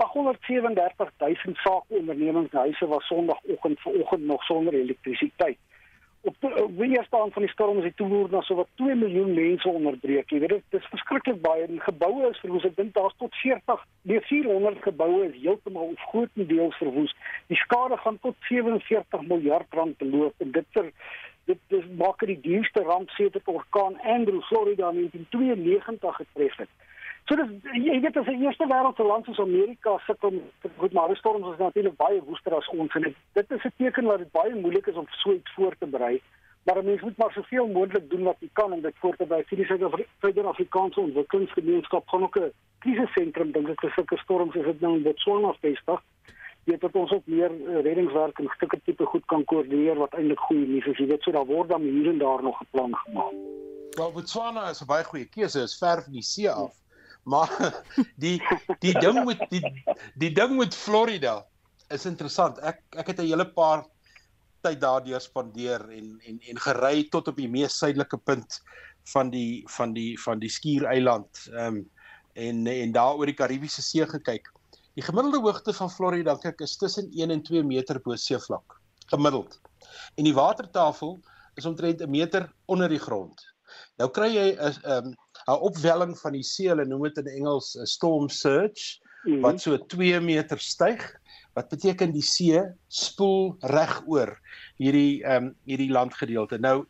837000 0.00 1.56
sake 1.60 1.98
ondernemings 2.00 2.52
huise 2.56 2.86
was 2.88 3.06
sonoggend 3.06 3.80
vanoggend 3.84 4.24
nog 4.24 4.44
sonder 4.48 4.74
elektrisiteit. 4.74 5.58
Op 6.20 6.36
die 6.76 6.90
eerste 6.96 7.18
aan 7.18 7.32
van 7.32 7.42
die 7.42 7.50
storm 7.50 7.78
is 7.78 7.82
die 7.88 7.94
toevoer 7.94 8.28
na 8.30 8.40
so 8.44 8.54
wat 8.54 8.68
2 8.74 8.94
miljoen 8.94 9.32
mense 9.34 9.68
onderbreek. 9.68 10.30
Jy 10.30 10.40
weet 10.42 10.52
dit 10.52 10.80
is 10.80 10.90
verskriklik 10.92 11.40
baie. 11.40 11.66
Die 11.66 11.80
geboue 11.80 12.28
is 12.28 12.42
verwoes. 12.42 12.66
Ek 12.68 12.76
dink 12.76 12.92
daar's 12.94 13.16
tot 13.22 13.34
40, 13.40 13.86
nee 14.10 14.20
400 14.28 14.82
geboue 14.84 15.24
is 15.28 15.38
heeltemal 15.40 15.94
of 15.94 16.04
grootendeels 16.12 16.76
verwoes. 16.82 17.16
Die 17.48 17.56
skade 17.62 17.96
gaan 18.04 18.20
tot 18.20 18.36
47 18.50 19.26
miljard 19.32 19.80
rand 19.80 19.96
beloop 20.02 20.34
en 20.44 20.52
dit 20.56 20.68
ter 20.76 20.92
dit 21.48 21.58
dis 21.72 21.86
maak 21.98 22.20
dit 22.20 22.34
die 22.34 22.42
duurste 22.50 22.82
ramp 22.86 23.10
sedert 23.16 23.48
orkaan 23.48 23.96
Andrew 24.00 24.42
Florida 24.50 24.90
in 24.92 25.08
1992 25.08 26.16
getref 26.22 26.56
het. 26.56 26.72
So 27.30 27.36
dis 27.38 27.50
jy 27.78 28.00
weet 28.02 28.16
as 28.18 28.26
'n 28.26 28.42
eerste 28.42 28.66
wêreldse 28.66 29.04
land 29.06 29.24
soos 29.24 29.38
Amerika 29.38 29.90
sukkel 30.04 30.30
met 30.34 30.72
goed 30.78 30.92
maar 30.92 31.16
storms 31.16 31.52
is 31.52 31.60
natuurlik 31.62 31.96
baie 31.96 32.22
woester 32.26 32.54
as 32.56 32.70
ons 32.74 32.94
en 32.98 33.04
dit 33.38 33.50
is 33.56 33.66
'n 33.68 33.72
teken 33.76 34.04
dat 34.04 34.18
dit 34.18 34.32
baie 34.32 34.54
moeilik 34.54 34.86
is 34.86 34.98
om 35.02 35.06
so 35.08 35.32
iets 35.32 35.52
voor 35.54 35.74
te 35.78 35.86
berei. 35.86 36.20
Maar 36.64 36.84
mense 36.84 37.04
moet 37.04 37.16
maar 37.16 37.32
soveel 37.32 37.66
moontlik 37.66 38.10
doen 38.10 38.22
wat 38.22 38.36
jy 38.40 38.48
kan 38.52 38.72
om 38.72 38.80
dit 38.80 38.96
voor 38.98 39.16
te 39.16 39.26
berei. 39.26 39.44
Die 39.48 39.66
Suid-Afrikaanse 40.20 41.00
ontwikkelingsgemeenskap 41.00 42.08
gaan 42.08 42.22
ook 42.22 42.36
'n 42.36 42.52
krisissentrum 42.78 43.52
dink 43.52 43.68
ek 43.68 43.80
vir 43.80 43.92
sulke 43.94 44.18
storms 44.18 44.56
as 44.56 44.64
dit 44.64 44.80
nou 44.80 44.96
in 44.96 45.02
Botswana 45.02 45.54
vestig. 45.60 46.02
Weet 46.64 46.80
dat 46.80 46.94
ons 46.94 47.12
ook 47.12 47.26
meer 47.26 47.50
eh, 47.50 47.82
reddingswerk 47.82 48.38
en 48.38 48.50
stukke 48.54 48.80
tipe 48.84 49.04
goed 49.04 49.26
kan 49.26 49.44
koördineer 49.44 49.96
wat 49.96 50.14
eintlik 50.14 50.38
goeie 50.38 50.66
nuus 50.66 50.86
is. 50.86 50.98
Jy 50.98 51.06
weet 51.06 51.22
so 51.22 51.30
daar 51.30 51.46
word 51.46 51.68
dan 51.68 51.82
hier 51.82 52.08
en 52.08 52.18
daar 52.18 52.42
nog 52.42 52.60
'n 52.60 52.66
plan 52.70 52.96
gemaak. 52.96 53.32
Wel 53.90 54.12
Botswana 54.12 54.70
is 54.70 54.82
'n 54.82 54.86
baie 54.86 55.04
goeie 55.04 55.28
keuse, 55.28 55.62
is 55.62 55.78
ver 55.78 56.02
van 56.02 56.12
die 56.12 56.22
see 56.22 56.50
af 56.50 56.79
maar 57.24 57.50
die 58.24 58.38
die 58.80 58.94
ding 58.98 59.24
met 59.24 59.42
die 59.50 59.62
die 60.14 60.32
ding 60.32 60.56
met 60.56 60.74
Florida 60.74 61.46
is 61.88 62.06
interessant. 62.06 62.58
Ek 62.58 62.82
ek 62.96 63.12
het 63.12 63.20
'n 63.20 63.30
hele 63.30 63.46
paar 63.46 63.84
tyd 64.62 64.80
daardeur 64.80 65.20
spandeer 65.20 65.80
en 65.90 66.20
en 66.26 66.40
en 66.40 66.58
gery 66.66 67.08
tot 67.10 67.28
op 67.28 67.36
die 67.36 67.48
mees 67.48 67.78
suidelike 67.78 68.18
punt 68.18 68.60
van 69.12 69.30
die 69.30 69.64
van 69.68 69.92
die 69.92 70.18
van 70.20 70.38
die 70.38 70.52
skiereiland. 70.52 71.48
Ehm 71.52 71.76
um, 71.76 71.90
en 72.34 72.66
en 72.66 72.92
daar 72.92 73.16
oor 73.18 73.26
die 73.26 73.34
Karibiese 73.34 73.82
See 73.82 74.06
gekyk. 74.06 74.52
Die 74.94 75.02
gemiddelde 75.02 75.40
hoogte 75.40 75.72
van 75.72 75.90
Florida 75.90 76.34
dink 76.34 76.54
ek 76.54 76.60
is 76.60 76.76
tussen 76.76 77.10
1 77.10 77.30
en 77.30 77.42
2 77.42 77.62
meter 77.62 78.00
bo 78.00 78.16
seevlak 78.16 78.78
gemiddeld. 79.10 79.60
En 80.16 80.24
die 80.24 80.34
watertafel 80.34 81.18
is 81.54 81.66
omtrent 81.66 82.00
'n 82.00 82.10
meter 82.10 82.52
onder 82.66 82.88
die 82.88 83.02
grond. 83.02 83.42
Nou 83.98 84.10
kry 84.10 84.30
jy 84.34 84.48
'n 84.54 84.90
um, 84.90 85.14
'n 85.50 85.64
opwelling 85.68 86.18
van 86.18 86.32
die 86.32 86.46
see, 86.46 86.68
hulle 86.68 86.86
noem 86.86 87.08
dit 87.08 87.22
in 87.24 87.30
Engels 87.40 87.76
'n 87.76 87.86
storm 87.86 88.28
surge 88.28 89.00
mm 89.24 89.32
-hmm. 89.32 89.40
wat 89.40 89.60
so 89.60 89.78
2 89.78 90.20
meter 90.20 90.58
styg. 90.58 91.02
Wat 91.54 91.68
beteken 91.68 92.12
die 92.12 92.22
see 92.22 92.62
spoel 92.88 93.56
reg 93.60 94.02
oor 94.06 94.38
hierdie 94.78 95.24
ehm 95.24 95.44
um, 95.44 95.54
hierdie 95.64 95.90
landgedeelte. 95.90 96.58
Nou 96.58 96.86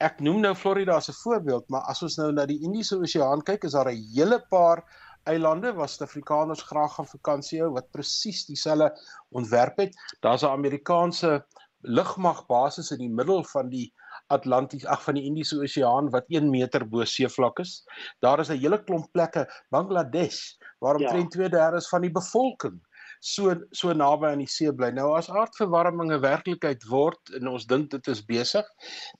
ek 0.00 0.20
noem 0.20 0.40
nou 0.40 0.54
Florida 0.54 0.96
as 0.96 1.08
'n 1.08 1.20
voorbeeld, 1.22 1.68
maar 1.68 1.82
as 1.82 2.02
ons 2.02 2.16
nou 2.16 2.32
na 2.32 2.46
die 2.46 2.60
Indiese 2.62 2.96
Oseaan 2.96 3.42
kyk, 3.42 3.64
is 3.64 3.72
daar 3.72 3.90
'n 3.92 4.04
hele 4.14 4.40
paar 4.50 4.84
eilande 5.24 5.72
waar 5.72 5.88
Suid-Afrikaners 5.88 6.62
graag 6.62 6.94
gaan 6.94 7.06
vakansie 7.06 7.60
hou 7.60 7.72
wat 7.72 7.90
presies 7.92 8.46
dieselfde 8.46 8.90
ontwerp 9.30 9.76
het. 9.76 9.96
Daar's 10.20 10.42
'n 10.42 10.56
Amerikaanse 10.56 11.44
lugmagbasis 11.82 12.90
in 12.90 12.98
die 12.98 13.14
middel 13.20 13.44
van 13.44 13.68
die 13.68 13.92
Atlanties 14.30 14.86
ag 14.86 15.02
van 15.04 15.18
die 15.18 15.24
Indiese 15.28 15.58
Oseaan 15.60 16.10
wat 16.14 16.28
1 16.28 16.50
meter 16.50 16.86
bo 16.88 17.04
seevlak 17.04 17.58
is. 17.60 17.80
Daar 18.20 18.40
is 18.40 18.50
'n 18.50 18.58
hele 18.58 18.78
klomp 18.84 19.12
plekke, 19.12 19.46
Bangladesh, 19.70 20.56
waar 20.80 20.96
omtrent 20.96 21.34
ja. 21.34 21.48
2/3 21.48 21.88
van 21.88 22.02
die 22.02 22.12
bevolking 22.12 22.80
so 23.20 23.54
so 23.70 23.92
naby 23.92 24.26
aan 24.26 24.38
die 24.38 24.48
see 24.48 24.72
bly. 24.72 24.90
Nou 24.90 25.12
as 25.16 25.28
aardverwarming 25.30 26.12
'n 26.12 26.20
werklikheid 26.20 26.84
word 26.88 27.34
en 27.36 27.48
ons 27.48 27.66
dink 27.66 27.90
dit 27.90 28.08
is 28.08 28.24
besig, 28.24 28.66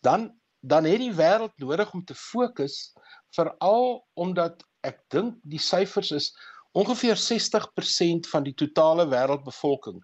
dan 0.03 0.33
dan 0.63 0.85
het 0.85 1.01
die 1.01 1.13
wêreld 1.13 1.57
nodig 1.57 1.93
om 1.95 2.05
te 2.05 2.15
fokus 2.15 2.93
veral 3.37 4.05
omdat 4.15 4.63
ek 4.85 5.01
dink 5.09 5.39
die 5.43 5.61
syfers 5.61 6.11
is 6.13 6.33
ongeveer 6.73 7.17
60% 7.17 8.29
van 8.29 8.45
die 8.45 8.55
totale 8.55 9.07
wêreldbevolking 9.09 9.99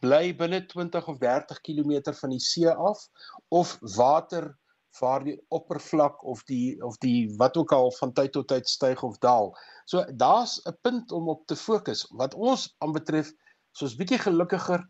bly 0.00 0.34
binne 0.36 0.66
20 0.66 1.08
of 1.08 1.18
30 1.18 1.60
km 1.60 2.12
van 2.20 2.30
die 2.30 2.42
see 2.42 2.70
af 2.70 3.04
of 3.48 3.78
water 3.96 4.56
waar 4.98 5.24
die 5.24 5.36
oppervlak 5.54 6.24
of 6.24 6.42
die 6.48 6.82
of 6.84 6.96
die 6.98 7.28
wat 7.38 7.56
ook 7.56 7.72
al 7.72 7.92
van 8.00 8.12
tyd 8.12 8.32
tot 8.32 8.48
tyd 8.48 8.68
styg 8.68 9.02
of 9.02 9.18
daal. 9.18 9.52
So 9.84 10.04
daar's 10.16 10.60
'n 10.66 10.76
punt 10.82 11.12
om 11.12 11.28
op 11.28 11.46
te 11.46 11.56
fokus. 11.56 12.06
Wat 12.10 12.34
ons 12.34 12.74
aanbetref, 12.78 13.32
soos 13.72 13.96
bietjie 13.96 14.18
gelukkiger, 14.18 14.82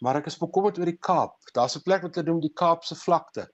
maar 0.00 0.16
ek 0.16 0.26
is 0.26 0.38
bekommerd 0.38 0.78
oor 0.78 0.88
die 0.88 0.98
Kaap. 0.98 1.36
Daar's 1.52 1.76
'n 1.76 1.82
plek 1.82 2.02
wat 2.02 2.14
hulle 2.14 2.30
noem 2.30 2.40
die 2.40 2.54
Kaapse 2.54 2.94
vlakte. 2.94 3.48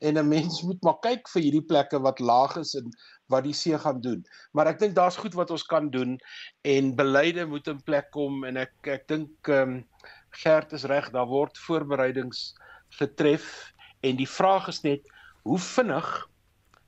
En 0.00 0.18
'n 0.18 0.28
mens 0.28 0.62
moet 0.62 0.82
maar 0.82 0.98
kyk 1.00 1.28
vir 1.28 1.42
hierdie 1.42 1.66
plekke 1.66 2.00
wat 2.00 2.18
laag 2.18 2.56
is 2.56 2.74
en 2.74 2.88
wat 3.26 3.44
die 3.44 3.52
see 3.52 3.78
gaan 3.78 4.00
doen. 4.00 4.24
Maar 4.52 4.66
ek 4.66 4.78
dink 4.78 4.94
daar's 4.94 5.16
goed 5.16 5.34
wat 5.34 5.50
ons 5.50 5.62
kan 5.62 5.90
doen 5.90 6.18
en 6.62 6.96
beleide 6.96 7.46
moet 7.46 7.68
in 7.68 7.82
plek 7.82 8.10
kom 8.10 8.44
en 8.44 8.56
ek 8.56 8.72
ek 8.86 9.08
dink 9.08 9.48
ehm 9.48 9.68
um, 9.68 9.84
Gert 10.32 10.72
is 10.72 10.84
reg, 10.88 11.10
daar 11.12 11.28
word 11.28 11.58
voorbereidings 11.58 12.54
getref 12.98 13.72
en 14.00 14.16
die 14.16 14.28
vraag 14.28 14.68
is 14.72 14.82
net 14.82 15.08
hoe 15.44 15.58
vinnig 15.58 16.08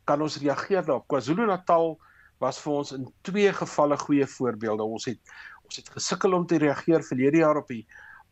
kan 0.09 0.23
ons 0.25 0.39
reageer 0.41 0.85
daarop? 0.85 1.07
KwaZulu-Natal 1.09 1.95
was 2.43 2.59
vir 2.61 2.73
ons 2.73 2.93
in 2.97 3.07
twee 3.27 3.53
gevalle 3.53 3.97
goeie 4.01 4.27
voorbeelde. 4.37 4.85
Ons 4.85 5.09
het 5.13 5.35
ons 5.65 5.79
het 5.81 5.89
gesukkel 5.89 6.35
om 6.37 6.45
te 6.47 6.59
reageer 6.61 7.01
verlede 7.07 7.41
jaar 7.41 7.57
op 7.57 7.71
die 7.73 7.87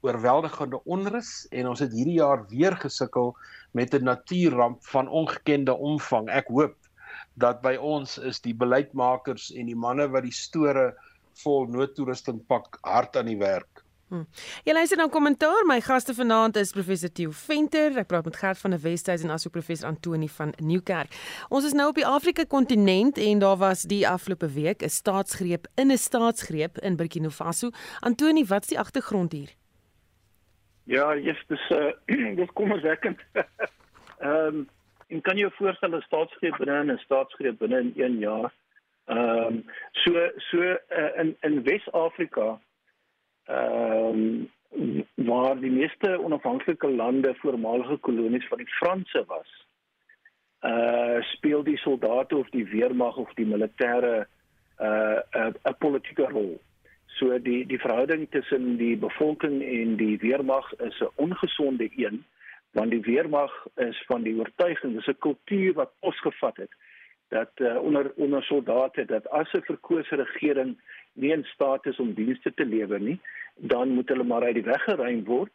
oorweldigende 0.04 0.82
onrus 0.84 1.46
en 1.54 1.70
ons 1.70 1.80
het 1.80 1.94
hierdie 1.94 2.18
jaar 2.18 2.42
weer 2.50 2.76
gesukkel 2.76 3.32
met 3.72 3.94
'n 3.94 4.04
natuurramp 4.04 4.84
van 4.84 5.08
ongekende 5.08 5.74
omvang. 5.74 6.28
Ek 6.28 6.48
hoop 6.48 6.76
dat 7.34 7.62
by 7.62 7.76
ons 7.76 8.18
is 8.18 8.40
die 8.40 8.54
beleidsmakers 8.54 9.50
en 9.56 9.66
die 9.66 9.76
manne 9.76 10.08
wat 10.12 10.22
die 10.22 10.36
store 10.36 10.92
vol 11.42 11.66
noodtoerusting 11.66 12.42
pak 12.46 12.78
hard 12.82 13.16
aan 13.16 13.26
die 13.26 13.38
werk. 13.38 13.71
Hmm. 14.12 14.26
Jy 14.66 14.74
luister 14.76 14.98
na 15.00 15.06
kommentaar. 15.08 15.62
My 15.64 15.78
gaste 15.80 16.12
vanaand 16.12 16.58
is 16.60 16.74
professor 16.76 17.08
Theo 17.08 17.30
Venter. 17.32 17.94
Ek 17.96 18.10
praat 18.10 18.26
met 18.28 18.36
Gert 18.36 18.58
van 18.60 18.74
der 18.74 18.80
Westhuizen 18.82 19.30
en 19.30 19.32
asook 19.38 19.54
professor 19.54 19.88
Antoni 19.88 20.26
van 20.28 20.50
Nieuwkerk. 20.60 21.14
Ons 21.48 21.70
is 21.70 21.72
nou 21.72 21.86
op 21.88 21.96
die 21.96 22.04
Afrika 22.04 22.44
kontinent 22.44 23.16
en 23.16 23.38
daar 23.40 23.56
was 23.56 23.86
die 23.88 24.02
afgelope 24.04 24.50
week 24.52 24.82
'n 24.84 24.92
staatsgreep 24.92 25.64
in 25.80 25.88
'n 25.88 25.96
staatsgreep 25.96 26.76
in 26.84 26.96
Burkina 26.96 27.30
Faso. 27.30 27.70
Antoni, 28.00 28.44
wat's 28.44 28.68
die 28.68 28.78
agtergrond 28.78 29.32
hier? 29.32 29.50
Ja, 30.84 31.16
yes, 31.16 31.40
dis 31.48 31.70
uh 31.70 31.92
dis 32.40 32.52
kom 32.52 32.72
ons 32.72 32.82
wekkend. 32.82 33.18
Ehm 34.20 34.46
um, 34.46 34.68
en 35.08 35.20
kan 35.20 35.36
jy 35.36 35.40
jou 35.40 35.52
voorstel 35.56 35.96
'n 35.96 36.04
staatsgreep 36.04 36.58
binne 36.58 36.92
'n 36.92 36.98
staatsgreep 36.98 37.58
binne 37.58 37.80
in 37.80 37.92
1 37.96 38.18
jaar? 38.18 38.52
Ehm 39.06 39.46
um, 39.46 39.64
so 39.92 40.12
so 40.36 40.58
uh, 40.60 41.12
in 41.16 41.36
in 41.40 41.62
Wes-Afrika 41.62 42.60
ehm 43.44 44.48
um, 44.74 45.06
waar 45.14 45.60
die 45.60 45.70
meeste 45.70 46.20
onafhanklike 46.22 46.88
lande 46.90 47.34
voormalige 47.34 47.96
kolonies 47.96 48.48
van 48.48 48.58
die 48.58 48.68
Franse 48.68 49.24
was. 49.26 49.50
Uh 50.60 51.20
speel 51.20 51.62
die 51.62 51.76
soldate 51.76 52.36
of 52.36 52.48
die 52.50 52.64
weermag 52.64 53.16
of 53.16 53.34
die 53.34 53.46
militêre 53.46 54.26
uh 54.78 55.18
'n 55.62 55.76
politieke 55.78 56.28
rol. 56.28 56.60
So 57.06 57.38
die 57.38 57.66
die 57.66 57.78
verhouding 57.78 58.30
tussen 58.30 58.76
die 58.76 58.96
bevolking 58.96 59.62
en 59.62 59.96
die 59.96 60.18
weermag 60.18 60.72
is 60.72 61.00
'n 61.00 61.10
ongesonde 61.14 61.90
een 61.96 62.24
want 62.72 62.90
die 62.90 63.00
weermag 63.00 63.66
is 63.74 64.04
van 64.06 64.22
die 64.22 64.38
oortuiging 64.38 64.94
dis 64.94 65.06
'n 65.06 65.18
kultuur 65.18 65.72
wat 65.72 65.92
posgevat 66.00 66.56
het 66.56 66.72
dat 67.28 67.50
uh, 67.56 67.82
onder 67.82 68.12
onder 68.16 68.42
soldate 68.42 69.04
dat 69.04 69.28
as 69.28 69.52
'n 69.52 69.68
verkose 69.70 70.16
regering 70.16 70.80
nie 71.14 71.32
in 71.32 71.44
staat 71.44 71.86
is 71.86 71.98
om 71.98 72.14
dienste 72.14 72.52
te 72.54 72.64
lewer 72.64 73.00
nie, 73.00 73.20
dan 73.56 73.88
moet 73.88 74.08
hulle 74.08 74.24
maar 74.24 74.42
uit 74.42 74.54
die 74.54 74.68
weg 74.68 74.82
geruim 74.84 75.24
word 75.24 75.52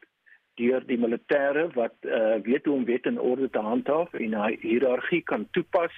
deur 0.58 0.82
die 0.90 0.98
militêre 0.98 1.68
wat 1.76 1.94
uh, 2.06 2.38
weet 2.46 2.66
hoe 2.66 2.76
om 2.76 2.86
wet 2.86 3.06
en 3.06 3.20
orde 3.22 3.50
te 3.50 3.62
handhaaf 3.62 4.14
en 4.14 4.34
'n 4.34 4.58
hiërargie 4.62 5.22
kan 5.22 5.48
toepas 5.52 5.94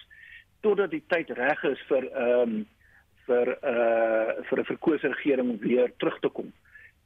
totdat 0.62 0.92
die 0.92 1.04
tyd 1.08 1.30
reg 1.30 1.64
is 1.64 1.82
vir 1.88 2.10
ehm 2.12 2.42
um, 2.42 2.66
vir 3.30 3.48
uh 3.72 4.44
vir 4.50 4.60
'n 4.60 4.70
verkose 4.72 5.08
regering 5.14 5.60
weer 5.62 5.92
terug 5.98 6.20
te 6.20 6.30
kom. 6.30 6.52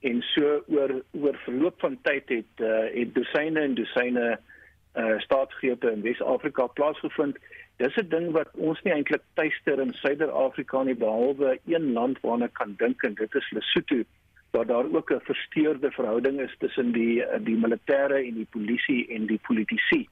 En 0.01 0.21
so 0.33 0.63
oor 0.67 0.91
oor 1.11 1.37
verloop 1.45 1.79
van 1.79 1.97
tyd 2.01 2.29
het 2.29 2.53
uh 2.59 2.87
het 2.93 3.13
dosyne 3.15 3.59
en 3.59 3.75
dosyne 3.75 4.39
uh 4.95 5.19
staatsgrepe 5.19 5.91
in 5.91 6.01
Wes-Afrika 6.01 6.67
plaasgevind 6.67 7.37
dis 7.77 7.95
'n 7.97 8.09
ding 8.09 8.31
wat 8.31 8.49
ons 8.53 8.81
nie 8.83 8.93
eintlik 8.93 9.23
tuister 9.33 9.79
in 9.79 9.93
Suider-Afrika 9.93 10.83
nie 10.83 10.95
behalwe 10.95 11.59
een 11.65 11.93
land 11.93 12.19
waarna 12.21 12.47
kan 12.47 12.75
dink 12.77 13.03
en 13.03 13.13
dit 13.13 13.35
is 13.35 13.51
Lesotho 13.51 14.03
waar 14.51 14.65
daar 14.65 14.85
ook 14.93 15.11
'n 15.11 15.19
versteurde 15.19 15.91
verhouding 15.91 16.39
is 16.39 16.55
tussen 16.59 16.91
die 16.91 17.23
die 17.43 17.57
militêre 17.57 18.19
en 18.27 18.33
die 18.33 18.49
polisie 18.49 19.07
en 19.09 19.25
die 19.25 19.39
politici. 19.47 20.07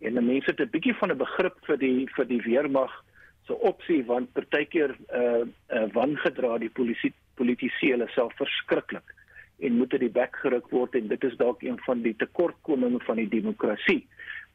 En 0.00 0.12
die 0.14 0.22
mense 0.22 0.50
het 0.50 0.60
'n 0.60 0.70
bietjie 0.70 0.94
van 0.94 1.10
'n 1.10 1.16
begrip 1.16 1.56
vir 1.62 1.78
die 1.78 2.08
vir 2.16 2.26
die 2.26 2.42
weermag 2.42 3.04
se 3.46 3.54
opsie 3.58 4.04
want 4.04 4.32
partykeer 4.32 4.96
uh, 5.14 5.44
uh 5.76 5.86
wangedra 5.92 6.58
die 6.58 6.70
polisie 6.70 7.12
politici 7.34 7.90
hulle 7.90 8.08
self 8.14 8.36
verskriklik 8.36 9.14
en 9.58 9.76
moet 9.76 9.90
dit 9.90 10.00
die 10.00 10.14
bek 10.20 10.36
geruk 10.42 10.68
word 10.70 10.94
en 10.94 11.08
dit 11.08 11.24
is 11.24 11.36
dalk 11.36 11.62
een 11.62 11.78
van 11.86 12.02
die 12.02 12.14
tekortkominge 12.16 13.00
van 13.00 13.16
die 13.16 13.28
demokrasie 13.28 14.06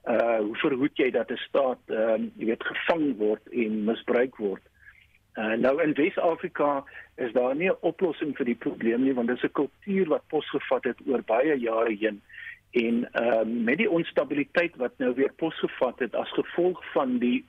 uh 0.08 0.40
hoe 0.40 0.56
verhoed 0.56 0.98
jy 0.98 1.12
dat 1.12 1.32
'n 1.32 1.38
staat 1.48 1.82
ehm 1.88 2.24
uh, 2.24 2.30
jy 2.38 2.46
weet 2.46 2.64
gevang 2.64 3.18
word 3.18 3.48
en 3.52 3.84
misbruik 3.84 4.36
word? 4.38 4.62
Uh 5.38 5.56
nou 5.58 5.82
in 5.84 5.94
Wes-Afrika 5.94 6.84
is 7.16 7.32
daar 7.34 7.56
nie 7.56 7.70
'n 7.70 7.82
oplossing 7.82 8.36
vir 8.38 8.46
die 8.46 8.62
probleem 8.66 9.04
nie 9.04 9.14
want 9.14 9.28
dit 9.28 9.38
is 9.38 9.50
'n 9.50 9.60
kultuur 9.62 10.08
wat 10.08 10.28
posgevat 10.28 10.84
het 10.84 11.00
oor 11.08 11.22
baie 11.22 11.58
jare 11.60 11.96
heen 11.96 12.22
en 12.72 13.08
ehm 13.12 13.50
uh, 13.50 13.64
met 13.64 13.78
die 13.78 13.90
onstabiliteit 13.90 14.76
wat 14.76 14.98
nou 14.98 15.14
weer 15.16 15.34
posgevat 15.36 16.00
het 16.00 16.16
as 16.16 16.32
gevolg 16.32 16.84
van 16.92 17.18
die 17.18 17.46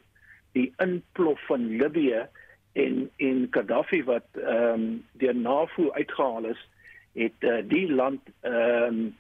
die 0.52 0.72
inplof 0.76 1.40
van 1.46 1.76
Libië 1.76 2.26
en 2.72 3.10
en 3.16 3.46
Gaddafi 3.50 4.04
wat 4.04 4.26
ehm 4.32 4.72
um, 4.72 5.04
deur 5.12 5.34
NAVO 5.34 5.92
uitgehaal 5.92 6.44
is, 6.44 6.68
het 7.12 7.38
uh, 7.40 7.58
die 7.68 7.92
land 7.92 8.20
ehm 8.40 8.98
um, 8.98 9.16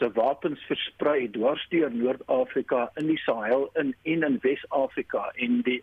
se 0.00 0.08
wapens 0.16 0.60
versprei 0.68 1.28
dwars 1.30 1.62
deur 1.68 1.92
Noord-Afrika 1.92 2.88
in 3.00 3.10
die 3.12 3.20
Sahel 3.20 3.68
in 3.74 3.94
en 4.02 4.22
in 4.24 4.38
Wes-Afrika 4.42 5.28
en 5.36 5.60
die 5.68 5.82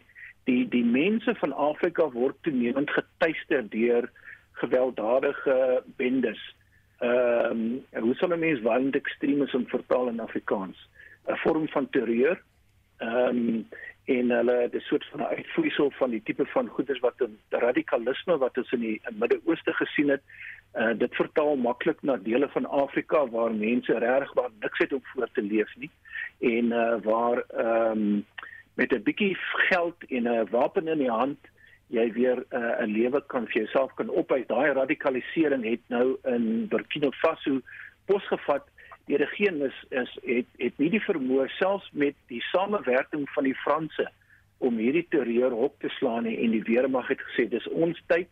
die 0.49 0.63
die 0.72 0.86
mense 0.86 1.36
van 1.41 1.53
Afrika 1.53 2.07
word 2.15 2.38
toenemend 2.47 2.89
getuister 2.95 3.65
deur 3.70 4.09
gewelddadige 4.61 5.84
bendes. 6.01 6.41
Ehm 6.99 7.65
um, 7.93 8.03
hoe 8.03 8.15
sal 8.15 8.34
'n 8.34 8.39
mens 8.39 8.63
violent 8.65 8.95
extremism 8.95 9.68
vertaal 9.74 10.07
in 10.13 10.24
Afrikaans? 10.24 10.78
'n 11.28 11.38
Vorm 11.43 11.68
van 11.68 11.89
terreur. 11.89 12.41
Ehm 12.97 13.38
um, 13.38 13.68
en 14.08 14.30
hulle 14.32 14.55
dis 14.72 14.86
soort 14.88 15.05
van 15.12 15.20
'n 15.20 15.36
uitvloeisel 15.36 15.91
van 15.91 16.10
die 16.10 16.24
tipe 16.24 16.45
van 16.45 16.68
goeders 16.68 16.99
wat 16.99 17.22
in 17.22 17.39
radikalisme 17.49 18.38
wat 18.38 18.58
ons 18.58 18.72
in 18.72 18.80
die 18.80 19.01
Midde-Ooste 19.12 19.74
gesien 19.74 20.10
het. 20.10 20.22
Uh 20.76 20.93
dit 20.97 21.16
vertaal 21.16 21.55
maklik 21.55 22.01
na 22.01 22.16
dele 22.18 22.47
van 22.49 22.66
Afrika 22.66 23.28
waar 23.28 23.51
mense 23.51 23.97
regtig 23.97 24.34
waar 24.34 24.49
niks 24.60 24.80
het 24.80 24.93
om 24.93 25.01
voor 25.03 25.30
te 25.34 25.41
leef 25.41 25.76
nie 25.76 25.91
en 26.39 26.66
uh 26.66 26.95
waar 27.03 27.43
ehm 27.47 27.91
um, 27.91 28.26
met 28.74 28.91
'n 28.93 29.03
bietjie 29.03 29.38
geld 29.70 30.03
en 30.08 30.24
'n 30.24 30.47
wapen 30.49 30.88
in 30.88 30.97
die 30.97 31.12
hand 31.12 31.39
jy 31.88 32.12
weer 32.14 32.43
uh, 32.51 32.82
'n 32.82 32.91
lewe 32.91 33.24
kan 33.28 33.45
vir 33.47 33.62
jouself 33.62 33.93
kan 33.93 34.10
ophou. 34.10 34.43
Daai 34.47 34.72
radikalisering 34.72 35.64
het 35.64 35.82
nou 35.88 36.18
in 36.24 36.68
Burkina 36.68 37.12
Faso 37.12 37.62
posgevat 38.05 38.68
die 39.08 39.18
regering 39.18 39.64
is 39.64 39.78
is 39.89 40.14
het 40.24 40.47
het 40.62 40.78
nie 40.78 40.89
die 40.89 41.03
vermoë 41.03 41.47
selfs 41.58 41.89
met 41.91 42.16
die 42.32 42.41
samewerking 42.51 43.28
van 43.36 43.47
die 43.47 43.55
Franse 43.64 44.08
om 44.58 44.78
hierdie 44.82 45.05
terreur 45.10 45.53
hok 45.53 45.76
te 45.80 45.89
slaan 45.99 46.26
nie. 46.26 46.38
En 46.43 46.51
die 46.51 46.64
weermag 46.66 47.08
het 47.14 47.22
gesê 47.30 47.47
dis 47.49 47.68
ons 47.70 47.99
tyd. 48.12 48.30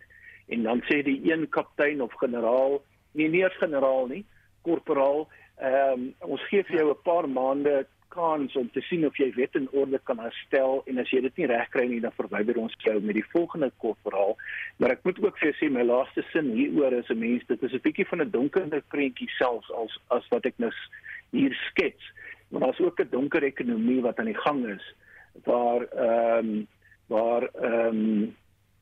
En 0.47 0.63
dan 0.63 0.81
sê 0.89 1.01
die 1.05 1.19
een 1.31 1.47
kaptein 1.49 2.01
of 2.01 2.13
generaal 2.21 2.81
nie 3.15 3.29
nie 3.31 3.43
eens 3.43 3.57
generaal 3.61 4.07
nie 4.11 4.25
korporaal 4.67 5.27
ehm 5.55 5.91
um, 5.93 6.07
ons 6.35 6.43
gee 6.49 6.63
vir 6.67 6.77
jou 6.79 6.89
'n 6.91 7.03
paar 7.03 7.27
maande 7.29 7.85
kans 8.15 8.55
om 8.55 8.69
te 8.71 8.81
sien 8.87 9.05
of 9.07 9.17
jy 9.19 9.27
wet 9.35 9.55
en 9.59 9.67
orde 9.75 9.99
kan 10.09 10.19
herstel 10.23 10.81
en 10.89 11.01
as 11.03 11.11
jy 11.13 11.21
dit 11.25 11.41
nie 11.41 11.49
reg 11.51 11.69
kry 11.73 11.85
nie 11.91 12.01
dan 12.03 12.15
verwyder 12.15 12.59
ons 12.61 12.75
jou 12.85 12.95
met 13.03 13.17
die 13.17 13.25
volgende 13.33 13.71
korporaal. 13.83 14.35
Maar 14.79 14.95
ek 14.95 15.03
moet 15.07 15.19
ook 15.23 15.39
vir 15.39 15.51
jou 15.51 15.55
sê 15.59 15.71
my 15.71 15.83
laaste 15.87 16.23
sin 16.31 16.53
hieroor 16.55 16.95
is 16.99 17.11
'n 17.11 17.19
mens 17.19 17.43
dit 17.51 17.63
is 17.63 17.73
'n 17.73 17.85
bietjie 17.87 18.07
van 18.11 18.21
'n 18.21 18.31
donkerder 18.31 18.83
prentjie 18.93 19.29
selfs 19.37 19.71
as 19.83 19.99
as 20.09 20.27
wat 20.31 20.45
ek 20.45 20.57
nou 20.57 20.71
hier 21.31 21.53
skets. 21.69 22.03
Maar 22.49 22.61
daar's 22.61 22.79
ook 22.79 22.99
'n 22.99 23.11
donker 23.11 23.43
ekonomie 23.43 24.01
wat 24.01 24.19
aan 24.19 24.31
die 24.31 24.43
gang 24.45 24.65
is 24.67 24.85
waar 25.43 25.81
ehm 25.81 26.49
um, 26.49 26.67
waar 27.07 27.43
ehm 27.43 27.87
um, 27.87 28.35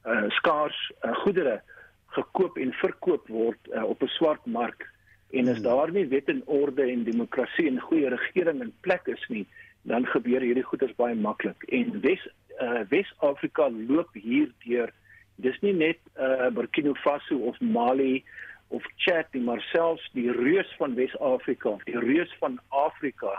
uh, 0.06 0.30
skaars 0.30 0.92
uh, 1.02 1.16
goedere 1.24 1.62
gekoop 2.08 2.58
en 2.58 2.74
verkoop 2.74 3.28
word 3.28 3.60
uh, 3.72 3.84
op 3.84 4.02
'n 4.02 4.08
swart 4.08 4.46
mark 4.46 4.93
En 5.34 5.50
as 5.50 5.62
daar 5.66 5.92
nie 5.92 6.06
wet 6.08 6.30
en 6.30 6.42
orde 6.46 6.86
en 6.86 7.04
demokrasie 7.04 7.68
en 7.68 7.80
goeie 7.82 8.10
regering 8.10 8.62
in 8.62 8.74
plek 8.86 9.08
is 9.10 9.24
nie, 9.34 9.46
dan 9.90 10.06
gebeur 10.06 10.46
hierdie 10.46 10.66
goeders 10.68 10.94
baie 11.00 11.16
maklik. 11.16 11.64
En 11.74 12.00
Wes 12.02 12.22
uh, 12.62 12.84
Wes-Afrika 12.90 13.70
loop 13.74 14.14
hierdeur. 14.14 14.94
Dis 15.42 15.58
nie 15.66 15.74
net 15.74 15.98
uh, 16.14 16.52
Burkina 16.54 16.94
Faso 17.02 17.40
of 17.50 17.58
Mali 17.60 18.22
of 18.70 18.86
Chad 19.02 19.34
nie, 19.34 19.42
maar 19.42 19.62
selfs 19.72 20.06
die 20.14 20.30
reus 20.32 20.70
van 20.78 20.94
Wes-Afrika, 20.98 21.76
die 21.90 21.98
reus 21.98 22.30
van 22.42 22.60
Afrika, 22.70 23.34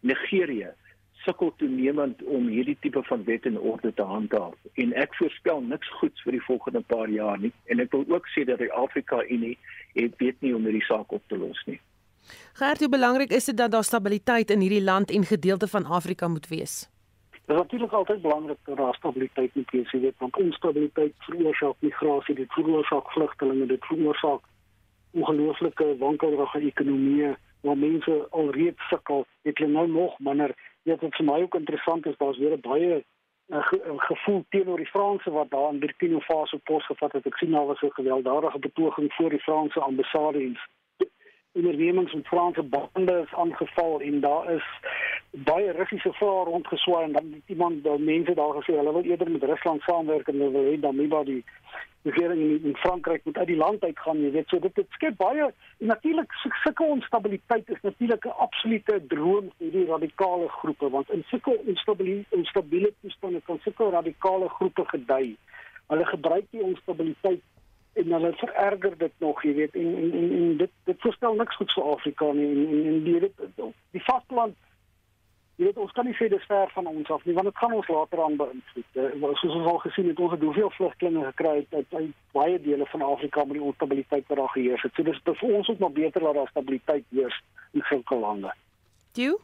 Nigerië 0.00 0.74
sukkel 1.24 1.52
toenemend 1.56 2.22
om 2.24 2.46
hierdie 2.46 2.76
tipe 2.80 3.02
van 3.02 3.24
wet 3.24 3.46
en 3.46 3.58
orde 3.58 3.92
te 3.94 4.02
handhaaf. 4.02 4.54
En 4.74 4.92
ek 4.92 5.14
voorspel 5.18 5.60
niks 5.60 5.90
goeds 6.00 6.22
vir 6.26 6.38
die 6.38 6.44
volgende 6.46 6.80
paar 6.80 7.08
jaar 7.08 7.38
nie. 7.38 7.52
En 7.66 7.80
ek 7.80 7.92
wil 7.94 8.04
ook 8.08 8.28
sê 8.34 8.44
dat 8.48 8.62
die 8.62 8.72
Afrika 8.72 9.22
Unie 9.28 9.56
het 9.94 10.16
weet 10.22 10.40
nie 10.40 10.52
hoe 10.52 10.60
om 10.60 10.68
hierdie 10.68 10.86
saak 10.86 11.12
op 11.12 11.22
te 11.28 11.38
los 11.38 11.62
nie. 11.66 11.80
Gert, 12.60 12.80
hoe 12.84 12.92
belangrik 12.92 13.32
is 13.32 13.48
dit 13.48 13.56
dat 13.56 13.72
daar 13.72 13.84
stabiliteit 13.84 14.50
in 14.50 14.60
hierdie 14.60 14.84
land 14.84 15.10
en 15.10 15.24
gedeelte 15.24 15.68
van 15.68 15.86
Afrika 15.86 16.28
moet 16.28 16.48
wees? 16.48 16.88
Dit 17.32 17.56
is 17.56 17.62
natuurlik 17.62 17.92
altyd 17.92 18.22
belangrik 18.22 18.58
dat 18.64 18.76
daar 18.76 18.94
stabiliteit 18.94 19.54
moet 19.54 19.70
wees, 19.70 19.92
weet, 19.92 20.14
want 20.18 20.36
onstabiliteit 20.36 21.14
veroorsaak 21.18 21.76
migrasie, 21.80 22.34
dit 22.34 22.52
veroorsaak 22.52 23.10
vlugtelinge, 23.10 23.66
dit 23.66 23.84
veroorsaak 23.84 24.40
ongelooflike 25.10 25.96
wankelrige 25.98 26.60
ekonomieë 26.60 27.36
waar 27.60 27.78
mense 27.78 28.26
alreeds 28.30 28.88
sukkel, 28.88 29.24
het 29.42 29.58
hulle 29.58 29.72
nou 29.72 29.88
nog 29.90 30.18
minder 30.18 30.54
Dit 30.88 31.00
wat 31.04 31.16
vir 31.20 31.26
my 31.28 31.40
ook 31.44 31.54
interessant 31.54 32.06
is, 32.06 32.16
daar's 32.16 32.38
weer 32.38 32.56
'n 32.56 32.60
baie 32.60 33.04
'n 33.52 33.62
ge, 33.62 33.78
gevoel 33.96 34.44
teenoor 34.48 34.76
die 34.76 34.92
Franse 34.94 35.30
wat 35.30 35.50
daar 35.50 35.72
in 35.72 35.78
Burkina 35.78 36.20
Faso 36.20 36.58
posgevat 36.64 37.12
het. 37.12 37.26
Ek 37.26 37.36
sien 37.36 37.50
daar 37.50 37.66
was 37.66 37.82
'n 37.82 37.98
gewelddadige 38.00 38.58
betoging 38.58 39.12
voor 39.12 39.30
die 39.30 39.46
Franse 39.46 39.80
ambassade 39.80 40.38
en 40.38 40.58
ondernemings 41.58 42.14
met 42.14 42.26
Franse 42.26 42.62
bande 42.62 43.16
is 43.26 43.34
aangeval 43.34 44.00
en 44.00 44.20
daar 44.20 44.50
is 44.54 44.66
baie 45.30 45.72
Russiese 45.72 46.12
vrae 46.12 46.44
rondgeswaai 46.44 47.04
en 47.04 47.12
dan 47.12 47.42
iemand 47.46 47.84
daar 47.84 48.00
mense 48.00 48.34
daar 48.34 48.54
gesê 48.58 48.76
hulle 48.76 48.92
wil 48.92 49.10
eerder 49.10 49.30
met 49.30 49.42
Rusland 49.42 49.82
saamwerk 49.82 50.28
en 50.28 50.38
hulle 50.40 50.50
wil 50.50 50.70
hê 50.72 50.80
dan 50.80 50.96
nie 50.96 51.08
maar 51.08 51.24
die 51.24 51.44
regering 52.02 52.40
in, 52.40 52.64
in 52.64 52.76
Frankryk 52.76 53.24
moet 53.24 53.38
uit 53.38 53.46
die 53.46 53.56
land 53.56 53.82
uitgaan 53.82 54.22
jy 54.22 54.30
weet. 54.36 54.48
So 54.48 54.58
dit 54.58 54.74
dit 54.74 54.96
skep 54.96 55.16
baie 55.20 55.50
natuurlik 55.78 56.32
sulke 56.62 56.84
onstabiliteit 56.84 57.70
is 57.74 57.82
natuurlik 57.82 58.24
'n 58.26 58.38
absolute 58.46 59.00
droom 59.14 59.50
vir 59.58 59.70
die 59.76 59.86
radikale 59.90 60.48
groepe 60.48 60.90
want 60.90 61.10
in 61.10 61.24
sulke 61.30 61.58
onstabiliteit 61.66 62.38
onstabiele 62.40 62.92
toestande 63.00 63.40
kan 63.40 63.58
sulke 63.62 63.90
radikale 63.90 64.48
groepe 64.48 64.84
gedei. 64.94 65.36
Hulle 65.88 66.06
gebruik 66.06 66.44
die 66.50 66.62
onstabiliteit 66.62 67.42
en 68.02 68.12
hulle 68.16 68.32
vererger 68.40 68.96
dit 68.98 69.12
nog 69.24 69.42
jy 69.46 69.54
weet 69.54 69.74
en 69.74 69.90
en 70.02 70.12
en, 70.20 70.32
en 70.38 70.56
dit 70.62 70.72
dit 70.90 71.04
voorstel 71.04 71.34
niks 71.34 71.56
goed 71.60 71.72
vir 71.76 71.90
Afrika 71.92 72.32
nie 72.32 72.48
en 72.54 72.64
en, 72.66 72.86
en 72.92 73.04
die 73.04 73.20
dit 73.26 73.42
die 73.96 74.04
vasteland 74.06 74.56
jy 75.58 75.66
weet 75.66 75.80
ons 75.84 75.94
kan 75.96 76.06
nie 76.06 76.14
sê 76.18 76.28
dis 76.30 76.46
ver 76.50 76.70
van 76.74 76.86
ons 76.90 77.10
af 77.16 77.24
nie 77.26 77.34
want 77.38 77.50
dit 77.50 77.60
gaan 77.62 77.74
ons 77.80 77.88
later 77.90 78.22
aan 78.24 78.38
beïnvloed. 78.38 79.00
Uh, 79.02 79.32
soos 79.40 79.56
ons 79.58 79.70
al 79.72 79.82
gesien 79.86 80.08
het 80.12 80.20
ons 80.22 80.36
het 80.36 80.46
hoeveel 80.46 80.70
vlugtelinge 80.76 81.24
gekry 81.32 81.54
uit, 81.58 81.74
uit, 81.74 81.98
uit 82.00 82.14
baie 82.36 82.60
dele 82.62 82.86
van 82.92 83.02
Afrika 83.02 83.44
met 83.44 83.58
die 83.58 83.66
onstabiliteit 83.72 84.30
wat 84.30 84.38
daar 84.38 84.54
geheers 84.54 84.86
het. 84.86 84.94
So 84.94 85.02
dis 85.02 85.20
vir 85.26 85.58
ons 85.58 85.68
ook 85.68 85.82
nog 85.82 85.92
beter 85.98 86.22
dat 86.22 86.38
daar 86.38 86.54
stabiliteit 86.54 87.04
heers 87.10 87.42
in 87.72 87.86
sulke 87.90 88.14
lande. 88.14 88.54
Jy 89.18 89.34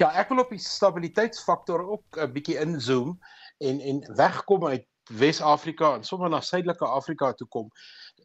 Ja, 0.00 0.08
ek 0.18 0.32
wil 0.32 0.40
op 0.42 0.50
die 0.50 0.62
stabiliteitsfaktor 0.62 1.82
ook 1.94 2.18
'n 2.18 2.32
bietjie 2.32 2.58
inzoom 2.58 3.18
en 3.58 3.80
en 3.80 4.00
wegkom 4.16 4.66
uit 4.66 4.86
Wes-Afrika 5.10 5.94
en 5.96 6.04
sommer 6.04 6.30
na 6.30 6.40
Suidelike 6.40 6.86
Afrika 6.86 7.32
toe 7.32 7.48
kom. 7.48 7.70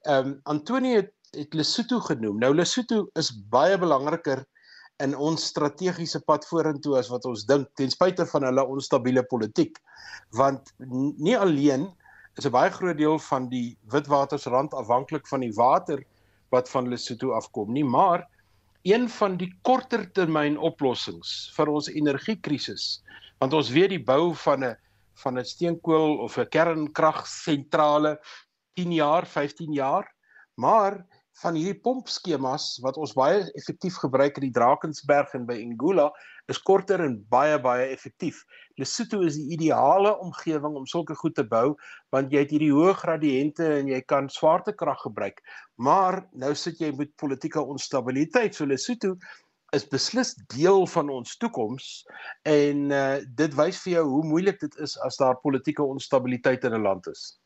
Ehm 0.05 0.27
um, 0.27 0.39
Antonie 0.43 0.95
het, 0.95 1.11
het 1.35 1.53
Lesotho 1.53 1.99
genoem. 1.99 2.37
Nou 2.39 2.53
Lesotho 2.55 3.07
is 3.19 3.31
baie 3.49 3.77
belangriker 3.77 4.45
in 5.03 5.15
ons 5.15 5.45
strategiese 5.45 6.21
pad 6.25 6.45
vorentoe 6.49 6.97
as 6.97 7.09
wat 7.13 7.25
ons 7.25 7.45
dink 7.45 7.69
ten 7.77 7.91
spyte 7.93 8.25
van 8.25 8.47
hulle 8.47 8.65
onstabiele 8.65 9.23
politiek. 9.29 9.77
Want 10.37 10.73
nie 11.17 11.37
alleen 11.37 11.89
is 12.37 12.45
'n 12.45 12.51
baie 12.51 12.71
groot 12.71 12.97
deel 12.97 13.19
van 13.19 13.49
die 13.49 13.77
Witwatersrand 13.91 14.73
afhanklik 14.73 15.27
van 15.27 15.39
die 15.41 15.53
water 15.53 16.03
wat 16.49 16.69
van 16.69 16.89
Lesotho 16.89 17.31
afkom 17.31 17.73
nie, 17.73 17.83
maar 17.83 18.27
een 18.83 19.09
van 19.09 19.37
die 19.37 19.49
kortertermyn 19.61 20.57
oplossings 20.57 21.51
vir 21.55 21.67
ons 21.67 21.89
energiekrisis 21.89 23.01
want 23.41 23.53
ons 23.53 23.69
weet 23.69 23.89
die 23.89 24.03
bou 24.03 24.33
van 24.45 24.63
'n 24.63 24.77
van 25.23 25.39
'n 25.39 25.45
steenkool 25.45 26.17
of 26.25 26.37
'n 26.37 26.49
kernkragsentrale 26.49 28.19
10 28.73 28.91
jaar, 28.93 29.27
15 29.27 29.73
jaar. 29.73 30.05
Maar 30.55 31.05
van 31.41 31.57
hierdie 31.57 31.77
pompskemas 31.85 32.79
wat 32.81 32.97
ons 32.97 33.13
baie 33.17 33.43
effektief 33.59 33.99
gebruik 34.01 34.39
in 34.39 34.47
die 34.47 34.55
Drakensberg 34.55 35.35
en 35.37 35.45
by 35.45 35.57
Angola 35.61 36.07
is 36.49 36.59
korter 36.65 37.03
en 37.03 37.17
baie 37.29 37.59
baie 37.61 37.89
effektief. 37.93 38.39
Lesotho 38.79 39.21
is 39.27 39.37
die 39.37 39.51
ideale 39.57 40.15
omgewing 40.23 40.77
om 40.79 40.87
sulke 40.89 41.17
goed 41.19 41.35
te 41.37 41.45
bou 41.45 41.75
want 42.15 42.33
jy 42.33 42.41
het 42.45 42.53
hierdie 42.55 42.71
hoë 42.73 42.95
gradiënte 43.03 43.67
en 43.81 43.91
jy 43.91 44.01
kan 44.09 44.31
swaartekrag 44.33 45.03
gebruik. 45.03 45.43
Maar 45.75 46.23
nou 46.33 46.53
sit 46.55 46.81
jy 46.81 46.93
met 46.97 47.13
politieke 47.21 47.61
onstabiliteit. 47.61 48.57
So 48.57 48.65
Lesotho 48.65 49.17
is 49.75 49.87
beslis 49.87 50.35
deel 50.53 50.85
van 50.87 51.09
ons 51.09 51.37
toekoms 51.37 52.05
en 52.47 52.91
uh, 52.91 53.17
dit 53.39 53.57
wys 53.59 53.81
vir 53.83 53.93
jou 53.97 54.05
hoe 54.13 54.23
moeilik 54.23 54.59
dit 54.59 54.77
is 54.83 54.95
as 55.07 55.19
daar 55.19 55.39
politieke 55.43 55.83
onstabiliteit 55.83 56.63
in 56.63 56.73
'n 56.77 56.87
land 56.87 57.07
is. 57.07 57.39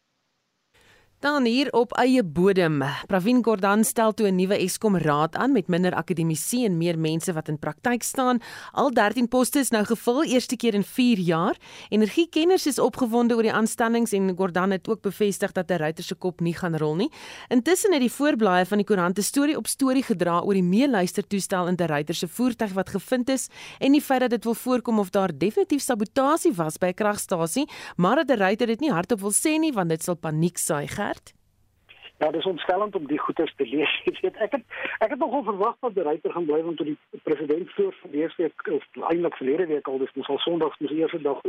Dan 1.22 1.45
hier 1.45 1.67
op 1.78 1.91
eie 2.01 2.24
bodem. 2.26 2.80
Pravin 3.05 3.43
Gordhan 3.45 3.84
stel 3.86 4.13
toe 4.13 4.28
'n 4.28 4.36
nuwe 4.36 4.57
Eskom 4.57 4.97
raad 4.97 5.36
aan 5.36 5.51
met 5.51 5.67
minder 5.67 5.93
akademici 5.93 6.65
en 6.65 6.78
meer 6.78 6.99
mense 6.99 7.34
wat 7.34 7.47
in 7.47 7.59
praktyk 7.59 8.03
staan. 8.03 8.39
Al 8.72 8.89
13 8.91 9.28
poste 9.28 9.59
is 9.59 9.69
nou 9.69 9.86
gevul, 9.86 10.24
eerste 10.24 10.55
keer 10.55 10.74
in 10.74 10.84
4 10.84 11.17
jaar. 11.17 11.57
Energiekenners 11.89 12.65
is 12.65 12.80
opgewonde 12.80 13.36
oor 13.36 13.41
die 13.41 13.53
aanstellings 13.53 14.11
en 14.11 14.38
Gordhan 14.38 14.72
het 14.72 14.89
ook 14.89 15.01
bevestig 15.01 15.51
dat 15.51 15.69
'n 15.69 15.78
ruiter 15.78 16.03
se 16.03 16.15
kop 16.15 16.39
nie 16.39 16.53
gaan 16.53 16.78
rol 16.78 16.95
nie. 16.95 17.11
Intussen 17.47 17.91
het 17.91 18.01
die 18.01 18.11
voorblaaie 18.11 18.65
van 18.65 18.78
die 18.78 18.86
koerante 18.86 19.22
storie 19.22 19.57
op 19.57 19.67
storie 19.67 20.03
gedra 20.03 20.39
oor 20.39 20.53
die 20.53 20.63
meeluistertoestel 20.63 21.67
in 21.67 21.76
'n 21.78 21.86
ruiter 21.86 22.15
se 22.15 22.28
voertuig 22.28 22.74
wat 22.74 22.89
gevind 22.89 23.30
is 23.30 23.47
en 23.80 23.91
die 23.91 24.01
feit 24.01 24.19
dat 24.19 24.30
dit 24.30 24.43
wil 24.43 24.55
voorkom 24.55 24.99
of 24.99 25.09
daar 25.09 25.38
definitief 25.38 25.82
sabotasie 25.82 26.53
was 26.53 26.78
by 26.78 26.88
'n 26.88 26.93
kragstasie, 26.93 27.69
maar 27.95 28.15
dat 28.15 28.30
'n 28.30 28.39
ruiter 28.39 28.67
dit 28.67 28.80
nie 28.80 28.91
hardop 28.91 29.19
wil 29.19 29.32
sê 29.32 29.59
nie 29.59 29.74
want 29.74 29.89
dit 29.89 30.03
sal 30.03 30.15
paniek 30.15 30.57
saai. 30.57 30.88
Gert? 31.12 31.34
Ja, 32.18 32.32
dis 32.32 32.45
ontstellend 32.45 32.95
om 32.95 33.07
die 33.07 33.20
goeters 33.20 33.53
te 33.55 33.66
lees. 33.66 34.01
Jy 34.05 34.18
weet, 34.22 34.38
ek 34.45 34.51
het 34.51 34.64
ek 34.99 35.16
het 35.16 35.20
nogal 35.20 35.43
verwag 35.43 35.78
dat 35.82 35.95
die 35.97 36.05
ryter 36.05 36.32
gaan 36.36 36.45
bly 36.45 36.62
want 36.64 36.78
toe 36.78 36.91
die 36.91 37.22
president 37.26 37.72
voor 37.76 37.95
verlees 38.03 38.36
week 38.38 38.68
of 38.78 38.86
eintlik 39.09 39.38
verlede 39.39 39.66
week 39.74 39.88
al 39.89 39.97
dis 40.03 40.14
mos 40.20 40.30
al 40.30 40.41
Sondag 40.45 40.78
die 40.78 40.91
eerste 40.99 41.22
dag. 41.26 41.41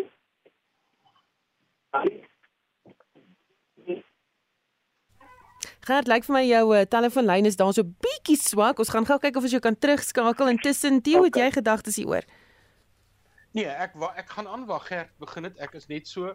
Gert, 5.83 6.09
lyk 6.09 6.25
vir 6.25 6.37
my 6.39 6.43
jou 6.47 6.65
uh, 6.73 6.85
telefoonlyn 6.89 7.51
is 7.51 7.59
daar 7.61 7.75
so 7.77 7.85
bietjie 8.07 8.39
swak. 8.41 8.81
Ons 8.81 8.93
gaan 8.95 9.07
gou 9.07 9.19
kyk 9.21 9.37
of 9.37 9.45
ons 9.49 9.57
jou 9.59 9.61
kan 9.61 9.77
terugskakel. 9.77 10.55
Intussen, 10.55 11.03
Theo, 11.03 11.27
okay. 11.27 11.29
het 11.29 11.41
jy 11.43 11.49
gedagtes 11.59 11.99
hieroor? 12.01 12.25
Nee, 13.53 13.69
ek 13.69 13.99
ek 14.17 14.31
gaan 14.33 14.49
aanwag 14.49 14.87
Gert 14.89 15.13
begin 15.21 15.51
dit. 15.51 15.59
Ek 15.61 15.75
is 15.77 15.91
net 15.93 16.09
so 16.09 16.33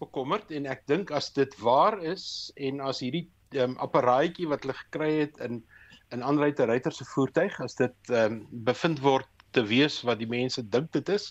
bekommerd 0.00 0.50
en 0.56 0.66
ek 0.70 0.86
dink 0.90 1.12
as 1.14 1.30
dit 1.36 1.54
waar 1.62 1.98
is 2.02 2.24
en 2.56 2.80
as 2.84 3.02
hierdie 3.04 3.26
um, 3.60 3.76
apparaatjie 3.82 4.48
wat 4.50 4.64
hulle 4.64 4.78
gekry 4.86 5.12
het 5.24 5.40
in 5.46 5.62
in 6.10 6.24
aanryte 6.26 6.66
ryter 6.66 6.90
se 6.90 7.04
voertuig 7.06 7.54
as 7.62 7.76
dit 7.78 8.10
um, 8.10 8.40
bevind 8.66 8.98
word 9.04 9.28
te 9.54 9.62
wees 9.66 10.00
wat 10.06 10.18
die 10.18 10.30
mense 10.30 10.62
dink 10.74 10.90
dit 10.96 11.08
is, 11.14 11.30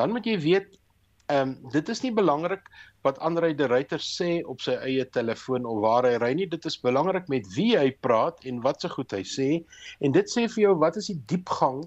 dan 0.00 0.12
moet 0.12 0.28
jy 0.28 0.38
weet 0.40 0.76
ehm 1.26 1.50
um, 1.50 1.72
dit 1.74 1.88
is 1.90 2.00
nie 2.04 2.12
belangrik 2.14 2.68
wat 3.06 3.18
aanryde 3.26 3.66
ryter 3.70 4.02
sê 4.02 4.40
op 4.46 4.60
sy 4.62 4.76
eie 4.86 5.04
telefoon 5.14 5.66
of 5.66 5.80
waar 5.82 6.06
hy 6.06 6.14
ry 6.22 6.32
nie, 6.38 6.46
dit 6.50 6.68
is 6.70 6.78
belangrik 6.82 7.26
met 7.32 7.46
wie 7.56 7.72
hy 7.78 7.90
praat 8.06 8.38
en 8.46 8.60
wat 8.62 8.82
se 8.82 8.90
goed 8.92 9.12
hy 9.14 9.22
sê. 9.26 9.48
En 10.00 10.14
dit 10.14 10.30
sê 10.30 10.46
vir 10.54 10.62
jou 10.68 10.74
wat 10.82 10.98
is 11.00 11.10
die 11.10 11.18
diepgang 11.32 11.82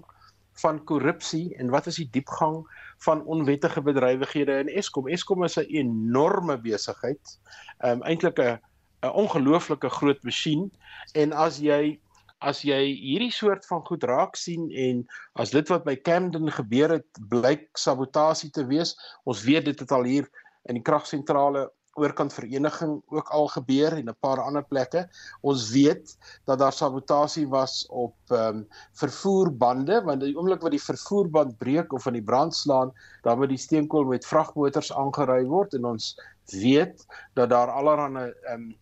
van 0.60 0.84
korrupsie 0.84 1.54
en 1.56 1.70
wat 1.70 1.86
is 1.86 2.00
die 2.00 2.08
diepgang 2.12 2.60
van 3.04 3.24
onwettige 3.24 3.82
bedrywighede 3.82 4.58
in 4.64 4.68
Eskom. 4.68 5.08
Eskom 5.08 5.44
is 5.44 5.56
'n 5.58 5.68
enorme 5.68 6.58
besigheid. 6.60 7.38
Ehm 7.78 8.00
um, 8.00 8.02
eintlik 8.02 8.38
'n 8.38 8.58
'n 9.02 9.16
ongelooflike 9.22 9.88
groot 9.88 10.22
masjien 10.22 10.70
en 11.14 11.32
as 11.32 11.58
jy 11.58 12.00
as 12.40 12.62
jy 12.64 12.80
hierdie 12.96 13.32
soort 13.32 13.66
van 13.68 13.82
goed 13.84 14.04
raak 14.08 14.36
sien 14.36 14.70
en 14.72 15.02
as 15.32 15.52
dit 15.52 15.68
wat 15.68 15.84
by 15.84 15.96
Camden 15.96 16.48
gebeur 16.52 16.96
het 16.96 17.20
blyk 17.28 17.68
sabotasie 17.76 18.50
te 18.50 18.64
wees, 18.66 18.94
ons 19.24 19.44
weet 19.44 19.64
dit 19.64 19.80
het 19.80 19.92
al 19.92 20.08
hier 20.08 20.28
in 20.68 20.78
die 20.78 20.84
kragsentrale 20.84 21.68
oorkant 21.98 22.32
vereniging 22.32 23.02
ook 23.10 23.28
al 23.34 23.48
gebeur 23.48 23.96
en 23.96 24.08
'n 24.08 24.16
paar 24.20 24.40
ander 24.40 24.64
plekke. 24.64 25.08
Ons 25.40 25.70
weet 25.70 26.16
dat 26.44 26.58
daar 26.58 26.72
sabotasie 26.72 27.48
was 27.48 27.86
op 27.88 28.14
ehm 28.28 28.56
um, 28.56 28.68
vervoerbande 28.92 30.02
want 30.02 30.20
die 30.20 30.36
oomblik 30.36 30.62
wat 30.62 30.70
die 30.70 30.82
vervoerband 30.82 31.58
breek 31.58 31.92
of 31.92 32.06
in 32.06 32.12
die 32.12 32.22
brand 32.22 32.54
slaan, 32.54 32.92
dan 33.22 33.38
moet 33.38 33.48
die 33.48 33.58
steenkool 33.58 34.04
met 34.04 34.26
vragmotors 34.26 34.92
aangery 34.92 35.44
word 35.44 35.74
en 35.74 35.84
ons 35.84 36.14
weet 36.44 37.06
dat 37.34 37.50
daar 37.50 37.70
allerlei 37.70 38.30
ehm 38.30 38.54
um, 38.54 38.76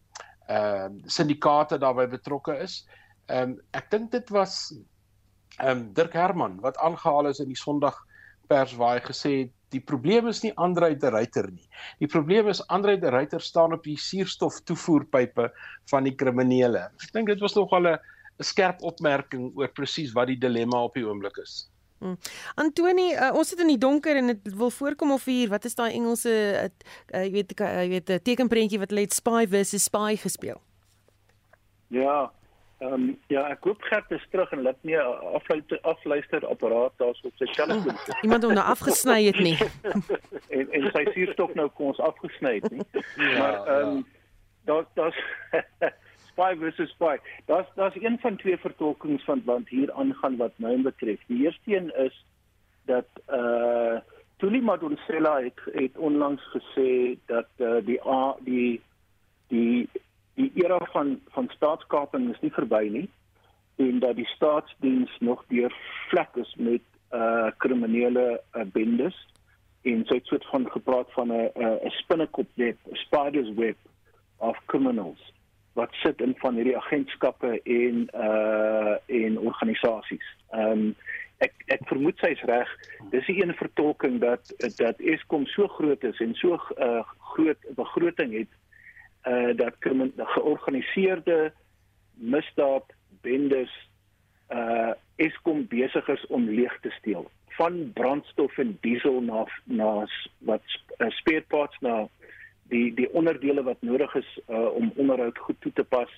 ehm 0.48 0.92
uh, 0.92 1.02
syndikaate 1.06 1.78
daarbey 1.78 2.08
betrokke 2.08 2.58
is. 2.58 2.86
Ehm 3.26 3.50
um, 3.50 3.60
ek 3.70 3.90
dink 3.90 4.10
dit 4.10 4.28
was 4.30 4.74
ehm 5.58 5.70
um, 5.70 5.92
Dirk 5.92 6.12
Herman 6.12 6.60
wat 6.60 6.76
aangehaal 6.76 7.26
is 7.26 7.40
in 7.40 7.48
die 7.48 7.62
Sondag 7.62 8.06
pers 8.48 8.74
waar 8.76 8.96
hy 8.96 9.04
gesê 9.04 9.32
het 9.38 9.52
die 9.74 9.80
probleem 9.80 10.28
is 10.30 10.42
nie 10.42 10.52
Andrei 10.56 10.94
de 10.96 11.10
Ruyter 11.12 11.50
nie. 11.50 11.66
Die 12.00 12.08
probleem 12.10 12.48
is 12.48 12.62
Andrei 12.68 12.96
de 13.00 13.10
Ruyter 13.12 13.40
staan 13.40 13.72
op 13.76 13.84
die 13.84 13.96
suurstof 14.00 14.62
toevoerpype 14.68 15.50
van 15.90 16.08
die 16.08 16.14
kriminele. 16.14 16.88
Ek 17.02 17.12
dink 17.12 17.28
dit 17.28 17.40
was 17.40 17.56
nogal 17.58 17.94
'n 17.94 17.98
skerp 18.40 18.82
opmerking 18.82 19.50
oor 19.56 19.68
presies 19.68 20.14
wat 20.14 20.28
die 20.28 20.38
dilemma 20.38 20.84
op 20.84 20.94
die 20.94 21.04
oomblik 21.04 21.36
is. 21.42 21.68
Hmm. 21.98 22.14
Antoni, 22.54 23.10
uh, 23.14 23.32
ons 23.34 23.48
sit 23.48 23.58
in 23.58 23.72
die 23.72 23.78
donker 23.78 24.16
en 24.16 24.30
dit 24.30 24.54
wil 24.54 24.70
voorkom 24.70 25.12
of 25.12 25.24
hier, 25.24 25.48
wat 25.50 25.64
is 25.64 25.74
daai 25.74 25.90
Engelse 25.92 26.30
uh, 26.30 26.68
uh, 27.14 27.24
jy 27.24 27.30
weet 27.32 27.54
jy 27.58 27.88
weet 27.88 28.10
'n 28.10 28.22
tekenprentjie 28.22 28.78
wat 28.78 28.90
hulle 28.90 29.02
het 29.02 29.14
spy 29.14 29.46
versus 29.50 29.84
spy 29.90 30.16
gespeel? 30.16 30.60
Ja, 31.90 32.30
Ehm 32.78 32.92
um, 32.92 33.06
ja, 33.26 33.40
ek 33.50 33.64
koop 33.66 33.82
Gert 33.82 34.10
is 34.14 34.26
terug 34.30 34.52
en 34.54 34.60
laat 34.62 34.82
nie 34.86 34.94
'n 34.94 35.34
afluister 35.34 35.80
afluister 35.82 36.46
apparaat 36.46 36.92
daar 36.96 37.18
op 37.22 37.34
sy 37.34 37.46
telefoon 37.52 37.96
sit. 37.96 38.14
Oh, 38.14 38.22
iemand 38.22 38.42
hom 38.42 38.52
nou 38.54 38.66
afgesny 38.66 39.24
het 39.24 39.38
nie. 39.38 39.58
en 40.56 40.70
en 40.70 40.90
sy 40.94 41.04
suurstof 41.14 41.54
nou 41.54 41.68
kom 41.68 41.86
ons 41.86 41.98
afgesny 41.98 42.54
het 42.60 42.70
nie. 42.70 42.86
Ja, 43.16 43.38
maar 43.38 43.66
ehm 43.66 43.88
um, 43.88 43.96
ja. 43.96 44.02
daar 44.70 44.84
daar's 44.94 45.18
spy 46.30 46.54
versus 46.58 46.90
spy. 46.94 47.16
Daar's 47.50 47.66
daar's 47.74 47.98
een 47.98 48.18
van 48.22 48.36
twee 48.36 48.58
vertolkings 48.58 49.24
van 49.24 49.42
wat 49.44 49.68
hier 49.68 49.92
aangaan 49.92 50.36
wat 50.36 50.54
my 50.56 50.76
betref. 50.82 51.18
Die 51.26 51.42
eerste 51.44 51.76
een 51.76 51.90
is 51.96 52.24
dat 52.84 53.08
eh 53.26 53.38
uh, 53.38 53.98
Tuli 54.36 54.60
Madonsela 54.62 55.40
het 55.42 55.60
het 55.74 55.96
onlangs 55.96 56.42
gesê 56.54 57.18
dat 57.26 57.50
eh 57.56 57.66
uh, 57.66 57.84
die 57.84 58.00
A, 58.06 58.36
die 58.40 58.80
die 59.48 59.88
die 60.38 60.50
era 60.54 60.78
van 60.92 61.16
van 61.34 61.48
staatskaping 61.54 62.30
is 62.34 62.40
nie 62.44 62.52
verby 62.54 62.84
nie 62.94 63.08
en 63.82 63.98
dat 64.04 64.16
die 64.18 64.28
staatsdiens 64.34 65.10
nog 65.20 65.44
deur 65.54 65.74
vlek 66.10 66.38
is 66.44 66.54
met 66.56 66.84
uh 67.14 67.50
kriminele 67.64 68.26
uh, 68.38 68.66
bendes 68.76 69.18
en 69.82 70.04
so 70.06 70.14
'n 70.14 70.30
soort 70.30 70.46
van 70.46 70.70
gepraat 70.70 71.12
van 71.12 71.32
'n 71.32 71.50
'n 71.86 71.90
spinnekop 72.02 72.48
web, 72.54 72.76
'n 72.90 72.96
spider's 73.06 73.50
web 73.54 73.76
of 74.36 74.56
criminals 74.66 75.32
wat 75.72 75.92
sit 75.92 76.20
in 76.20 76.34
van 76.38 76.54
hierdie 76.54 76.76
agentskappe 76.76 77.60
en 77.62 78.08
uh 78.14 78.94
en 79.06 79.38
organisasies. 79.38 80.26
Ehm 80.50 80.70
um, 80.70 80.94
ek 81.38 81.52
ek 81.66 81.82
vermoed 81.86 82.18
sy's 82.18 82.42
reg. 82.42 82.70
Dis 83.10 83.28
'n 83.28 83.40
een 83.42 83.54
vertolking 83.54 84.20
dat 84.20 84.42
dat 84.76 84.98
Eskom 84.98 85.46
so 85.46 85.68
groot 85.68 86.02
is 86.04 86.20
en 86.20 86.34
so 86.34 86.58
uh 86.78 87.02
groot 87.18 87.60
begroting 87.82 88.32
het 88.32 88.57
uh 89.28 89.56
dat 89.56 89.74
georganiseerde 90.16 91.52
misdaad 92.14 92.84
bendes 93.20 93.72
uh 94.50 94.92
Eskom 95.16 95.66
besig 95.66 96.08
is 96.08 96.26
om 96.26 96.48
leeg 96.48 96.80
te 96.80 96.90
steel 96.90 97.30
van 97.58 97.92
brandstof 97.92 98.58
en 98.58 98.76
diesel 98.80 99.20
na 99.20 99.46
na 99.64 100.06
wat 100.38 100.62
uh, 100.98 101.10
spare 101.10 101.42
parts 101.54 101.78
na 101.80 102.06
die 102.72 102.94
die 102.94 103.08
onderdele 103.20 103.64
wat 103.66 103.82
nodig 103.82 104.14
is 104.20 104.30
uh, 104.46 104.68
om 104.80 104.92
onderhoud 104.96 105.38
goed 105.38 105.60
toe 105.64 105.72
te 105.72 105.84
pas. 105.84 106.12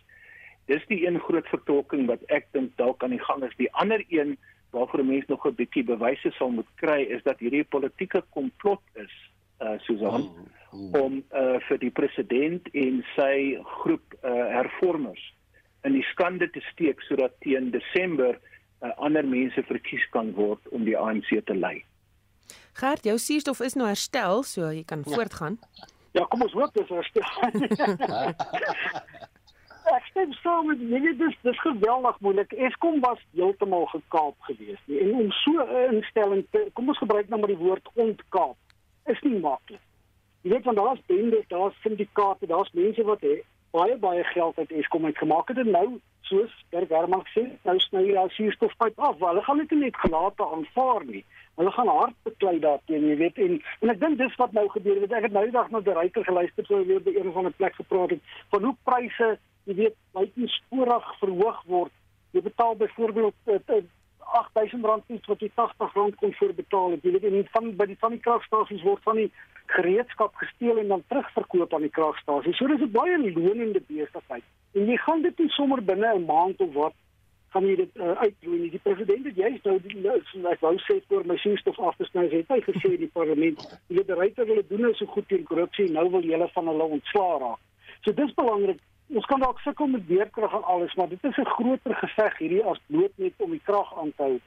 Dis 0.70 0.84
die 0.92 1.06
een 1.06 1.20
groot 1.20 1.48
vertolking 1.48 2.06
wat 2.10 2.26
ek 2.36 2.50
dink 2.56 2.76
dalk 2.82 3.02
aan 3.02 3.16
die 3.16 3.24
gang 3.24 3.44
is. 3.48 3.56
Die 3.56 3.72
ander 3.82 4.04
een 4.08 4.36
waarvoor 4.74 5.04
mense 5.04 5.32
nog 5.32 5.46
'n 5.48 5.56
bietjie 5.62 5.84
bewyse 5.84 6.30
sal 6.36 6.52
moet 6.58 6.68
kry 6.82 7.00
is 7.16 7.22
dat 7.22 7.38
hierdie 7.38 7.64
politieke 7.64 8.22
komplot 8.36 8.82
is, 8.94 9.14
uh 9.60 9.78
Susan. 9.86 10.22
Oh 10.22 10.60
hmm. 10.70 10.94
om 10.94 11.22
uh, 11.34 11.58
vir 11.68 11.78
die 11.82 11.90
president 11.90 12.68
en 12.78 13.02
sy 13.16 13.58
groep 13.82 14.16
uh, 14.22 14.30
hervormers 14.54 15.22
in 15.88 15.96
die 15.96 16.04
skande 16.12 16.50
te 16.52 16.62
steek 16.70 17.00
sodat 17.08 17.36
teen 17.44 17.70
Desember 17.74 18.36
uh, 18.36 18.92
ander 18.96 19.26
mense 19.26 19.62
verkies 19.68 20.04
kan 20.14 20.34
word 20.38 20.74
om 20.76 20.84
die 20.88 20.98
ANC 20.98 21.32
te 21.46 21.56
lei. 21.56 21.80
Gert, 22.78 23.06
jou 23.06 23.16
suurstof 23.18 23.60
is 23.64 23.76
nou 23.78 23.88
herstel, 23.88 24.44
so 24.46 24.70
jy 24.70 24.84
kan 24.86 25.02
ja. 25.06 25.14
voortgaan. 25.16 25.58
Ja, 26.16 26.24
kom 26.30 26.42
ons 26.42 26.54
hoop 26.58 26.74
dit 26.74 26.86
is 26.86 26.94
herstel. 26.94 27.26
Ek 29.90 30.04
stem 30.06 30.30
saam 30.38 30.68
met 30.70 30.82
julle, 30.86 31.12
dis 31.18 31.36
dis 31.42 31.60
geweldig 31.64 32.18
moeilik. 32.22 32.52
Eskom 32.68 33.00
was 33.02 33.18
heeltemal 33.34 33.88
gekaap 33.90 34.36
geweest 34.46 34.84
nie. 34.86 35.00
En 35.02 35.14
om 35.24 35.30
so 35.40 35.64
'n 35.64 35.96
instelling 35.96 36.44
te 36.54 36.68
kom 36.78 36.92
ons 36.92 37.00
gebruik 37.02 37.28
nou 37.28 37.40
maar 37.40 37.50
die 37.50 37.58
woord 37.58 37.88
ontkaap 37.94 38.58
is 39.12 39.22
nie 39.26 39.38
maklik. 39.38 39.82
Jy 40.42 40.54
weet 40.54 40.68
want 40.68 40.78
daar's 40.80 41.02
bendes, 41.06 41.48
daar's 41.48 41.80
syndikaate, 41.84 42.46
daar's 42.48 42.70
mense 42.72 43.02
wat 43.04 43.20
he, 43.26 43.40
baie 43.74 43.96
baie 44.00 44.24
geld 44.24 44.58
uit 44.58 44.72
Eskom 44.80 45.04
uit 45.04 45.18
gemaak 45.18 45.52
het 45.52 45.60
en 45.62 45.70
nou 45.70 45.88
soos 46.30 46.54
Dirk 46.70 46.92
Herman 46.94 47.22
sê, 47.34 47.44
nou 47.66 47.76
sny 47.82 48.04
hulle 48.06 48.22
al 48.22 48.32
suurstofpyp 48.34 48.98
af. 48.98 49.18
Wel, 49.18 49.32
hulle 49.32 49.44
gaan 49.46 49.62
dit 49.62 49.76
net 49.78 50.00
gelate 50.02 50.46
aanvaar 50.46 51.04
nie. 51.06 51.22
Hulle 51.58 51.72
gaan 51.74 51.90
hard 51.92 52.16
beklei 52.24 52.58
daarteen, 52.62 53.06
jy 53.10 53.16
weet 53.20 53.40
en 53.44 53.56
en 53.82 53.92
ek 53.94 54.00
dink 54.00 54.18
dis 54.20 54.36
wat 54.40 54.54
nou 54.56 54.66
gebeur 54.72 55.00
het. 55.02 55.14
Ek 55.18 55.26
het 55.28 55.36
nou 55.36 55.44
die 55.48 55.56
dag 55.56 55.70
na 55.70 55.82
die 55.84 55.96
ryker 55.96 56.24
geluister 56.24 56.66
so 56.68 56.82
weer 56.88 57.02
by 57.04 57.14
een 57.16 57.32
van 57.36 57.50
die 57.50 57.56
plek 57.58 57.76
gepraat 57.80 58.14
het 58.14 58.36
van 58.54 58.68
hoe 58.68 58.76
pryse, 58.88 59.30
jy 59.68 59.78
weet, 59.82 59.98
buitensporig 60.16 61.10
verhoog 61.22 61.62
word. 61.74 61.96
Jy 62.32 62.44
betaal 62.46 62.78
byvoorbeeld 62.80 63.34
R8000 64.20 65.06
iets 65.06 65.26
wat 65.26 65.40
jy 65.40 65.50
R80 65.54 66.16
kon 66.20 66.34
voorbetaal 66.38 66.90
het. 66.90 67.02
Jy 67.02 67.12
weet 67.16 67.24
en 67.24 67.48
van 67.52 67.76
by 67.76 67.86
die 67.90 67.98
van 68.00 68.16
die 68.16 68.22
kragstasies 68.24 68.82
word 68.86 69.02
van 69.02 69.16
die 69.16 69.30
gereedskap 69.66 70.34
gesteel 70.34 70.78
en 70.78 70.88
dan 70.88 71.04
terugverkoop 71.08 71.74
aan 71.74 71.86
die 71.86 71.94
kragstasies. 71.98 72.56
So 72.56 72.66
dis 72.66 72.80
'n 72.80 72.90
baie 72.90 73.18
lonende 73.18 73.80
besigheid. 73.86 74.44
En 74.74 74.86
jy 74.86 74.96
gaan 74.96 75.22
dit 75.22 75.38
nie 75.38 75.48
sommer 75.48 75.84
binne 75.84 76.14
'n 76.14 76.24
maand 76.24 76.60
of 76.60 76.74
wat 76.74 76.94
gaan 77.50 77.66
jy 77.66 77.76
dit 77.76 77.96
uh, 77.96 78.10
uitdoen 78.10 78.60
nie. 78.60 78.70
Die 78.70 78.82
president 78.82 79.24
het 79.26 79.36
juist 79.36 79.64
nou 79.64 79.78
die 79.82 79.96
nou 80.00 80.18
ek 80.50 80.60
wou 80.60 80.76
sê 80.86 81.00
vir 81.08 81.26
my 81.26 81.36
suurstof 81.36 81.78
af 81.78 81.96
te 81.96 82.04
sny 82.04 82.28
het 82.30 82.48
hy 82.48 82.60
gesê 82.66 82.96
die 82.96 83.10
parlement, 83.12 83.64
die 83.88 84.04
ryte 84.06 84.44
wil 84.44 84.62
doen 84.68 84.80
nou 84.86 84.92
so 84.94 85.06
goed 85.06 85.26
teen 85.28 85.44
korrupsie, 85.48 85.90
nou 85.90 86.06
wil 86.10 86.22
hulle 86.22 86.48
van 86.54 86.66
hulle 86.66 86.86
ontslaa 86.98 87.38
raak. 87.42 87.58
So 88.04 88.12
dis 88.12 88.34
belangrik 88.34 88.78
ons 89.14 89.26
kan 89.26 89.42
dalk 89.42 89.58
sukkel 89.64 89.86
met 89.90 90.06
weerkrag 90.06 90.52
en 90.54 90.64
alles, 90.64 90.94
maar 90.94 91.08
dit 91.08 91.24
is 91.24 91.36
'n 91.36 91.52
groter 91.56 91.94
geveg 91.94 92.38
hierdie 92.38 92.64
as 92.64 92.80
bloot 92.86 93.12
net 93.16 93.32
om 93.36 93.50
die 93.50 93.62
krag 93.64 93.98
aan 93.98 94.12
te 94.16 94.22
hou. 94.22 94.40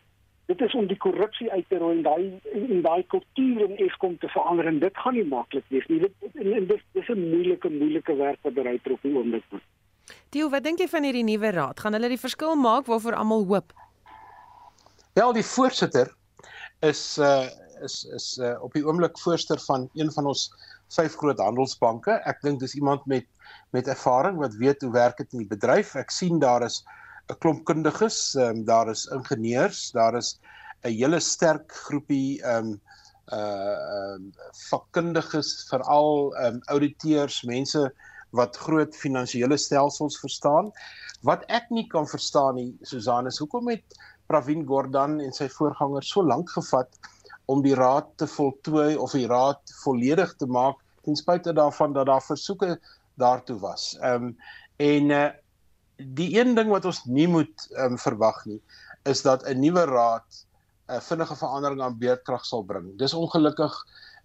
Dit 0.45 0.61
is 0.61 0.73
om 0.73 0.87
die 0.87 0.97
korrupsie 0.97 1.51
uit 1.51 1.65
te 1.69 1.77
roei 1.77 1.97
en 1.97 2.03
daai 2.03 2.39
en 2.53 2.81
daai 2.81 3.03
kultuur 3.07 3.61
in 3.69 3.77
Eskom 3.77 4.17
te 4.17 4.27
verander 4.27 4.67
en 4.67 4.79
dit 4.79 4.97
gaan 4.97 5.13
nie 5.13 5.23
maklik 5.23 5.63
wees 5.67 5.87
nie. 5.87 5.99
Dit 5.99 6.11
en, 6.33 6.53
en 6.53 6.67
dit 6.67 6.81
dis 6.91 7.09
'n 7.09 7.29
moeilike 7.29 7.69
moeilike 7.69 8.15
werk 8.15 8.39
wat 8.41 8.53
bereid 8.53 8.91
op 8.91 9.01
die 9.01 9.15
oomblik 9.15 9.43
moet. 9.49 9.63
Tio, 10.29 10.49
wat 10.49 10.63
dink 10.63 10.79
jy 10.79 10.87
van 10.87 11.03
hierdie 11.03 11.23
nuwe 11.23 11.51
raad? 11.51 11.79
Gaan 11.79 11.93
hulle 11.93 12.09
die 12.11 12.19
verskil 12.19 12.55
maak 12.55 12.85
waarvoor 12.85 13.15
almal 13.15 13.45
hoop? 13.45 13.73
Wel, 15.13 15.33
die 15.33 15.45
voorsitter 15.45 16.15
is 16.81 17.17
uh 17.17 17.47
is 17.83 18.03
is 18.15 18.37
uh, 18.39 18.55
op 18.63 18.73
die 18.73 18.85
oomblik 18.85 19.19
voorsteur 19.19 19.59
van 19.59 19.89
een 19.93 20.11
van 20.11 20.25
ons 20.25 20.51
vyf 20.95 21.15
groot 21.19 21.39
handelsbanke. 21.39 22.11
Ek 22.29 22.41
dink 22.41 22.59
dis 22.59 22.75
iemand 22.75 23.05
met 23.05 23.25
met 23.73 23.87
ervaring 23.87 24.37
wat 24.37 24.55
weet 24.61 24.81
hoe 24.81 24.91
werk 24.91 25.17
dit 25.17 25.33
in 25.33 25.43
die 25.43 25.49
bedryf. 25.49 25.95
Ek 25.95 26.11
sien 26.11 26.39
daar 26.39 26.63
is 26.65 26.83
'n 27.29 27.37
klomp 27.39 27.63
kundiges, 27.65 28.35
um, 28.35 28.65
daar 28.65 28.89
is 28.89 29.05
ingenieurs, 29.05 29.91
daar 29.91 30.15
is 30.15 30.39
'n 30.83 30.91
hele 30.91 31.19
sterk 31.19 31.71
groepie 31.71 32.41
ehm 32.43 32.73
um, 32.73 32.81
uh 33.31 34.15
um, 34.15 34.33
vakkundiges, 34.69 35.67
veral 35.69 36.35
ehm 36.35 36.55
um, 36.55 36.61
ouditeurs, 36.65 37.43
mense 37.43 37.91
wat 38.31 38.57
groot 38.57 38.95
finansiële 38.95 39.57
stelsels 39.57 40.19
verstaan. 40.19 40.71
Wat 41.21 41.45
ek 41.47 41.69
nie 41.69 41.87
kan 41.87 42.07
verstaan 42.07 42.55
nie, 42.55 42.77
Susan, 42.81 43.27
is 43.27 43.39
hoekom 43.39 43.69
het 43.69 43.97
Pravin 44.27 44.65
Gordhan 44.67 45.19
en 45.21 45.31
sy 45.35 45.47
voorgangers 45.47 46.09
so 46.09 46.23
lank 46.23 46.49
gevat 46.49 46.89
om 47.45 47.61
die 47.61 47.75
raad 47.75 48.07
te 48.17 48.27
voltooi 48.27 48.95
of 48.95 49.11
die 49.11 49.27
raad 49.27 49.61
volledig 49.83 50.35
te 50.39 50.47
maak 50.47 50.79
ten 51.03 51.15
spyte 51.19 51.53
daarvan 51.53 51.93
dat 51.93 52.07
daar 52.07 52.23
versoeke 52.23 52.77
daartoe 53.21 53.59
was. 53.59 53.97
Ehm 54.01 54.23
um, 54.23 54.37
en 54.81 55.09
uh, 55.09 55.29
die 55.95 56.39
een 56.39 56.55
ding 56.55 56.69
wat 56.73 56.85
ons 56.85 57.03
nie 57.05 57.27
moet 57.27 57.67
um, 57.77 57.97
verwag 57.97 58.45
nie 58.49 58.61
is 59.09 59.21
dat 59.21 59.43
'n 59.45 59.59
nuwe 59.59 59.85
raad 59.85 60.25
'n 60.87 60.93
uh, 60.93 60.99
vinnige 60.99 61.35
verandering 61.35 61.81
aan 61.81 61.97
beerdkrag 61.97 62.45
sal 62.45 62.63
bring. 62.63 62.97
Dis 62.97 63.13
ongelukkig 63.13 63.73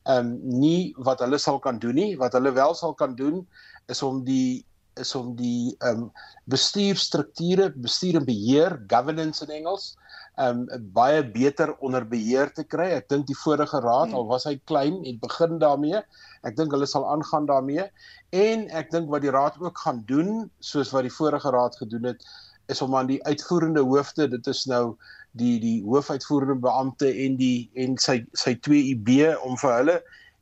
ehm 0.02 0.26
um, 0.26 0.38
nie 0.60 0.94
wat 0.96 1.20
hulle 1.20 1.38
sal 1.38 1.58
kan 1.58 1.78
doen 1.78 1.94
nie. 1.94 2.16
Wat 2.16 2.32
hulle 2.32 2.52
wel 2.52 2.74
sal 2.74 2.94
kan 2.94 3.14
doen 3.14 3.46
is 3.86 4.02
om 4.02 4.24
die 4.24 4.64
is 4.98 5.14
om 5.18 5.34
die 5.38 5.76
ehm 5.78 6.08
um, 6.08 6.10
bestuurstrukture, 6.48 7.70
bestuur 7.76 8.20
en 8.20 8.26
beheer, 8.28 8.78
governance 8.88 9.44
in 9.44 9.52
Engels, 9.60 9.92
um 10.38 10.66
baie 10.94 11.22
beter 11.34 11.74
onder 11.84 12.04
beheer 12.06 12.52
te 12.54 12.64
kry. 12.64 12.88
Ek 12.94 13.08
dink 13.10 13.26
die 13.26 13.36
vorige 13.36 13.80
raad 13.82 14.14
al 14.14 14.28
was 14.30 14.46
hy 14.46 14.56
klein 14.70 15.00
en 15.04 15.18
begin 15.22 15.58
daarmee. 15.62 16.02
Ek 16.46 16.56
dink 16.58 16.74
hulle 16.74 16.86
sal 16.86 17.06
aangaan 17.10 17.48
daarmee 17.50 17.88
en 18.36 18.68
ek 18.76 18.92
dink 18.92 19.10
wat 19.10 19.24
die 19.24 19.34
raad 19.34 19.58
ook 19.58 19.78
gaan 19.84 20.04
doen 20.06 20.46
soos 20.60 20.92
wat 20.94 21.08
die 21.08 21.14
vorige 21.14 21.50
raad 21.54 21.76
gedoen 21.80 22.12
het 22.12 22.22
is 22.68 22.82
om 22.84 22.94
aan 22.94 23.08
die 23.08 23.22
uitvoerende 23.24 23.80
hoofde, 23.80 24.28
dit 24.28 24.46
is 24.46 24.66
nou 24.68 24.96
die 25.40 25.56
die 25.62 25.78
hoofuitvoerende 25.86 26.58
beampte 26.60 27.08
en 27.24 27.38
die 27.40 27.70
en 27.80 27.96
sy 28.00 28.20
sy 28.36 28.54
2 28.66 28.82
IB 28.92 29.10
om 29.46 29.56
vir 29.60 29.74
hulle 29.78 29.96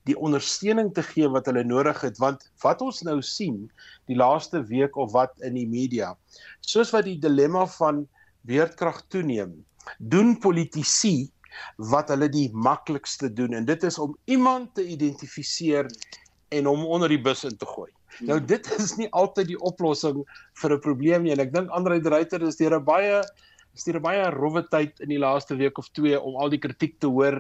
die 0.07 0.17
ondersteuning 0.17 0.93
te 0.95 1.03
gee 1.03 1.29
wat 1.35 1.47
hulle 1.51 1.65
nodig 1.65 2.01
het 2.07 2.19
want 2.23 2.49
wat 2.65 2.83
ons 2.83 3.03
nou 3.07 3.21
sien 3.23 3.65
die 4.11 4.19
laaste 4.19 4.63
week 4.71 4.97
of 4.97 5.13
wat 5.13 5.35
in 5.49 5.59
die 5.59 5.69
media 5.69 6.15
soos 6.61 6.93
wat 6.95 7.09
die 7.09 7.19
dilemma 7.23 7.67
van 7.79 8.05
weerkrag 8.47 9.03
toeneem 9.15 9.57
doen 9.99 10.37
politici 10.43 11.31
wat 11.93 12.11
hulle 12.13 12.29
die 12.33 12.49
maklikste 12.53 13.31
doen 13.33 13.57
en 13.59 13.67
dit 13.69 13.83
is 13.89 13.99
om 13.99 14.17
iemand 14.25 14.75
te 14.75 14.85
identifiseer 14.87 15.89
en 16.55 16.69
hom 16.71 16.85
onder 16.87 17.11
die 17.11 17.21
bus 17.21 17.45
in 17.45 17.57
te 17.59 17.67
gooi. 17.67 17.91
Nou 18.27 18.39
dit 18.41 18.69
is 18.79 18.95
nie 18.97 19.09
altyd 19.13 19.51
die 19.51 19.61
oplossing 19.71 20.23
vir 20.61 20.73
'n 20.73 20.81
probleem 20.81 21.23
nie 21.23 21.33
en 21.33 21.41
ek 21.41 21.53
dink 21.53 21.71
Andre 21.71 22.01
de 22.01 22.11
Ruyter 22.11 22.43
is 22.43 22.57
deur 22.57 22.79
'n 22.79 22.85
baie 22.85 23.23
stuur 23.77 24.01
baie 24.01 24.25
rowwe 24.35 24.63
tyd 24.73 25.01
in 25.05 25.13
die 25.13 25.21
laaste 25.23 25.57
week 25.57 25.79
of 25.79 25.89
twee 25.97 26.19
om 26.21 26.37
al 26.41 26.53
die 26.53 26.61
kritiek 26.63 26.99
te 27.01 27.11
hoor 27.13 27.39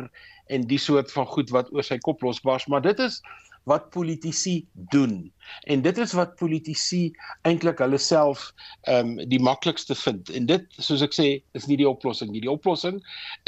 en 0.52 0.66
die 0.70 0.78
soort 0.78 1.10
van 1.12 1.26
goed 1.26 1.50
wat 1.54 1.72
oor 1.74 1.86
sy 1.86 1.98
kop 1.98 2.22
losbars, 2.22 2.68
maar 2.70 2.84
dit 2.84 3.00
is 3.02 3.20
wat 3.66 3.88
politici 3.90 4.60
doen. 4.92 5.32
En 5.66 5.82
dit 5.82 5.98
is 5.98 6.12
wat 6.14 6.36
politici 6.38 7.10
eintlik 7.48 7.80
hulle 7.82 7.98
self 7.98 8.52
ehm 8.86 9.16
um, 9.16 9.28
die 9.32 9.42
maklikste 9.42 9.96
vind. 9.98 10.30
En 10.30 10.46
dit 10.46 10.78
soos 10.78 11.02
ek 11.02 11.16
sê, 11.16 11.26
is 11.58 11.66
nie 11.66 11.80
die 11.80 11.88
oplossing 11.88 12.30
nie. 12.30 12.44
Die 12.44 12.52
oplossing 12.52 13.00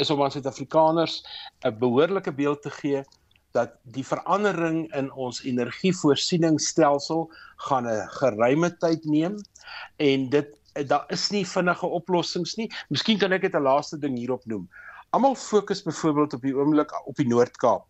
is 0.03 0.11
om 0.11 0.23
aan 0.23 0.35
Suid-Afrikaners 0.35 1.21
'n 1.63 1.79
behoorlike 1.79 2.35
beeld 2.35 2.61
te 2.67 2.73
gee 2.81 3.05
dat 3.55 3.79
die 3.95 4.05
verandering 4.05 4.83
in 4.93 5.07
ons 5.13 5.39
energievoorsieningsstelsel 5.43 7.29
gaan 7.69 7.87
'n 7.87 8.07
geruime 8.19 8.69
tyd 8.77 9.05
neem 9.05 9.39
en 9.97 10.29
dit 10.29 10.58
daar 10.87 11.05
is 11.13 11.29
nie 11.31 11.45
vinnige 11.47 11.87
oplossings 11.87 12.55
nie. 12.57 12.69
Miskien 12.89 13.19
kan 13.19 13.33
ek 13.33 13.41
dit 13.41 13.55
'n 13.55 13.63
laaste 13.63 13.97
ding 13.97 14.17
hierop 14.17 14.45
noem. 14.45 14.69
Almal 15.11 15.35
fokus 15.35 15.83
byvoorbeeld 15.83 16.33
op 16.33 16.41
die 16.41 16.55
oomblik 16.55 16.91
op 17.07 17.15
die 17.15 17.27
Noord-Kaap. 17.27 17.85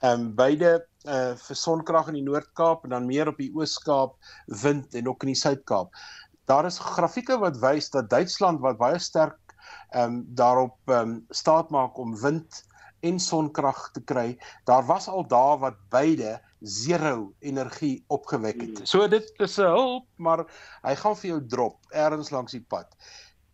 Ehm 0.00 0.20
um, 0.20 0.34
beide 0.34 0.86
uh 1.08 1.34
vir 1.36 1.56
sonkrag 1.56 2.08
in 2.08 2.18
die 2.20 2.26
Noord-Kaap 2.26 2.84
en 2.84 2.90
dan 2.90 3.06
meer 3.06 3.28
op 3.28 3.36
die 3.36 3.52
Oos-Kaap 3.54 4.16
wind 4.62 4.94
en 4.94 5.08
ook 5.08 5.22
in 5.22 5.32
die 5.32 5.40
Suid-Kaap. 5.42 5.94
Daar 6.46 6.66
is 6.66 6.78
grafieke 6.78 7.38
wat 7.38 7.60
wys 7.62 7.90
dat 7.90 8.10
Duitsland 8.10 8.60
wat 8.60 8.78
baie 8.78 8.98
sterk 8.98 9.38
ehm 9.90 10.04
um, 10.04 10.24
daarop 10.34 10.76
ehm 10.86 11.00
um, 11.00 11.24
staat 11.30 11.70
maak 11.70 11.98
om 11.98 12.16
wind 12.20 12.64
en 13.06 13.18
sonkrag 13.20 13.90
te 13.94 14.02
kry, 14.04 14.38
daar 14.64 14.84
was 14.86 15.08
al 15.08 15.26
dae 15.28 15.56
wat 15.62 15.78
beide 15.92 16.38
zero 16.60 17.32
energie 17.38 18.04
opgewek 18.08 18.60
het. 18.60 18.80
So 18.88 19.08
dit 19.08 19.32
is 19.36 19.58
'n 19.58 19.72
hulp, 19.72 20.06
maar 20.16 20.44
hy 20.82 20.94
gaan 20.94 21.16
vir 21.16 21.30
jou 21.30 21.46
drop 21.46 21.76
ergens 21.90 22.30
langs 22.30 22.52
die 22.52 22.64
pad. 22.68 22.86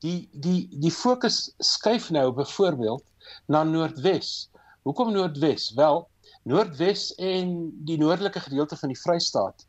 Die 0.01 0.29
die 0.33 0.69
die 0.81 0.91
fokus 0.91 1.55
skuif 1.59 2.11
nou 2.11 2.33
byvoorbeeld 2.33 3.05
na 3.47 3.63
Noordwes. 3.63 4.51
Hoekom 4.83 5.13
Noordwes? 5.13 5.75
Wel, 5.75 6.09
Noordwes 6.43 7.15
en 7.15 7.73
die 7.85 7.99
noordelike 7.99 8.41
gedeelte 8.41 8.77
van 8.77 8.89
die 8.89 9.01
Vrystaat 9.01 9.67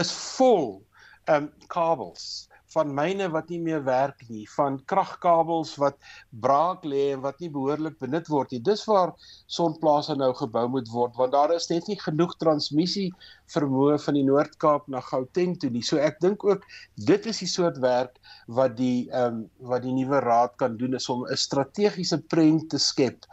is 0.00 0.12
vol 0.12 0.82
um 1.24 1.52
kabels 1.66 2.48
van 2.74 2.90
myne 2.94 3.28
wat 3.32 3.50
nie 3.52 3.60
meer 3.62 3.82
werk 3.86 4.22
nie, 4.28 4.44
van 4.56 4.76
kragkabels 4.90 5.74
wat 5.80 5.96
braak 6.44 6.84
lê 6.84 7.12
en 7.14 7.22
wat 7.24 7.40
nie 7.42 7.50
behoorlik 7.54 7.98
benut 8.02 8.28
word 8.32 8.52
nie. 8.54 8.60
Dis 8.66 8.84
waar 8.90 9.14
sonplase 9.46 10.16
nou 10.18 10.32
gebou 10.38 10.66
moet 10.76 10.90
word 10.92 11.16
want 11.20 11.34
daar 11.36 11.54
is 11.54 11.70
net 11.70 11.88
nie 11.90 11.98
genoeg 12.00 12.36
transmissie 12.42 13.10
vermoë 13.54 13.98
van 14.06 14.18
die 14.18 14.24
Noord-Kaap 14.26 14.88
na 14.92 15.02
Gauteng 15.04 15.56
toe 15.60 15.70
nie. 15.70 15.84
So 15.86 16.02
ek 16.02 16.20
dink 16.24 16.44
ook 16.44 16.66
dit 17.10 17.30
is 17.30 17.42
die 17.44 17.50
soort 17.50 17.80
werk 17.84 18.18
wat 18.46 18.78
die 18.80 19.08
ehm 19.10 19.42
um, 19.42 19.42
wat 19.70 19.84
die 19.84 19.94
nuwe 19.94 20.20
raad 20.24 20.54
kan 20.60 20.76
doen 20.80 20.94
is 20.98 21.08
om 21.08 21.24
'n 21.26 21.36
strategiese 21.36 22.18
prent 22.28 22.70
te 22.70 22.78
skep 22.78 23.26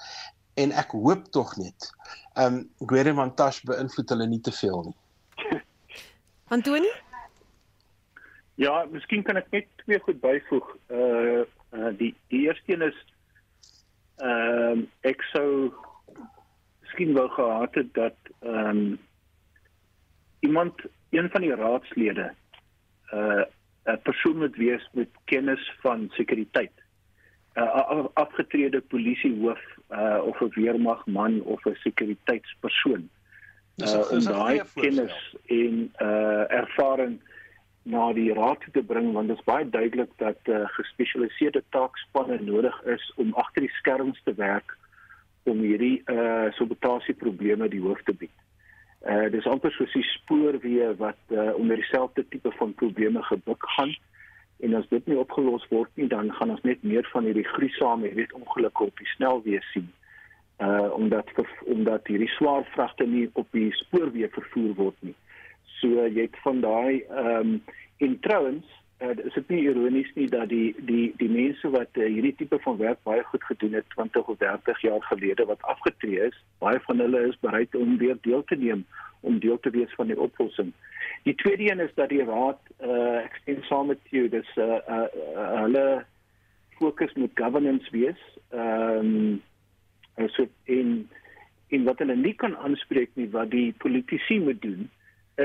en 0.56 0.72
ek 0.72 0.92
hoop 0.92 1.32
tog 1.32 1.58
net 1.58 1.92
ehm 2.36 2.62
um, 2.62 2.88
Gwede 2.88 3.14
Montash 3.14 3.62
beïnvloed 3.68 4.10
hulle 4.10 4.28
nie 4.28 4.42
te 4.42 4.52
veel 4.52 4.84
nie. 4.90 4.98
Antoni? 6.52 6.92
Ja, 8.56 8.86
miskien 8.92 9.24
kan 9.24 9.40
ek 9.40 9.50
net 9.52 9.68
twee 9.84 10.00
goed 10.00 10.20
byvoeg. 10.22 10.68
Uh, 10.92 11.44
uh 11.72 11.92
die 11.98 12.14
die 12.28 12.48
eerste 12.48 12.74
een 12.74 12.82
is 12.90 13.00
ehm 14.22 14.72
um, 14.72 14.84
ek 15.08 15.24
sou 15.32 15.72
miskien 16.82 17.14
wou 17.14 17.30
gehad 17.30 17.76
het 17.76 17.94
dat 17.94 18.18
ehm 18.40 18.68
um, 18.68 19.00
iemand 20.40 20.82
een 21.10 21.30
van 21.30 21.42
die 21.42 21.56
raadslede 21.56 22.34
uh 23.14 23.44
'n 23.86 24.02
persoon 24.04 24.38
moet 24.38 24.56
wees 24.56 24.90
met 24.94 25.10
kennis 25.26 25.74
van 25.82 26.10
sekuriteit 26.14 26.82
uh, 27.56 28.06
afgetrede 28.14 28.82
polisiehoof 28.82 29.60
uh, 29.92 30.20
of 30.24 30.40
'n 30.40 30.52
weermagman 30.56 31.42
of 31.42 31.66
'n 31.66 31.76
sekuriteitspersoon. 31.76 33.10
Uh, 33.78 34.12
om 34.12 34.24
daai 34.24 34.62
kennis 34.74 35.36
en 35.46 35.94
uh, 36.02 36.52
ervaring 36.52 37.22
na 37.84 38.12
die 38.14 38.34
raad 38.34 38.64
te 38.74 38.84
bring 38.84 39.14
want 39.14 39.28
dit 39.28 39.38
is 39.38 39.48
baie 39.48 39.66
duidelik 39.70 40.12
dat 40.22 40.38
uh, 40.50 40.64
gespesialiseerde 40.78 41.64
taakspanne 41.70 42.38
nodig 42.42 42.78
is 42.84 43.12
om 43.16 43.34
agter 43.34 43.66
die 43.66 43.76
skerms 43.80 44.22
te 44.24 44.34
werk 44.38 44.78
om 45.50 45.64
hierdie 45.66 46.02
uh, 46.06 46.52
sabotasieprobleme 46.58 47.70
die 47.70 47.82
hoof 47.82 48.02
te 48.06 48.14
bied. 48.14 48.38
Uh 49.02 49.32
dis 49.34 49.48
amper 49.50 49.74
soos 49.74 49.94
die 49.98 50.06
spoorweë 50.06 50.92
wat 51.00 51.34
uh, 51.34 51.50
onder 51.58 51.80
dieselfde 51.82 52.22
tipe 52.30 52.52
van 52.60 52.74
probleme 52.78 53.24
gebuk 53.26 53.66
gaan. 53.76 53.96
En 54.62 54.76
as 54.78 54.86
dit 54.92 55.08
nie 55.10 55.18
opgelos 55.18 55.66
word 55.72 55.90
nie, 55.98 56.06
dan 56.08 56.30
gaan 56.38 56.54
ons 56.54 56.62
net 56.62 56.84
meer 56.86 57.08
van 57.10 57.26
hierdie 57.26 57.48
gruisame, 57.48 58.12
weet, 58.14 58.34
ongelukke 58.38 58.92
op 58.92 59.02
die 59.02 59.10
snelweë 59.16 59.64
sien. 59.72 59.90
Uh 60.62 60.94
omdat 60.94 61.34
omdat 61.66 62.14
hierdie 62.14 62.30
swaar 62.38 62.68
vragte 62.76 63.10
nie 63.10 63.26
op 63.34 63.50
die 63.58 63.72
spoorweë 63.80 64.30
vervoer 64.38 64.78
word 64.78 65.02
nie. 65.02 65.18
So 65.82 66.06
jy 66.06 66.28
het 66.28 66.38
van 66.46 66.62
daai 66.62 67.02
ehm 67.10 67.38
um, 67.38 67.64
en 68.02 68.20
trouens 68.20 68.66
uh, 69.02 69.14
is 69.26 69.34
dit 69.34 69.50
nie 69.54 69.62
ironies 69.70 70.10
nie 70.16 70.28
dat 70.30 70.50
die 70.50 70.74
die 70.90 71.12
die 71.18 71.30
mense 71.30 71.70
wat 71.74 71.98
uh, 71.98 72.06
hierdie 72.06 72.34
tipe 72.38 72.60
van 72.66 72.78
werk 72.78 73.02
baie 73.08 73.24
goed 73.30 73.44
gedoen 73.50 73.78
het 73.78 73.90
20 73.96 74.30
of 74.34 74.38
30 74.42 74.82
jaar 74.82 75.04
gelede 75.10 75.46
wat 75.50 75.62
afgetree 75.74 76.28
is, 76.28 76.38
baie 76.64 76.80
van 76.86 77.02
hulle 77.02 77.24
is 77.30 77.40
bereid 77.46 77.76
om 77.76 77.98
weer 77.98 78.18
deel 78.22 78.44
te 78.44 78.56
neem 78.56 78.86
om 79.22 79.40
deel 79.40 79.60
te 79.60 79.70
wees 79.70 79.94
van 79.98 80.10
die 80.10 80.20
oplossing. 80.20 80.72
Die 81.24 81.36
tweede 81.36 81.70
een 81.70 81.80
is 81.80 81.94
dat 81.96 82.10
die 82.10 82.24
raad 82.26 82.62
uh 82.82 83.18
ek 83.22 83.42
sien 83.46 83.62
saam 83.70 83.92
met 83.94 84.02
jou 84.10 84.28
dis 84.30 84.56
uh, 84.58 84.82
uh, 84.98 85.08
uh 85.38 85.50
hulle 85.62 85.86
fokus 86.78 87.14
moet 87.14 87.38
governance 87.44 87.90
wees. 87.94 88.22
Ehm 88.50 89.42
um, 90.18 90.30
so 90.38 90.46
in 90.64 91.10
in 91.74 91.86
wat 91.90 92.02
hulle 92.04 92.16
nie 92.16 92.34
kan 92.34 92.58
aanspreek 92.58 93.14
nie 93.16 93.30
wat 93.34 93.50
die 93.54 93.74
politici 93.78 94.40
moet 94.40 94.62
doen 94.62 94.90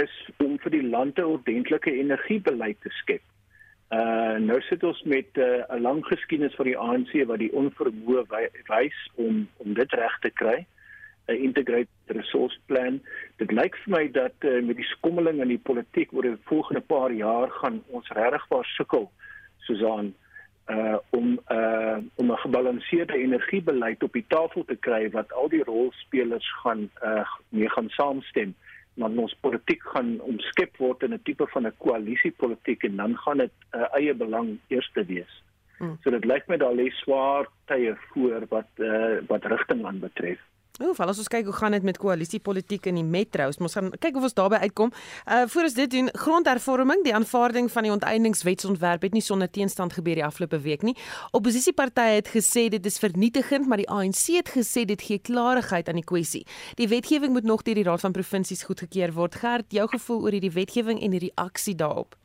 is 0.02 0.14
om 0.44 0.58
vir 0.58 0.70
die 0.70 0.86
land 0.94 1.18
'n 1.18 1.32
ordentlike 1.36 1.92
energiebeleid 1.92 2.80
te 2.80 2.92
skep. 3.00 3.22
Uh 3.90 4.36
nou 4.42 4.60
sit 4.68 4.82
ons 4.82 5.02
met 5.02 5.28
'n 5.34 5.40
uh, 5.40 5.80
lang 5.80 6.04
geskiedenis 6.06 6.54
van 6.54 6.66
die 6.66 6.78
ANC 6.78 7.12
wat 7.26 7.38
die 7.38 7.52
onvermoë 7.52 8.24
wys 8.68 8.98
om 9.14 9.48
om 9.56 9.74
dit 9.74 9.92
reg 9.92 10.18
te 10.20 10.30
kry. 10.30 10.66
'n 11.28 11.42
integrated 11.42 11.88
resource 12.06 12.58
plan. 12.66 13.00
Dit 13.36 13.52
lyk 13.52 13.76
vir 13.84 13.92
my 13.96 14.10
dat 14.10 14.34
uh, 14.40 14.62
met 14.62 14.76
die 14.76 14.90
skommeling 14.94 15.40
in 15.40 15.48
die 15.48 15.62
politiek 15.70 16.12
oor 16.12 16.22
die 16.22 16.36
volgende 16.50 16.80
paar 16.80 17.12
jaar 17.12 17.50
gaan 17.50 17.82
ons 17.86 18.08
regtig 18.08 18.46
waar 18.48 18.64
sukkel 18.76 19.10
Susan 19.58 20.14
uh 20.70 20.96
om 21.10 21.38
uh 21.48 21.98
om 22.14 22.30
'n 22.30 22.42
gebalanseerde 22.44 23.14
energiebeleid 23.14 24.02
op 24.02 24.12
die 24.12 24.24
tafel 24.28 24.64
te 24.64 24.76
kry 24.76 25.10
wat 25.10 25.32
al 25.32 25.48
die 25.48 25.62
rolspelers 25.62 26.52
gaan 26.62 26.90
uh 27.02 27.26
mee 27.48 27.70
gaan 27.70 27.88
saamstem 27.88 28.54
want 28.96 29.18
ons 29.18 29.36
politiek 29.40 29.82
gaan 29.92 30.16
omskep 30.20 30.76
word 30.82 31.02
in 31.02 31.14
'n 31.14 31.22
tipe 31.24 31.46
van 31.52 31.66
'n 31.66 31.76
koalisiepolitiek 31.78 32.84
en 32.84 32.96
dan 32.96 33.16
gaan 33.16 33.38
dit 33.38 33.52
'n 33.72 33.78
uh, 33.78 33.88
eie 33.94 34.14
belang 34.14 34.58
eerste 34.68 35.04
wees. 35.04 35.42
Hmm. 35.78 35.98
So 36.02 36.10
dit 36.10 36.24
lyk 36.24 36.48
my 36.48 36.56
daar 36.56 36.74
lê 36.74 36.88
swaar 36.90 37.46
tye 37.66 37.96
voor 38.12 38.46
wat 38.48 38.70
uh, 38.76 39.20
wat 39.28 39.44
rigting 39.44 39.84
aanbetref. 39.84 40.40
Ooh, 40.76 40.92
val 40.92 41.08
ons 41.08 41.28
kyk 41.32 41.46
hoe 41.48 41.54
gaan 41.56 41.72
dit 41.72 41.84
met 41.88 41.96
koalisiepolitiek 41.96 42.84
in 42.90 42.98
die 42.98 43.04
metros. 43.04 43.56
Ons 43.64 43.78
gaan 43.78 43.86
kyk 43.96 44.18
of 44.20 44.26
ons 44.28 44.34
daarby 44.36 44.58
uitkom. 44.66 44.90
Uh 45.24 45.46
voor 45.48 45.68
ons 45.68 45.76
dit 45.78 45.90
doen, 45.90 46.10
grondhervorming, 46.12 47.04
die 47.06 47.14
aanvaarding 47.16 47.70
van 47.72 47.86
die 47.86 47.92
onteieningswetsontwerp 47.94 49.06
het 49.06 49.16
nie 49.16 49.24
sonder 49.24 49.48
teenstand 49.48 49.96
gebeur 49.96 50.20
die 50.20 50.26
afgelope 50.26 50.60
week 50.66 50.84
nie. 50.84 50.92
Opposisiepartye 51.32 52.18
het 52.18 52.28
gesê 52.34 52.66
dit 52.68 52.90
is 52.92 53.00
vernietigend, 53.00 53.70
maar 53.70 53.80
die 53.80 53.88
ANC 53.88 54.36
het 54.36 54.52
gesê 54.52 54.84
dit 54.84 55.00
gee 55.00 55.18
klarigheid 55.18 55.88
aan 55.88 56.02
die 56.02 56.04
kwessie. 56.04 56.44
Die 56.76 56.90
wetgewing 56.92 57.32
moet 57.32 57.48
nog 57.48 57.64
deur 57.64 57.80
die 57.80 57.86
Raad 57.88 58.04
van 58.04 58.12
Provinsies 58.12 58.66
goedgekeur 58.68 59.16
word. 59.16 59.40
Gert, 59.40 59.72
jou 59.72 59.88
gevoel 59.88 60.28
oor 60.28 60.36
hierdie 60.36 60.52
wetgewing 60.52 61.00
en 61.00 61.16
die 61.16 61.24
reaksie 61.30 61.74
daarop? 61.74 62.18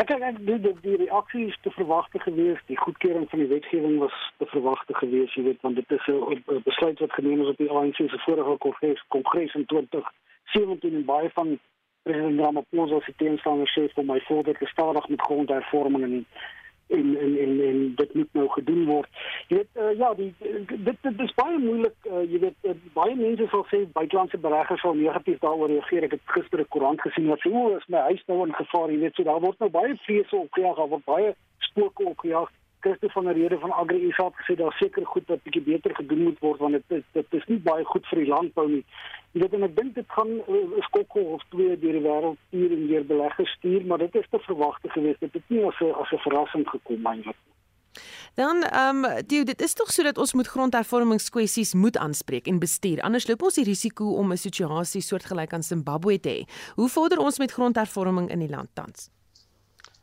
Ek 0.00 0.08
dink 0.08 0.22
ek 0.24 0.38
die, 0.46 0.58
die 0.64 0.72
die 0.80 0.96
reaksie 1.04 1.46
is 1.50 1.58
te 1.60 1.70
verwagte 1.70 2.20
gewees. 2.24 2.60
Die 2.70 2.78
goedkeuring 2.80 3.26
van 3.30 3.42
die 3.42 3.48
wetgewing 3.50 3.98
was 4.00 4.14
te 4.40 4.46
verwagte 4.48 4.94
gewees, 4.96 5.34
jy 5.36 5.42
weet, 5.50 5.60
want 5.60 5.76
dit 5.76 5.90
is 5.90 6.06
'n 6.08 6.62
besluit 6.64 6.98
wat 6.98 7.12
geneem 7.12 7.42
is 7.42 7.52
op 7.52 7.60
die 7.60 7.70
ANC 7.70 7.96
se 7.96 8.18
vorige 8.24 8.56
kongres, 8.64 9.04
kongres 9.08 9.54
in 9.54 9.66
2017 9.66 10.94
en 10.94 11.04
baie 11.04 11.30
van 11.30 11.58
president 12.02 12.40
Ramaphosa 12.40 13.00
se 13.00 13.12
teenstanders 13.16 13.74
sê 13.76 13.88
vir 13.94 14.04
my 14.04 14.20
voordat 14.28 14.58
te 14.58 14.66
stadig 14.66 15.08
met 15.08 15.22
grondhervorming 15.22 16.02
en 16.02 16.26
en 16.98 17.16
en 17.24 17.36
en 17.44 17.60
en 17.68 17.80
dit 17.96 18.14
moet 18.14 18.38
nou 18.38 18.48
gedoen 18.56 18.84
word. 18.86 19.20
Jy 19.48 19.56
weet 19.56 19.82
uh, 19.82 19.92
ja, 19.98 20.14
die 20.14 20.34
dit 20.88 20.96
dit 21.08 21.20
is 21.26 21.34
baie 21.34 21.58
moeilik, 21.58 21.96
uh, 22.10 22.24
jy 22.32 22.40
weet 22.46 22.70
uh, 22.70 22.76
baie 22.96 23.16
mense 23.18 23.48
sal 23.52 23.66
sê 23.70 23.82
buitelandse 23.98 24.40
beleggers 24.46 24.80
sal 24.84 24.96
negatief 24.98 25.40
daaroor 25.44 25.72
reageer. 25.72 26.08
Ek 26.08 26.16
het 26.18 26.34
gister 26.36 26.64
'n 26.64 26.68
koerant 26.68 27.00
gesien 27.00 27.28
wat 27.32 27.44
sê 27.44 27.52
o, 27.52 27.76
is 27.76 27.88
my 27.88 28.06
huis 28.10 28.24
nou 28.26 28.40
in 28.46 28.54
gevaar, 28.54 28.90
jy 28.90 28.98
weet, 29.04 29.14
so 29.14 29.28
daar 29.28 29.40
word 29.40 29.58
nou 29.58 29.70
baie 29.70 29.96
vrese 30.06 30.36
opgejaag, 30.36 30.76
daar 30.76 30.92
word 30.96 31.04
baie 31.04 31.34
spooke 31.58 32.04
opgejaag. 32.14 32.50
Christo 32.82 33.08
van 33.14 33.24
der 33.24 33.36
Rede 33.38 33.58
van 33.58 33.72
Agri 33.72 34.10
SA 34.12 34.24
het 34.24 34.38
gesê 34.40 34.56
daar 34.58 34.76
seker 34.78 35.06
goed 35.06 35.26
wat 35.30 35.42
bietjie 35.42 35.62
beter 35.62 35.94
gedoen 35.94 36.22
moet 36.22 36.40
word 36.40 36.58
want 36.60 36.78
dit 36.92 37.04
dit 37.12 37.36
is 37.38 37.46
nie 37.50 37.58
baie 37.68 37.84
goed 37.84 38.06
vir 38.10 38.22
die 38.22 38.30
landbou 38.34 38.66
nie. 38.70 38.82
Jy 39.32 39.44
weet 39.44 39.54
en 39.58 39.66
ek 39.68 39.76
dink 39.76 39.94
dit 39.94 40.08
gaan 40.16 40.32
'n 40.34 40.58
uh, 40.58 40.82
skokkel 40.88 41.24
of 41.36 41.46
twee 41.54 41.78
deur 41.84 41.96
die 41.98 42.06
wêreld 42.08 42.38
stuur 42.48 42.76
en 42.76 42.86
deur 42.90 43.06
beleggers 43.14 43.54
stuur, 43.58 43.86
maar 43.86 43.98
dit 43.98 44.14
is 44.14 44.28
te 44.30 44.38
verwagte 44.48 44.88
geweest. 44.88 45.20
Dit 45.20 45.32
het 45.38 45.48
nie 45.48 45.64
as 45.66 45.80
'n 45.80 45.94
as 46.02 46.12
'n 46.12 46.24
verrassing 46.26 46.68
gekom 46.68 47.06
eintlik. 47.06 47.40
Dan 48.34 48.62
ehm 48.62 49.04
um, 49.04 49.26
dit 49.26 49.60
is 49.60 49.74
tog 49.74 49.92
sodat 49.92 50.18
ons 50.18 50.32
moet 50.32 50.46
grondhervormingskwessies 50.48 51.74
moet 51.74 51.96
aanspreek 51.96 52.46
en 52.46 52.58
bestuur. 52.58 53.02
Anders 53.02 53.26
loop 53.28 53.42
ons 53.42 53.54
die 53.54 53.64
risiko 53.64 54.04
om 54.04 54.32
'n 54.32 54.36
situasie 54.36 55.00
soortgelyk 55.00 55.52
aan 55.52 55.62
Zimbabwe 55.62 56.20
te 56.20 56.28
hê. 56.28 56.72
Hoe 56.74 56.88
vorder 56.88 57.18
ons 57.18 57.38
met 57.38 57.52
grondhervorming 57.52 58.30
in 58.30 58.38
die 58.38 58.48
land 58.48 58.68
tans? 58.72 59.10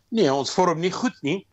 Nee, 0.10 0.34
ons 0.34 0.54
vorm 0.54 0.80
nie 0.80 0.92
goed 0.92 1.18
nie. 1.22 1.46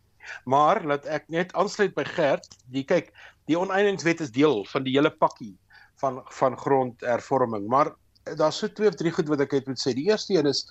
Maar 0.45 0.83
laat 0.85 1.05
ek 1.05 1.27
net 1.33 1.53
aansluit 1.53 1.95
by 1.95 2.03
Gert, 2.07 2.49
die 2.73 2.83
kyk, 2.87 3.13
die 3.47 3.59
oneindingswet 3.59 4.21
is 4.25 4.33
deel 4.35 4.65
van 4.71 4.83
die 4.83 4.95
hele 4.97 5.11
pakkie 5.11 5.55
van 6.01 6.21
van 6.39 6.57
grondhervorming, 6.57 7.67
maar 7.67 7.93
daar's 8.35 8.59
so 8.61 8.67
twee 8.67 8.89
of 8.89 8.97
drie 8.99 9.11
goed 9.11 9.29
wat 9.31 9.41
ek 9.45 9.55
het 9.59 9.67
moet 9.67 9.81
sê. 9.81 9.93
Die 9.95 10.09
eerste 10.11 10.35
een 10.35 10.49
is 10.49 10.65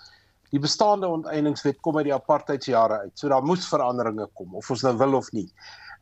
die 0.52 0.60
bestaande 0.62 1.08
oneindingswet 1.10 1.80
kom 1.82 1.98
uit 1.98 2.06
die 2.08 2.14
apartheidsjare 2.14 3.00
uit. 3.06 3.14
So 3.18 3.28
daar 3.32 3.44
moes 3.44 3.66
veranderinge 3.68 4.28
kom 4.38 4.54
of 4.54 4.70
ons 4.70 4.84
nou 4.86 4.94
wil 5.00 5.18
of 5.18 5.32
nie. 5.32 5.48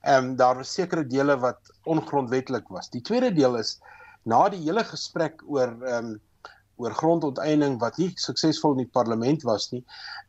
Ehm 0.05 0.33
um, 0.33 0.37
daar 0.37 0.61
was 0.61 0.75
sekere 0.75 1.07
dele 1.07 1.39
wat 1.41 1.73
ongrondwettig 1.89 2.69
was. 2.69 2.91
Die 2.93 3.01
tweede 3.01 3.33
deel 3.33 3.57
is 3.57 3.79
na 4.25 4.49
die 4.53 4.61
hele 4.67 4.85
gesprek 4.85 5.43
oor 5.47 5.73
ehm 5.73 6.15
um, 6.15 6.15
oor 6.77 6.95
grondonteiening 6.99 7.77
wat 7.83 7.99
nie 7.99 8.11
suksesvol 8.21 8.75
in 8.77 8.85
die 8.85 8.95
parlement 8.97 9.45
was 9.47 9.69
nie, 9.73 9.83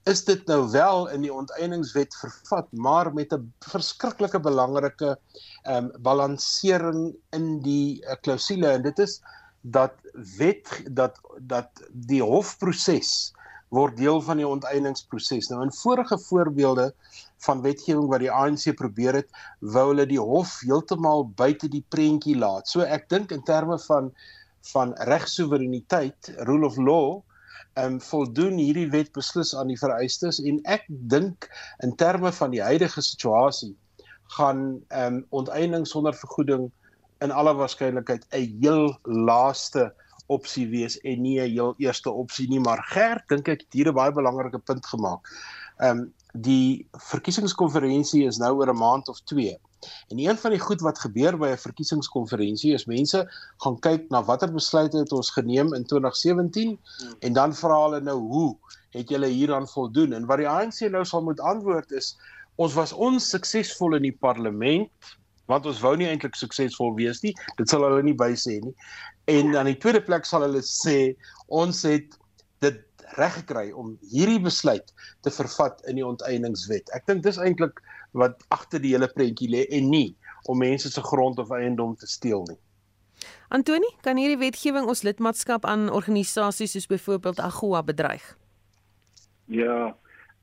is 0.09 0.23
dit 0.27 0.43
nou 0.51 0.61
wel 0.71 1.07
in 1.15 1.25
die 1.25 1.33
onteieningswet 1.33 2.13
vervat, 2.21 2.67
maar 2.71 3.13
met 3.13 3.33
'n 3.33 3.51
verskriklike 3.71 4.39
belangrike 4.39 5.15
ehm 5.63 5.85
um, 5.85 5.91
balansering 6.01 7.15
in 7.31 7.59
die 7.61 8.01
uh, 8.03 8.15
klousule 8.21 8.67
en 8.77 8.81
dit 8.81 8.99
is 8.99 9.21
dat 9.61 9.93
wet 10.37 10.83
dat 10.93 11.17
dat 11.39 11.69
die 11.91 12.21
hofproses 12.21 13.33
word 13.73 13.97
deel 13.97 14.21
van 14.21 14.37
die 14.37 14.47
onteieningsproses. 14.47 15.49
Nou 15.49 15.63
in 15.65 15.73
vorige 15.73 16.17
voorbeelde 16.27 16.93
van 17.45 17.61
wetgewing 17.61 18.07
wat 18.11 18.23
die 18.23 18.31
ANC 18.31 18.75
probeer 18.77 19.21
het, 19.21 19.29
wou 19.59 19.87
hulle 19.91 20.05
die 20.09 20.21
hof 20.21 20.59
heeltemal 20.63 21.27
buite 21.35 21.69
die 21.71 21.83
prentjie 21.89 22.37
laat. 22.37 22.69
So 22.69 22.85
ek 22.85 23.09
dink 23.09 23.33
in 23.35 23.43
terme 23.43 23.79
van 23.87 24.11
van 24.71 24.93
regsoevereiniteit, 25.09 26.33
rule 26.49 26.65
of 26.65 26.77
law, 26.77 27.21
ehm 27.75 27.97
um, 27.97 28.01
voldoen 28.01 28.57
hierdie 28.57 28.87
wet 28.89 29.11
beslis 29.11 29.51
aan 29.55 29.67
die 29.67 29.79
vereistes 29.79 30.39
en 30.39 30.61
ek 30.63 30.85
dink 30.87 31.49
in 31.83 31.91
terme 31.99 32.31
van 32.31 32.53
die 32.53 32.63
huidige 32.63 33.01
situasie 33.03 33.73
gaan 34.37 34.61
ehm 34.87 35.19
um, 35.19 35.25
onteiening 35.41 35.87
sonder 35.87 36.15
vergoeding 36.15 36.69
in 37.19 37.31
alle 37.31 37.53
waarskynlikheid 37.59 38.23
'n 38.31 38.57
heel 38.63 38.97
laaste 39.03 39.91
opsie 40.27 40.67
wees 40.71 40.97
en 41.01 41.21
nie 41.21 41.39
'n 41.41 41.51
heel 41.51 41.75
eerste 41.77 42.11
opsie 42.11 42.47
nie 42.49 42.59
maar 42.59 42.83
Gert 42.93 43.27
dink 43.27 43.47
ek 43.47 43.67
het 43.67 43.73
hier 43.73 43.91
'n 43.91 43.99
baie 43.99 44.11
belangrike 44.11 44.59
punt 44.59 44.85
gemaak. 44.85 45.27
Ehm 45.77 45.99
um, 45.99 46.13
die 46.35 46.87
verkiesingskonferensie 47.11 48.25
is 48.27 48.37
nou 48.37 48.55
oor 48.57 48.69
'n 48.73 48.77
maand 48.77 49.07
of 49.09 49.21
2 49.23 49.57
En 50.07 50.19
een 50.19 50.37
van 50.37 50.51
die 50.51 50.59
goed 50.59 50.81
wat 50.81 50.99
gebeur 50.99 51.37
by 51.37 51.49
'n 51.53 51.57
verkiesingskonferensie 51.57 52.73
is 52.73 52.85
mense 52.85 53.19
gaan 53.63 53.79
kyk 53.79 54.09
na 54.09 54.23
watter 54.23 54.51
besluite 54.53 54.97
het 54.97 55.11
ons 55.11 55.29
geneem 55.29 55.73
in 55.73 55.85
2017 55.85 56.69
hmm. 56.69 57.15
en 57.19 57.33
dan 57.33 57.55
vra 57.55 57.81
hulle 57.83 58.01
nou 58.01 58.19
hoe 58.19 58.57
het 58.89 59.09
julle 59.09 59.27
hieraan 59.27 59.67
voldoen? 59.67 60.13
En 60.13 60.25
wat 60.25 60.37
die 60.37 60.49
ANC 60.49 60.79
nou 60.89 61.05
sal 61.05 61.23
moet 61.23 61.39
antwoord 61.39 61.91
is 61.91 62.17
ons 62.55 62.73
was 62.73 62.93
onsuksesvol 62.93 63.95
in 63.95 64.01
die 64.01 64.17
parlement 64.19 64.89
want 65.45 65.65
ons 65.65 65.79
wou 65.79 65.95
nie 65.97 66.07
eintlik 66.09 66.35
suksesvol 66.35 66.95
wees 66.95 67.21
nie. 67.21 67.35
Dit 67.57 67.69
sal 67.69 67.83
hulle 67.85 68.01
nie 68.03 68.17
bysê 68.17 68.59
nie. 68.63 68.73
En 69.29 69.57
aan 69.57 69.69
die 69.69 69.77
tweede 69.77 70.01
plek 70.01 70.25
sal 70.25 70.41
hulle 70.41 70.63
sê 70.65 71.13
ons 71.47 71.83
het 71.85 72.17
dit 72.65 72.81
reg 73.19 73.33
gekry 73.39 73.71
om 73.71 73.95
hierdie 74.11 74.41
besluit 74.43 74.93
te 75.21 75.31
vervat 75.31 75.81
in 75.89 75.99
die 75.99 76.05
onteieningswet. 76.05 76.91
Ek 76.97 77.05
dink 77.09 77.23
dis 77.23 77.39
eintlik 77.41 77.81
wat 78.17 78.43
agter 78.55 78.81
die 78.81 78.93
hele 78.95 79.09
prentjie 79.11 79.49
lê 79.51 79.65
en 79.77 79.89
nie 79.89 80.15
om 80.49 80.59
mense 80.61 80.91
se 80.91 81.01
grond 81.01 81.39
of 81.41 81.51
eiendom 81.51 81.95
te 81.99 82.07
steel 82.07 82.45
nie. 82.49 82.59
Antoni, 83.53 83.89
kan 84.03 84.17
hierdie 84.19 84.39
wetgewing 84.41 84.87
ons 84.89 85.03
lidmaatskap 85.05 85.65
aan 85.65 85.87
organisasies 85.89 86.75
soos 86.75 86.89
byvoorbeeld 86.91 87.39
AGOA 87.39 87.83
bedreig? 87.85 88.25
Ja. 89.45 89.95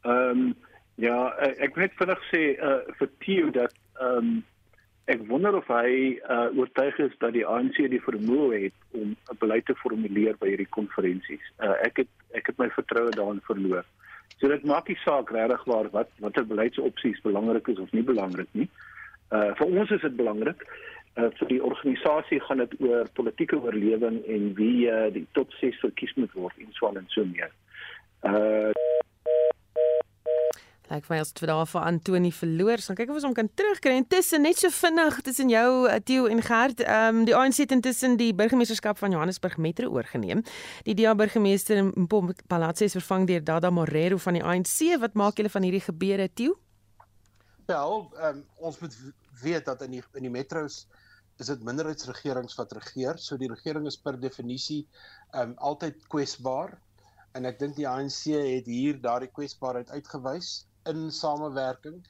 Ehm 0.06 0.46
um, 0.46 0.54
ja, 1.00 1.16
ek 1.40 1.74
wil 1.74 1.86
net 1.86 1.94
vinnig 1.98 2.24
sê 2.30 2.42
uh, 2.60 2.80
vir 2.98 3.10
Theo 3.24 3.50
dat 3.54 3.74
ehm 4.00 4.18
um, 4.18 4.32
ek 5.10 5.24
wonder 5.26 5.56
of 5.58 5.66
hy 5.66 6.18
uh, 6.30 6.48
oortuig 6.54 6.98
is 7.02 7.14
dat 7.18 7.32
die 7.34 7.46
ANC 7.46 7.80
die 7.90 8.02
vermoë 8.02 8.60
het 8.68 8.78
om 8.94 9.16
'n 9.16 9.38
beleid 9.40 9.66
te 9.66 9.74
formuleer 9.74 10.36
by 10.38 10.52
hierdie 10.52 10.70
konferensies. 10.70 11.42
Uh, 11.58 11.74
ek 11.82 12.04
het 12.04 12.08
ek 12.38 12.46
het 12.46 12.58
my 12.58 12.68
vertroue 12.70 13.10
daarin 13.10 13.42
verloor. 13.48 13.84
So 14.38 14.48
dit 14.48 14.64
maak 14.64 14.88
nie 14.88 14.98
saak 15.04 15.30
regtig 15.30 15.64
waar 15.64 15.90
wat 15.90 16.08
watter 16.18 16.46
beleidsopsies 16.46 17.20
belangrik 17.22 17.68
is 17.68 17.78
of 17.78 17.92
nie 17.92 18.02
belangrik 18.02 18.48
nie. 18.52 18.68
Uh 19.30 19.54
vir 19.58 19.66
ons 19.66 19.90
is 19.90 20.00
dit 20.00 20.16
belangrik. 20.16 20.64
Uh 21.16 21.30
vir 21.38 21.48
die 21.48 21.62
organisasie 21.62 22.40
gaan 22.40 22.58
dit 22.58 22.74
oor 22.80 23.08
politieke 23.12 23.58
oorlewing 23.60 24.22
en 24.26 24.54
wie 24.54 24.90
uh, 24.90 25.12
die 25.12 25.26
top 25.32 25.52
6 25.60 25.78
verkies 25.80 26.14
moet 26.14 26.32
word 26.32 26.58
en 26.58 26.72
so 26.72 26.88
aan 26.88 26.96
en 26.96 27.08
so 27.08 27.24
meer. 27.24 27.52
Uh 28.22 28.72
Lyk 30.92 31.06
vir 31.08 31.14
my 31.14 31.18
as 31.22 31.30
dit 31.32 31.48
daar 31.48 31.64
vir 31.64 31.84
Antoni 31.88 32.30
verloor, 32.36 32.80
dan 32.84 32.96
kyk 32.98 33.08
of 33.08 33.16
ons 33.16 33.24
hom 33.24 33.34
kan 33.36 33.48
terugkry. 33.56 33.94
Intussen 33.96 34.42
net 34.44 34.58
so 34.60 34.68
vinnig 34.76 35.20
tussen 35.24 35.48
jou 35.48 35.68
uh, 35.88 35.94
Theo 36.04 36.26
en 36.28 36.42
Gert, 36.44 36.82
ehm 36.84 37.20
um, 37.20 37.20
die 37.24 37.32
ANC 37.32 37.62
het 37.62 37.70
intussen 37.72 38.18
die 38.20 38.34
burgemeesterskap 38.36 38.98
van 39.00 39.14
Johannesburg 39.14 39.56
Metro 39.56 39.88
oorgeneem. 39.88 40.42
Die 40.84 40.92
DA 40.98 41.14
burgemeester 41.16 41.80
Palatsi 42.52 42.90
is 42.90 42.96
vervang 42.98 43.24
deur 43.30 43.40
Dada 43.40 43.70
Morero 43.72 44.18
van 44.20 44.36
die 44.36 44.42
ANC. 44.44 44.98
Wat 45.00 45.16
maak 45.16 45.40
julle 45.40 45.52
van 45.54 45.64
hierdie 45.64 45.80
gebeure, 45.80 46.26
Theo? 46.28 46.58
Wel, 47.70 47.96
ehm 48.18 48.42
um, 48.42 48.42
ons 48.68 48.80
moet 48.82 48.98
weet 49.40 49.64
dat 49.64 49.84
in 49.86 49.96
die 49.96 50.02
in 50.20 50.26
die 50.28 50.34
metros 50.34 50.82
is 51.40 51.48
dit 51.48 51.62
minderheidsregerings 51.64 52.58
wat 52.58 52.74
regeer. 52.76 53.16
So 53.16 53.38
die 53.40 53.48
regering 53.48 53.88
is 53.88 53.96
per 53.96 54.20
definisie 54.20 54.82
ehm 55.30 55.54
um, 55.54 55.56
altyd 55.72 56.04
kwesbaar. 56.12 56.76
En 57.32 57.48
ek 57.48 57.56
dink 57.64 57.80
die 57.80 57.88
ANC 57.88 58.28
het 58.36 58.68
hier 58.68 59.00
daardie 59.00 59.32
kwesbaarheid 59.32 59.88
uitgewys 59.96 60.52
in 60.90 61.10
samewerking 61.10 62.00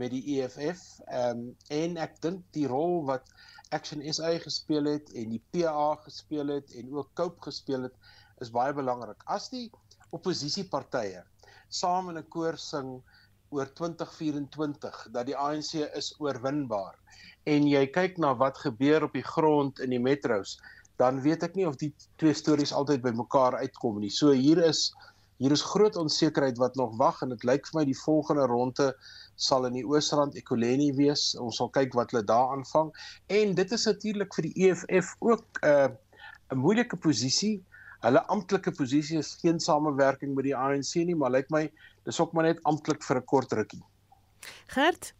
met 0.00 0.12
die 0.12 0.22
EFF 0.36 0.82
ehm 1.06 1.38
um, 1.38 1.44
en 1.72 1.96
ek 2.06 2.18
dink 2.24 2.42
die 2.56 2.66
rol 2.68 3.04
wat 3.10 3.32
Action 3.74 4.02
SA 4.14 4.30
gespeel 4.42 4.86
het 4.90 5.10
en 5.18 5.32
die 5.34 5.42
PA 5.50 5.96
gespeel 6.04 6.52
het 6.54 6.74
en 6.78 6.92
ook 6.94 7.14
Cope 7.18 7.48
gespeel 7.48 7.88
het 7.88 7.96
is 8.44 8.52
baie 8.54 8.74
belangrik. 8.76 9.24
As 9.26 9.48
die 9.50 9.70
oppositiepartye 10.14 11.24
saam 11.68 12.10
in 12.12 12.18
'n 12.20 12.28
koor 12.36 12.58
sing 12.58 13.02
oor 13.50 13.72
2024 13.80 15.08
dat 15.14 15.26
die 15.26 15.36
ANC 15.36 15.74
is 16.00 16.14
oorwinbaar 16.20 16.94
en 17.54 17.66
jy 17.68 17.86
kyk 17.98 18.18
na 18.18 18.34
wat 18.34 18.58
gebeur 18.58 19.06
op 19.08 19.12
die 19.18 19.26
grond 19.34 19.80
in 19.80 19.90
die 19.90 20.02
metros 20.02 20.58
dan 21.00 21.20
weet 21.20 21.42
ek 21.42 21.56
nie 21.56 21.66
of 21.68 21.76
die 21.80 21.92
twee 22.20 22.34
stories 22.34 22.72
altyd 22.72 23.02
bymekaar 23.04 23.58
uitkom 23.60 24.00
nie. 24.00 24.10
So 24.10 24.32
hier 24.32 24.62
is 24.64 24.94
hier 25.38 25.52
is 25.52 25.62
groot 25.62 25.96
onsekerheid 25.96 26.58
wat 26.58 26.76
nog 26.76 26.96
wag 26.96 27.22
en 27.22 27.34
dit 27.34 27.44
lyk 27.44 27.66
vir 27.68 27.80
my 27.80 27.84
die 27.88 27.98
volgende 27.98 28.46
ronde 28.48 28.88
sal 29.36 29.66
in 29.68 29.76
die 29.76 29.84
Oosrand 29.84 30.36
Ekoleni 30.40 30.92
wees. 30.96 31.34
Ons 31.36 31.60
sal 31.60 31.68
kyk 31.74 31.94
wat 31.98 32.14
hulle 32.14 32.24
daar 32.24 32.54
aanvang 32.56 32.92
en 33.40 33.54
dit 33.58 33.72
is 33.72 33.86
natuurlik 33.86 34.34
vir 34.34 34.48
die 34.48 34.68
EFF 34.68 35.16
ook 35.20 35.44
'n 35.62 35.68
uh, 35.68 35.88
'n 36.52 36.62
moeilike 36.62 36.96
posisie. 36.96 37.64
Hulle 38.04 38.22
amptelike 38.32 38.70
posisie 38.70 39.18
is 39.18 39.34
geen 39.40 39.60
samewerking 39.60 40.34
met 40.34 40.44
die 40.44 40.56
ANC 40.56 40.94
nie, 40.94 41.16
maar 41.16 41.30
lyk 41.30 41.50
my 41.50 41.66
dis 42.04 42.20
ook 42.20 42.32
maar 42.32 42.44
net 42.44 42.62
amptelik 42.62 43.02
vir 43.02 43.16
'n 43.16 43.24
kort 43.24 43.52
rukkie. 43.52 43.82
Gert 44.66 45.14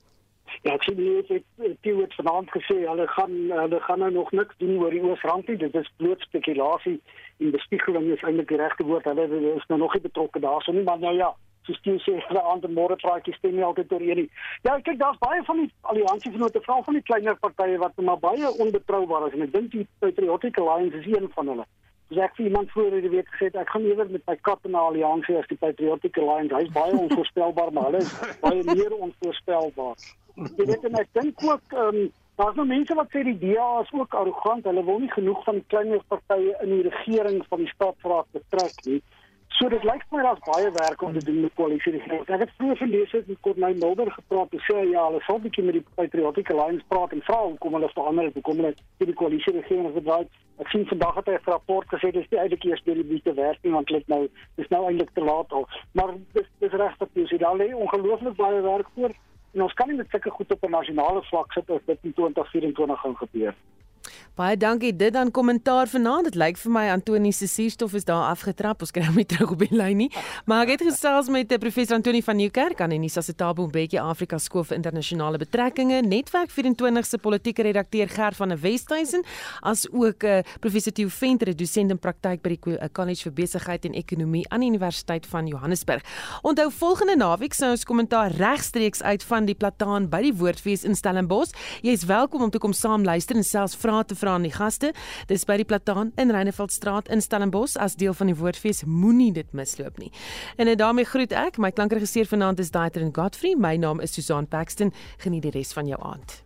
Ja, 0.67 0.73
ek 0.75 0.83
sien 0.83 0.99
jy 0.99 1.21
het 1.21 1.29
dit 1.63 1.89
het 1.95 2.15
vanaand 2.19 2.49
gesê 2.51 2.75
hulle 2.81 3.05
gaan 3.15 3.35
hulle 3.53 3.79
gaan 3.85 4.01
nou 4.03 4.09
nog 4.11 4.33
niks 4.35 4.57
doen 4.59 4.81
oor 4.81 4.91
die 4.91 5.03
Oosrand 5.05 5.47
nie. 5.47 5.59
Dit 5.61 5.77
is 5.79 5.91
bloot 6.01 6.25
spekulasie 6.27 6.97
en 7.39 7.53
bespiegeling 7.55 8.09
is 8.11 8.25
eintlik 8.27 8.49
die 8.51 8.59
regte 8.59 8.87
woord. 8.89 9.07
Hulle 9.07 9.29
is 9.53 9.69
nou 9.71 9.79
nog 9.85 9.95
nie 9.95 10.03
betrokke 10.09 10.43
daarso 10.43 10.75
nie, 10.75 10.83
maar 10.89 10.99
nou 10.99 11.15
ja, 11.15 11.29
soos 11.69 11.79
jy 11.87 11.95
sê, 12.03 12.17
hulle 12.27 12.43
ander 12.51 12.75
môre 12.81 12.99
praatjies 12.99 13.39
stem 13.39 13.55
nie 13.55 13.67
altyd 13.69 13.95
oor 13.95 14.07
een 14.09 14.23
nie. 14.25 14.27
Ja, 14.67 14.75
kyk, 14.75 14.99
daar's 15.05 15.23
baie 15.23 15.47
van 15.47 15.63
die 15.63 15.71
alliansie 15.93 16.35
vennote, 16.35 16.65
veral 16.67 16.83
van 16.91 16.99
die 16.99 17.07
kleiner 17.13 17.39
partye 17.47 17.79
wat 17.87 18.05
maar 18.11 18.21
baie 18.27 18.51
onbetroubaar 18.67 19.31
is 19.31 19.39
en 19.39 19.47
ek 19.47 19.55
dink 19.55 19.73
die 19.79 19.87
Patriotic 20.03 20.59
Alliance 20.65 20.99
is 21.05 21.09
een 21.15 21.31
van 21.39 21.55
hulle. 21.55 21.71
Dis 22.11 22.23
ek 22.27 22.37
vir 22.39 22.51
iemand 22.51 22.75
voor 22.75 22.91
die 23.07 23.15
week 23.15 23.31
gesê 23.37 23.55
ek 23.55 23.71
gaan 23.71 23.87
eerder 23.87 24.11
met 24.11 24.27
my 24.27 24.39
kat 24.51 24.67
in 24.67 24.75
'n 24.75 24.83
alliansie 24.83 25.39
as 25.39 25.47
die 25.55 25.63
Patriotic 25.63 26.19
Alliance. 26.19 26.55
Hy's 26.59 26.75
baie 26.75 26.99
onvoorspelbaar, 27.07 27.73
maar 27.73 27.93
hulle 27.93 28.07
is 28.07 28.15
baie 28.43 28.63
meer 28.75 28.95
onvoorspelbaar. 28.95 29.99
Jy 30.59 30.65
weet 30.69 30.85
en 30.85 31.03
ek 31.03 31.13
dink 31.13 31.43
ook 31.43 31.77
ehm 31.77 32.01
um, 32.05 32.07
Daar's 32.37 32.57
nou 32.59 32.67
mense 32.69 32.95
wat 32.95 33.09
sê 33.15 33.23
die 33.25 33.39
DA 33.41 33.81
is 33.81 33.93
ook 33.97 34.15
arrogant. 34.15 34.67
Hulle 34.69 34.85
wil 34.85 34.99
nie 35.01 35.13
genoeg 35.13 35.39
van 35.45 35.55
die 35.57 35.65
kleiner 35.73 36.03
partye 36.09 36.57
in 36.65 36.73
die 36.75 36.83
regering 36.85 37.39
van 37.49 37.63
die 37.63 37.71
staatsraad 37.71 38.27
betrek 38.37 38.83
nie. 38.85 38.99
So 39.57 39.71
dit 39.73 39.85
lyk 39.89 40.03
vir 40.05 40.19
my 40.19 40.25
daar's 40.27 40.43
baie 40.45 40.71
werk 40.75 41.03
om 41.03 41.15
te 41.15 41.23
doen 41.25 41.39
met 41.41 41.55
koalisie 41.57 41.95
regering. 41.95 42.27
Ek 42.29 42.43
het 42.45 42.51
vroeër 42.59 43.09
het 43.13 43.31
met 43.31 43.41
Corneil 43.41 43.79
Mulder 43.81 44.11
gepraat 44.13 44.53
en 44.53 44.63
sê 44.67 44.83
ja, 44.91 45.07
hulle 45.07 45.23
sal 45.25 45.41
bietjie 45.41 45.65
met 45.65 45.79
die 45.79 45.85
Patriotic 45.97 46.51
Alliance 46.53 46.85
praat 46.93 47.15
en 47.17 47.23
vra 47.29 47.39
hoekom 47.47 47.79
hulle 47.79 47.89
verander 47.95 48.29
het, 48.29 48.37
hoekom 48.37 48.61
hulle 48.61 48.75
die 48.99 49.17
koalisie 49.23 49.55
regering 49.57 49.95
gedraai. 49.95 50.29
Ek 50.61 50.69
sien 50.75 50.85
vandag 50.93 51.17
het 51.23 51.31
hy 51.33 51.39
'n 51.39 51.51
rapport 51.55 51.89
gesê 51.95 52.13
dis 52.13 52.29
nie 52.31 52.41
eintlik 52.43 52.65
eers 52.69 52.85
deur 52.85 53.01
die 53.01 53.33
werk 53.33 53.65
nie 53.65 53.73
want 53.73 53.89
dit 53.89 54.09
nou 54.09 54.29
dis 54.57 54.69
nou 54.69 54.83
eintlik 54.85 55.15
te 55.15 55.25
laat 55.25 55.53
al. 55.53 55.65
Maar 55.93 56.13
dis 56.37 56.49
dis 56.61 56.77
regtig 56.85 57.09
jy 57.15 57.25
sê 57.25 57.39
daar 57.39 57.57
lê 57.57 57.73
ongelooflik 57.73 58.37
baie 58.37 58.61
werk 58.61 58.89
voor 58.95 59.17
en 59.57 59.63
ons 59.65 59.75
kan 59.75 59.89
nie 59.89 59.97
met 59.97 60.11
sulke 60.13 60.31
goed 60.31 60.53
op 60.53 60.65
'n 60.65 60.71
nasionale 60.71 61.23
vlak 61.23 61.53
sit 61.53 61.71
as 61.71 61.85
dit 61.87 61.99
in 62.03 62.13
2024 62.13 63.01
gaan 63.01 63.17
gebeur. 63.17 63.55
Baie 64.37 64.57
dankie. 64.57 64.93
Dit 64.93 65.15
dan 65.17 65.31
kommentaar 65.31 65.89
vanaand. 65.89 66.29
Dit 66.29 66.35
lyk 66.37 66.59
vir 66.61 66.73
my 66.75 66.83
Antoni 66.93 67.31
se 67.33 67.47
suurstof 67.49 67.95
is 67.97 68.05
daar 68.05 68.27
afgetrap. 68.29 68.83
Ons 68.85 68.91
kry 68.93 69.07
hom 69.07 69.17
nie 69.17 69.25
terug 69.33 69.55
op 69.55 69.63
die 69.65 69.73
lyn 69.73 69.97
nie. 69.97 70.09
Maar 70.45 70.67
ek 70.67 70.75
het 70.75 70.83
gesels 70.91 71.31
met 71.33 71.53
eh, 71.53 71.59
professor 71.63 71.97
Antoni 71.97 72.21
van 72.21 72.37
Nieuwkerk 72.37 72.83
aan 72.85 72.93
die 72.93 72.99
Nisa 73.01 73.23
se 73.25 73.33
Tabo 73.33 73.65
Mbeki 73.71 73.97
Afrika 74.03 74.37
Skool 74.37 74.67
vir 74.69 74.77
Internasionale 74.77 75.41
Betrekkinge, 75.41 76.03
Netwerk 76.05 76.53
24 76.53 77.09
se 77.09 77.21
politieke 77.25 77.65
redakteur 77.65 78.13
Gert 78.13 78.37
van 78.37 78.53
der 78.53 78.61
Westhuizen, 78.61 79.25
as 79.65 79.87
ook 79.89 80.29
uh, 80.29 80.43
professor 80.61 80.93
Theo 80.93 81.09
Venter, 81.09 81.55
dosent 81.57 81.97
in 81.97 82.03
praktyk 82.03 82.45
by 82.45 82.53
die 82.53 82.77
uh, 82.77 82.91
College 82.93 83.31
vir 83.31 83.37
Besigheid 83.41 83.89
en 83.89 83.97
Ekonomie 83.97 84.45
aan 84.53 84.67
die 84.67 84.69
Universiteit 84.75 85.25
van 85.33 85.49
Johannesburg. 85.49 86.05
Onthou 86.45 86.69
volgende 86.77 87.17
naweek 87.17 87.57
sou 87.57 87.73
ons 87.73 87.89
kommentaar 87.89 88.37
regstreeks 88.37 89.01
uit 89.01 89.25
van 89.33 89.49
die 89.49 89.57
plataan 89.57 90.11
by 90.13 90.21
die 90.29 90.37
Woordfees 90.37 90.85
in 90.85 90.93
Stellenbosch. 90.99 91.57
Jy 91.81 91.97
is 91.97 92.05
welkom 92.05 92.45
om 92.45 92.53
te 92.53 92.61
kom 92.61 92.77
saam 92.77 93.09
luister 93.09 93.41
en 93.41 93.49
selfs 93.49 93.81
te 94.05 94.15
vra 94.15 94.35
aan 94.35 94.43
die 94.43 94.53
gaste. 94.53 94.93
Dis 95.27 95.45
by 95.45 95.57
die 95.57 95.65
Plataan 95.65 96.13
in 96.17 96.31
Reineveldstraat 96.31 97.09
in 97.09 97.21
Stellenbosch 97.21 97.77
as 97.77 97.97
deel 97.97 98.15
van 98.15 98.27
die 98.27 98.37
Woordfees. 98.37 98.85
Moenie 98.85 99.33
dit 99.33 99.53
misloop 99.53 99.99
nie. 99.99 100.13
En 100.57 100.67
dit 100.67 100.79
daarmee 100.79 101.05
groet 101.05 101.33
ek. 101.33 101.59
My 101.59 101.71
klankregisseur 101.71 102.27
vanaand 102.27 102.59
is 102.59 102.71
Daiter 102.71 103.03
en 103.03 103.15
Godfrey. 103.15 103.55
My 103.57 103.77
naam 103.77 104.01
is 104.01 104.13
Susan 104.13 104.47
Paxton. 104.47 104.93
Geniet 105.19 105.43
die 105.43 105.55
res 105.59 105.73
van 105.73 105.87
jou 105.87 106.03
aand. 106.03 106.46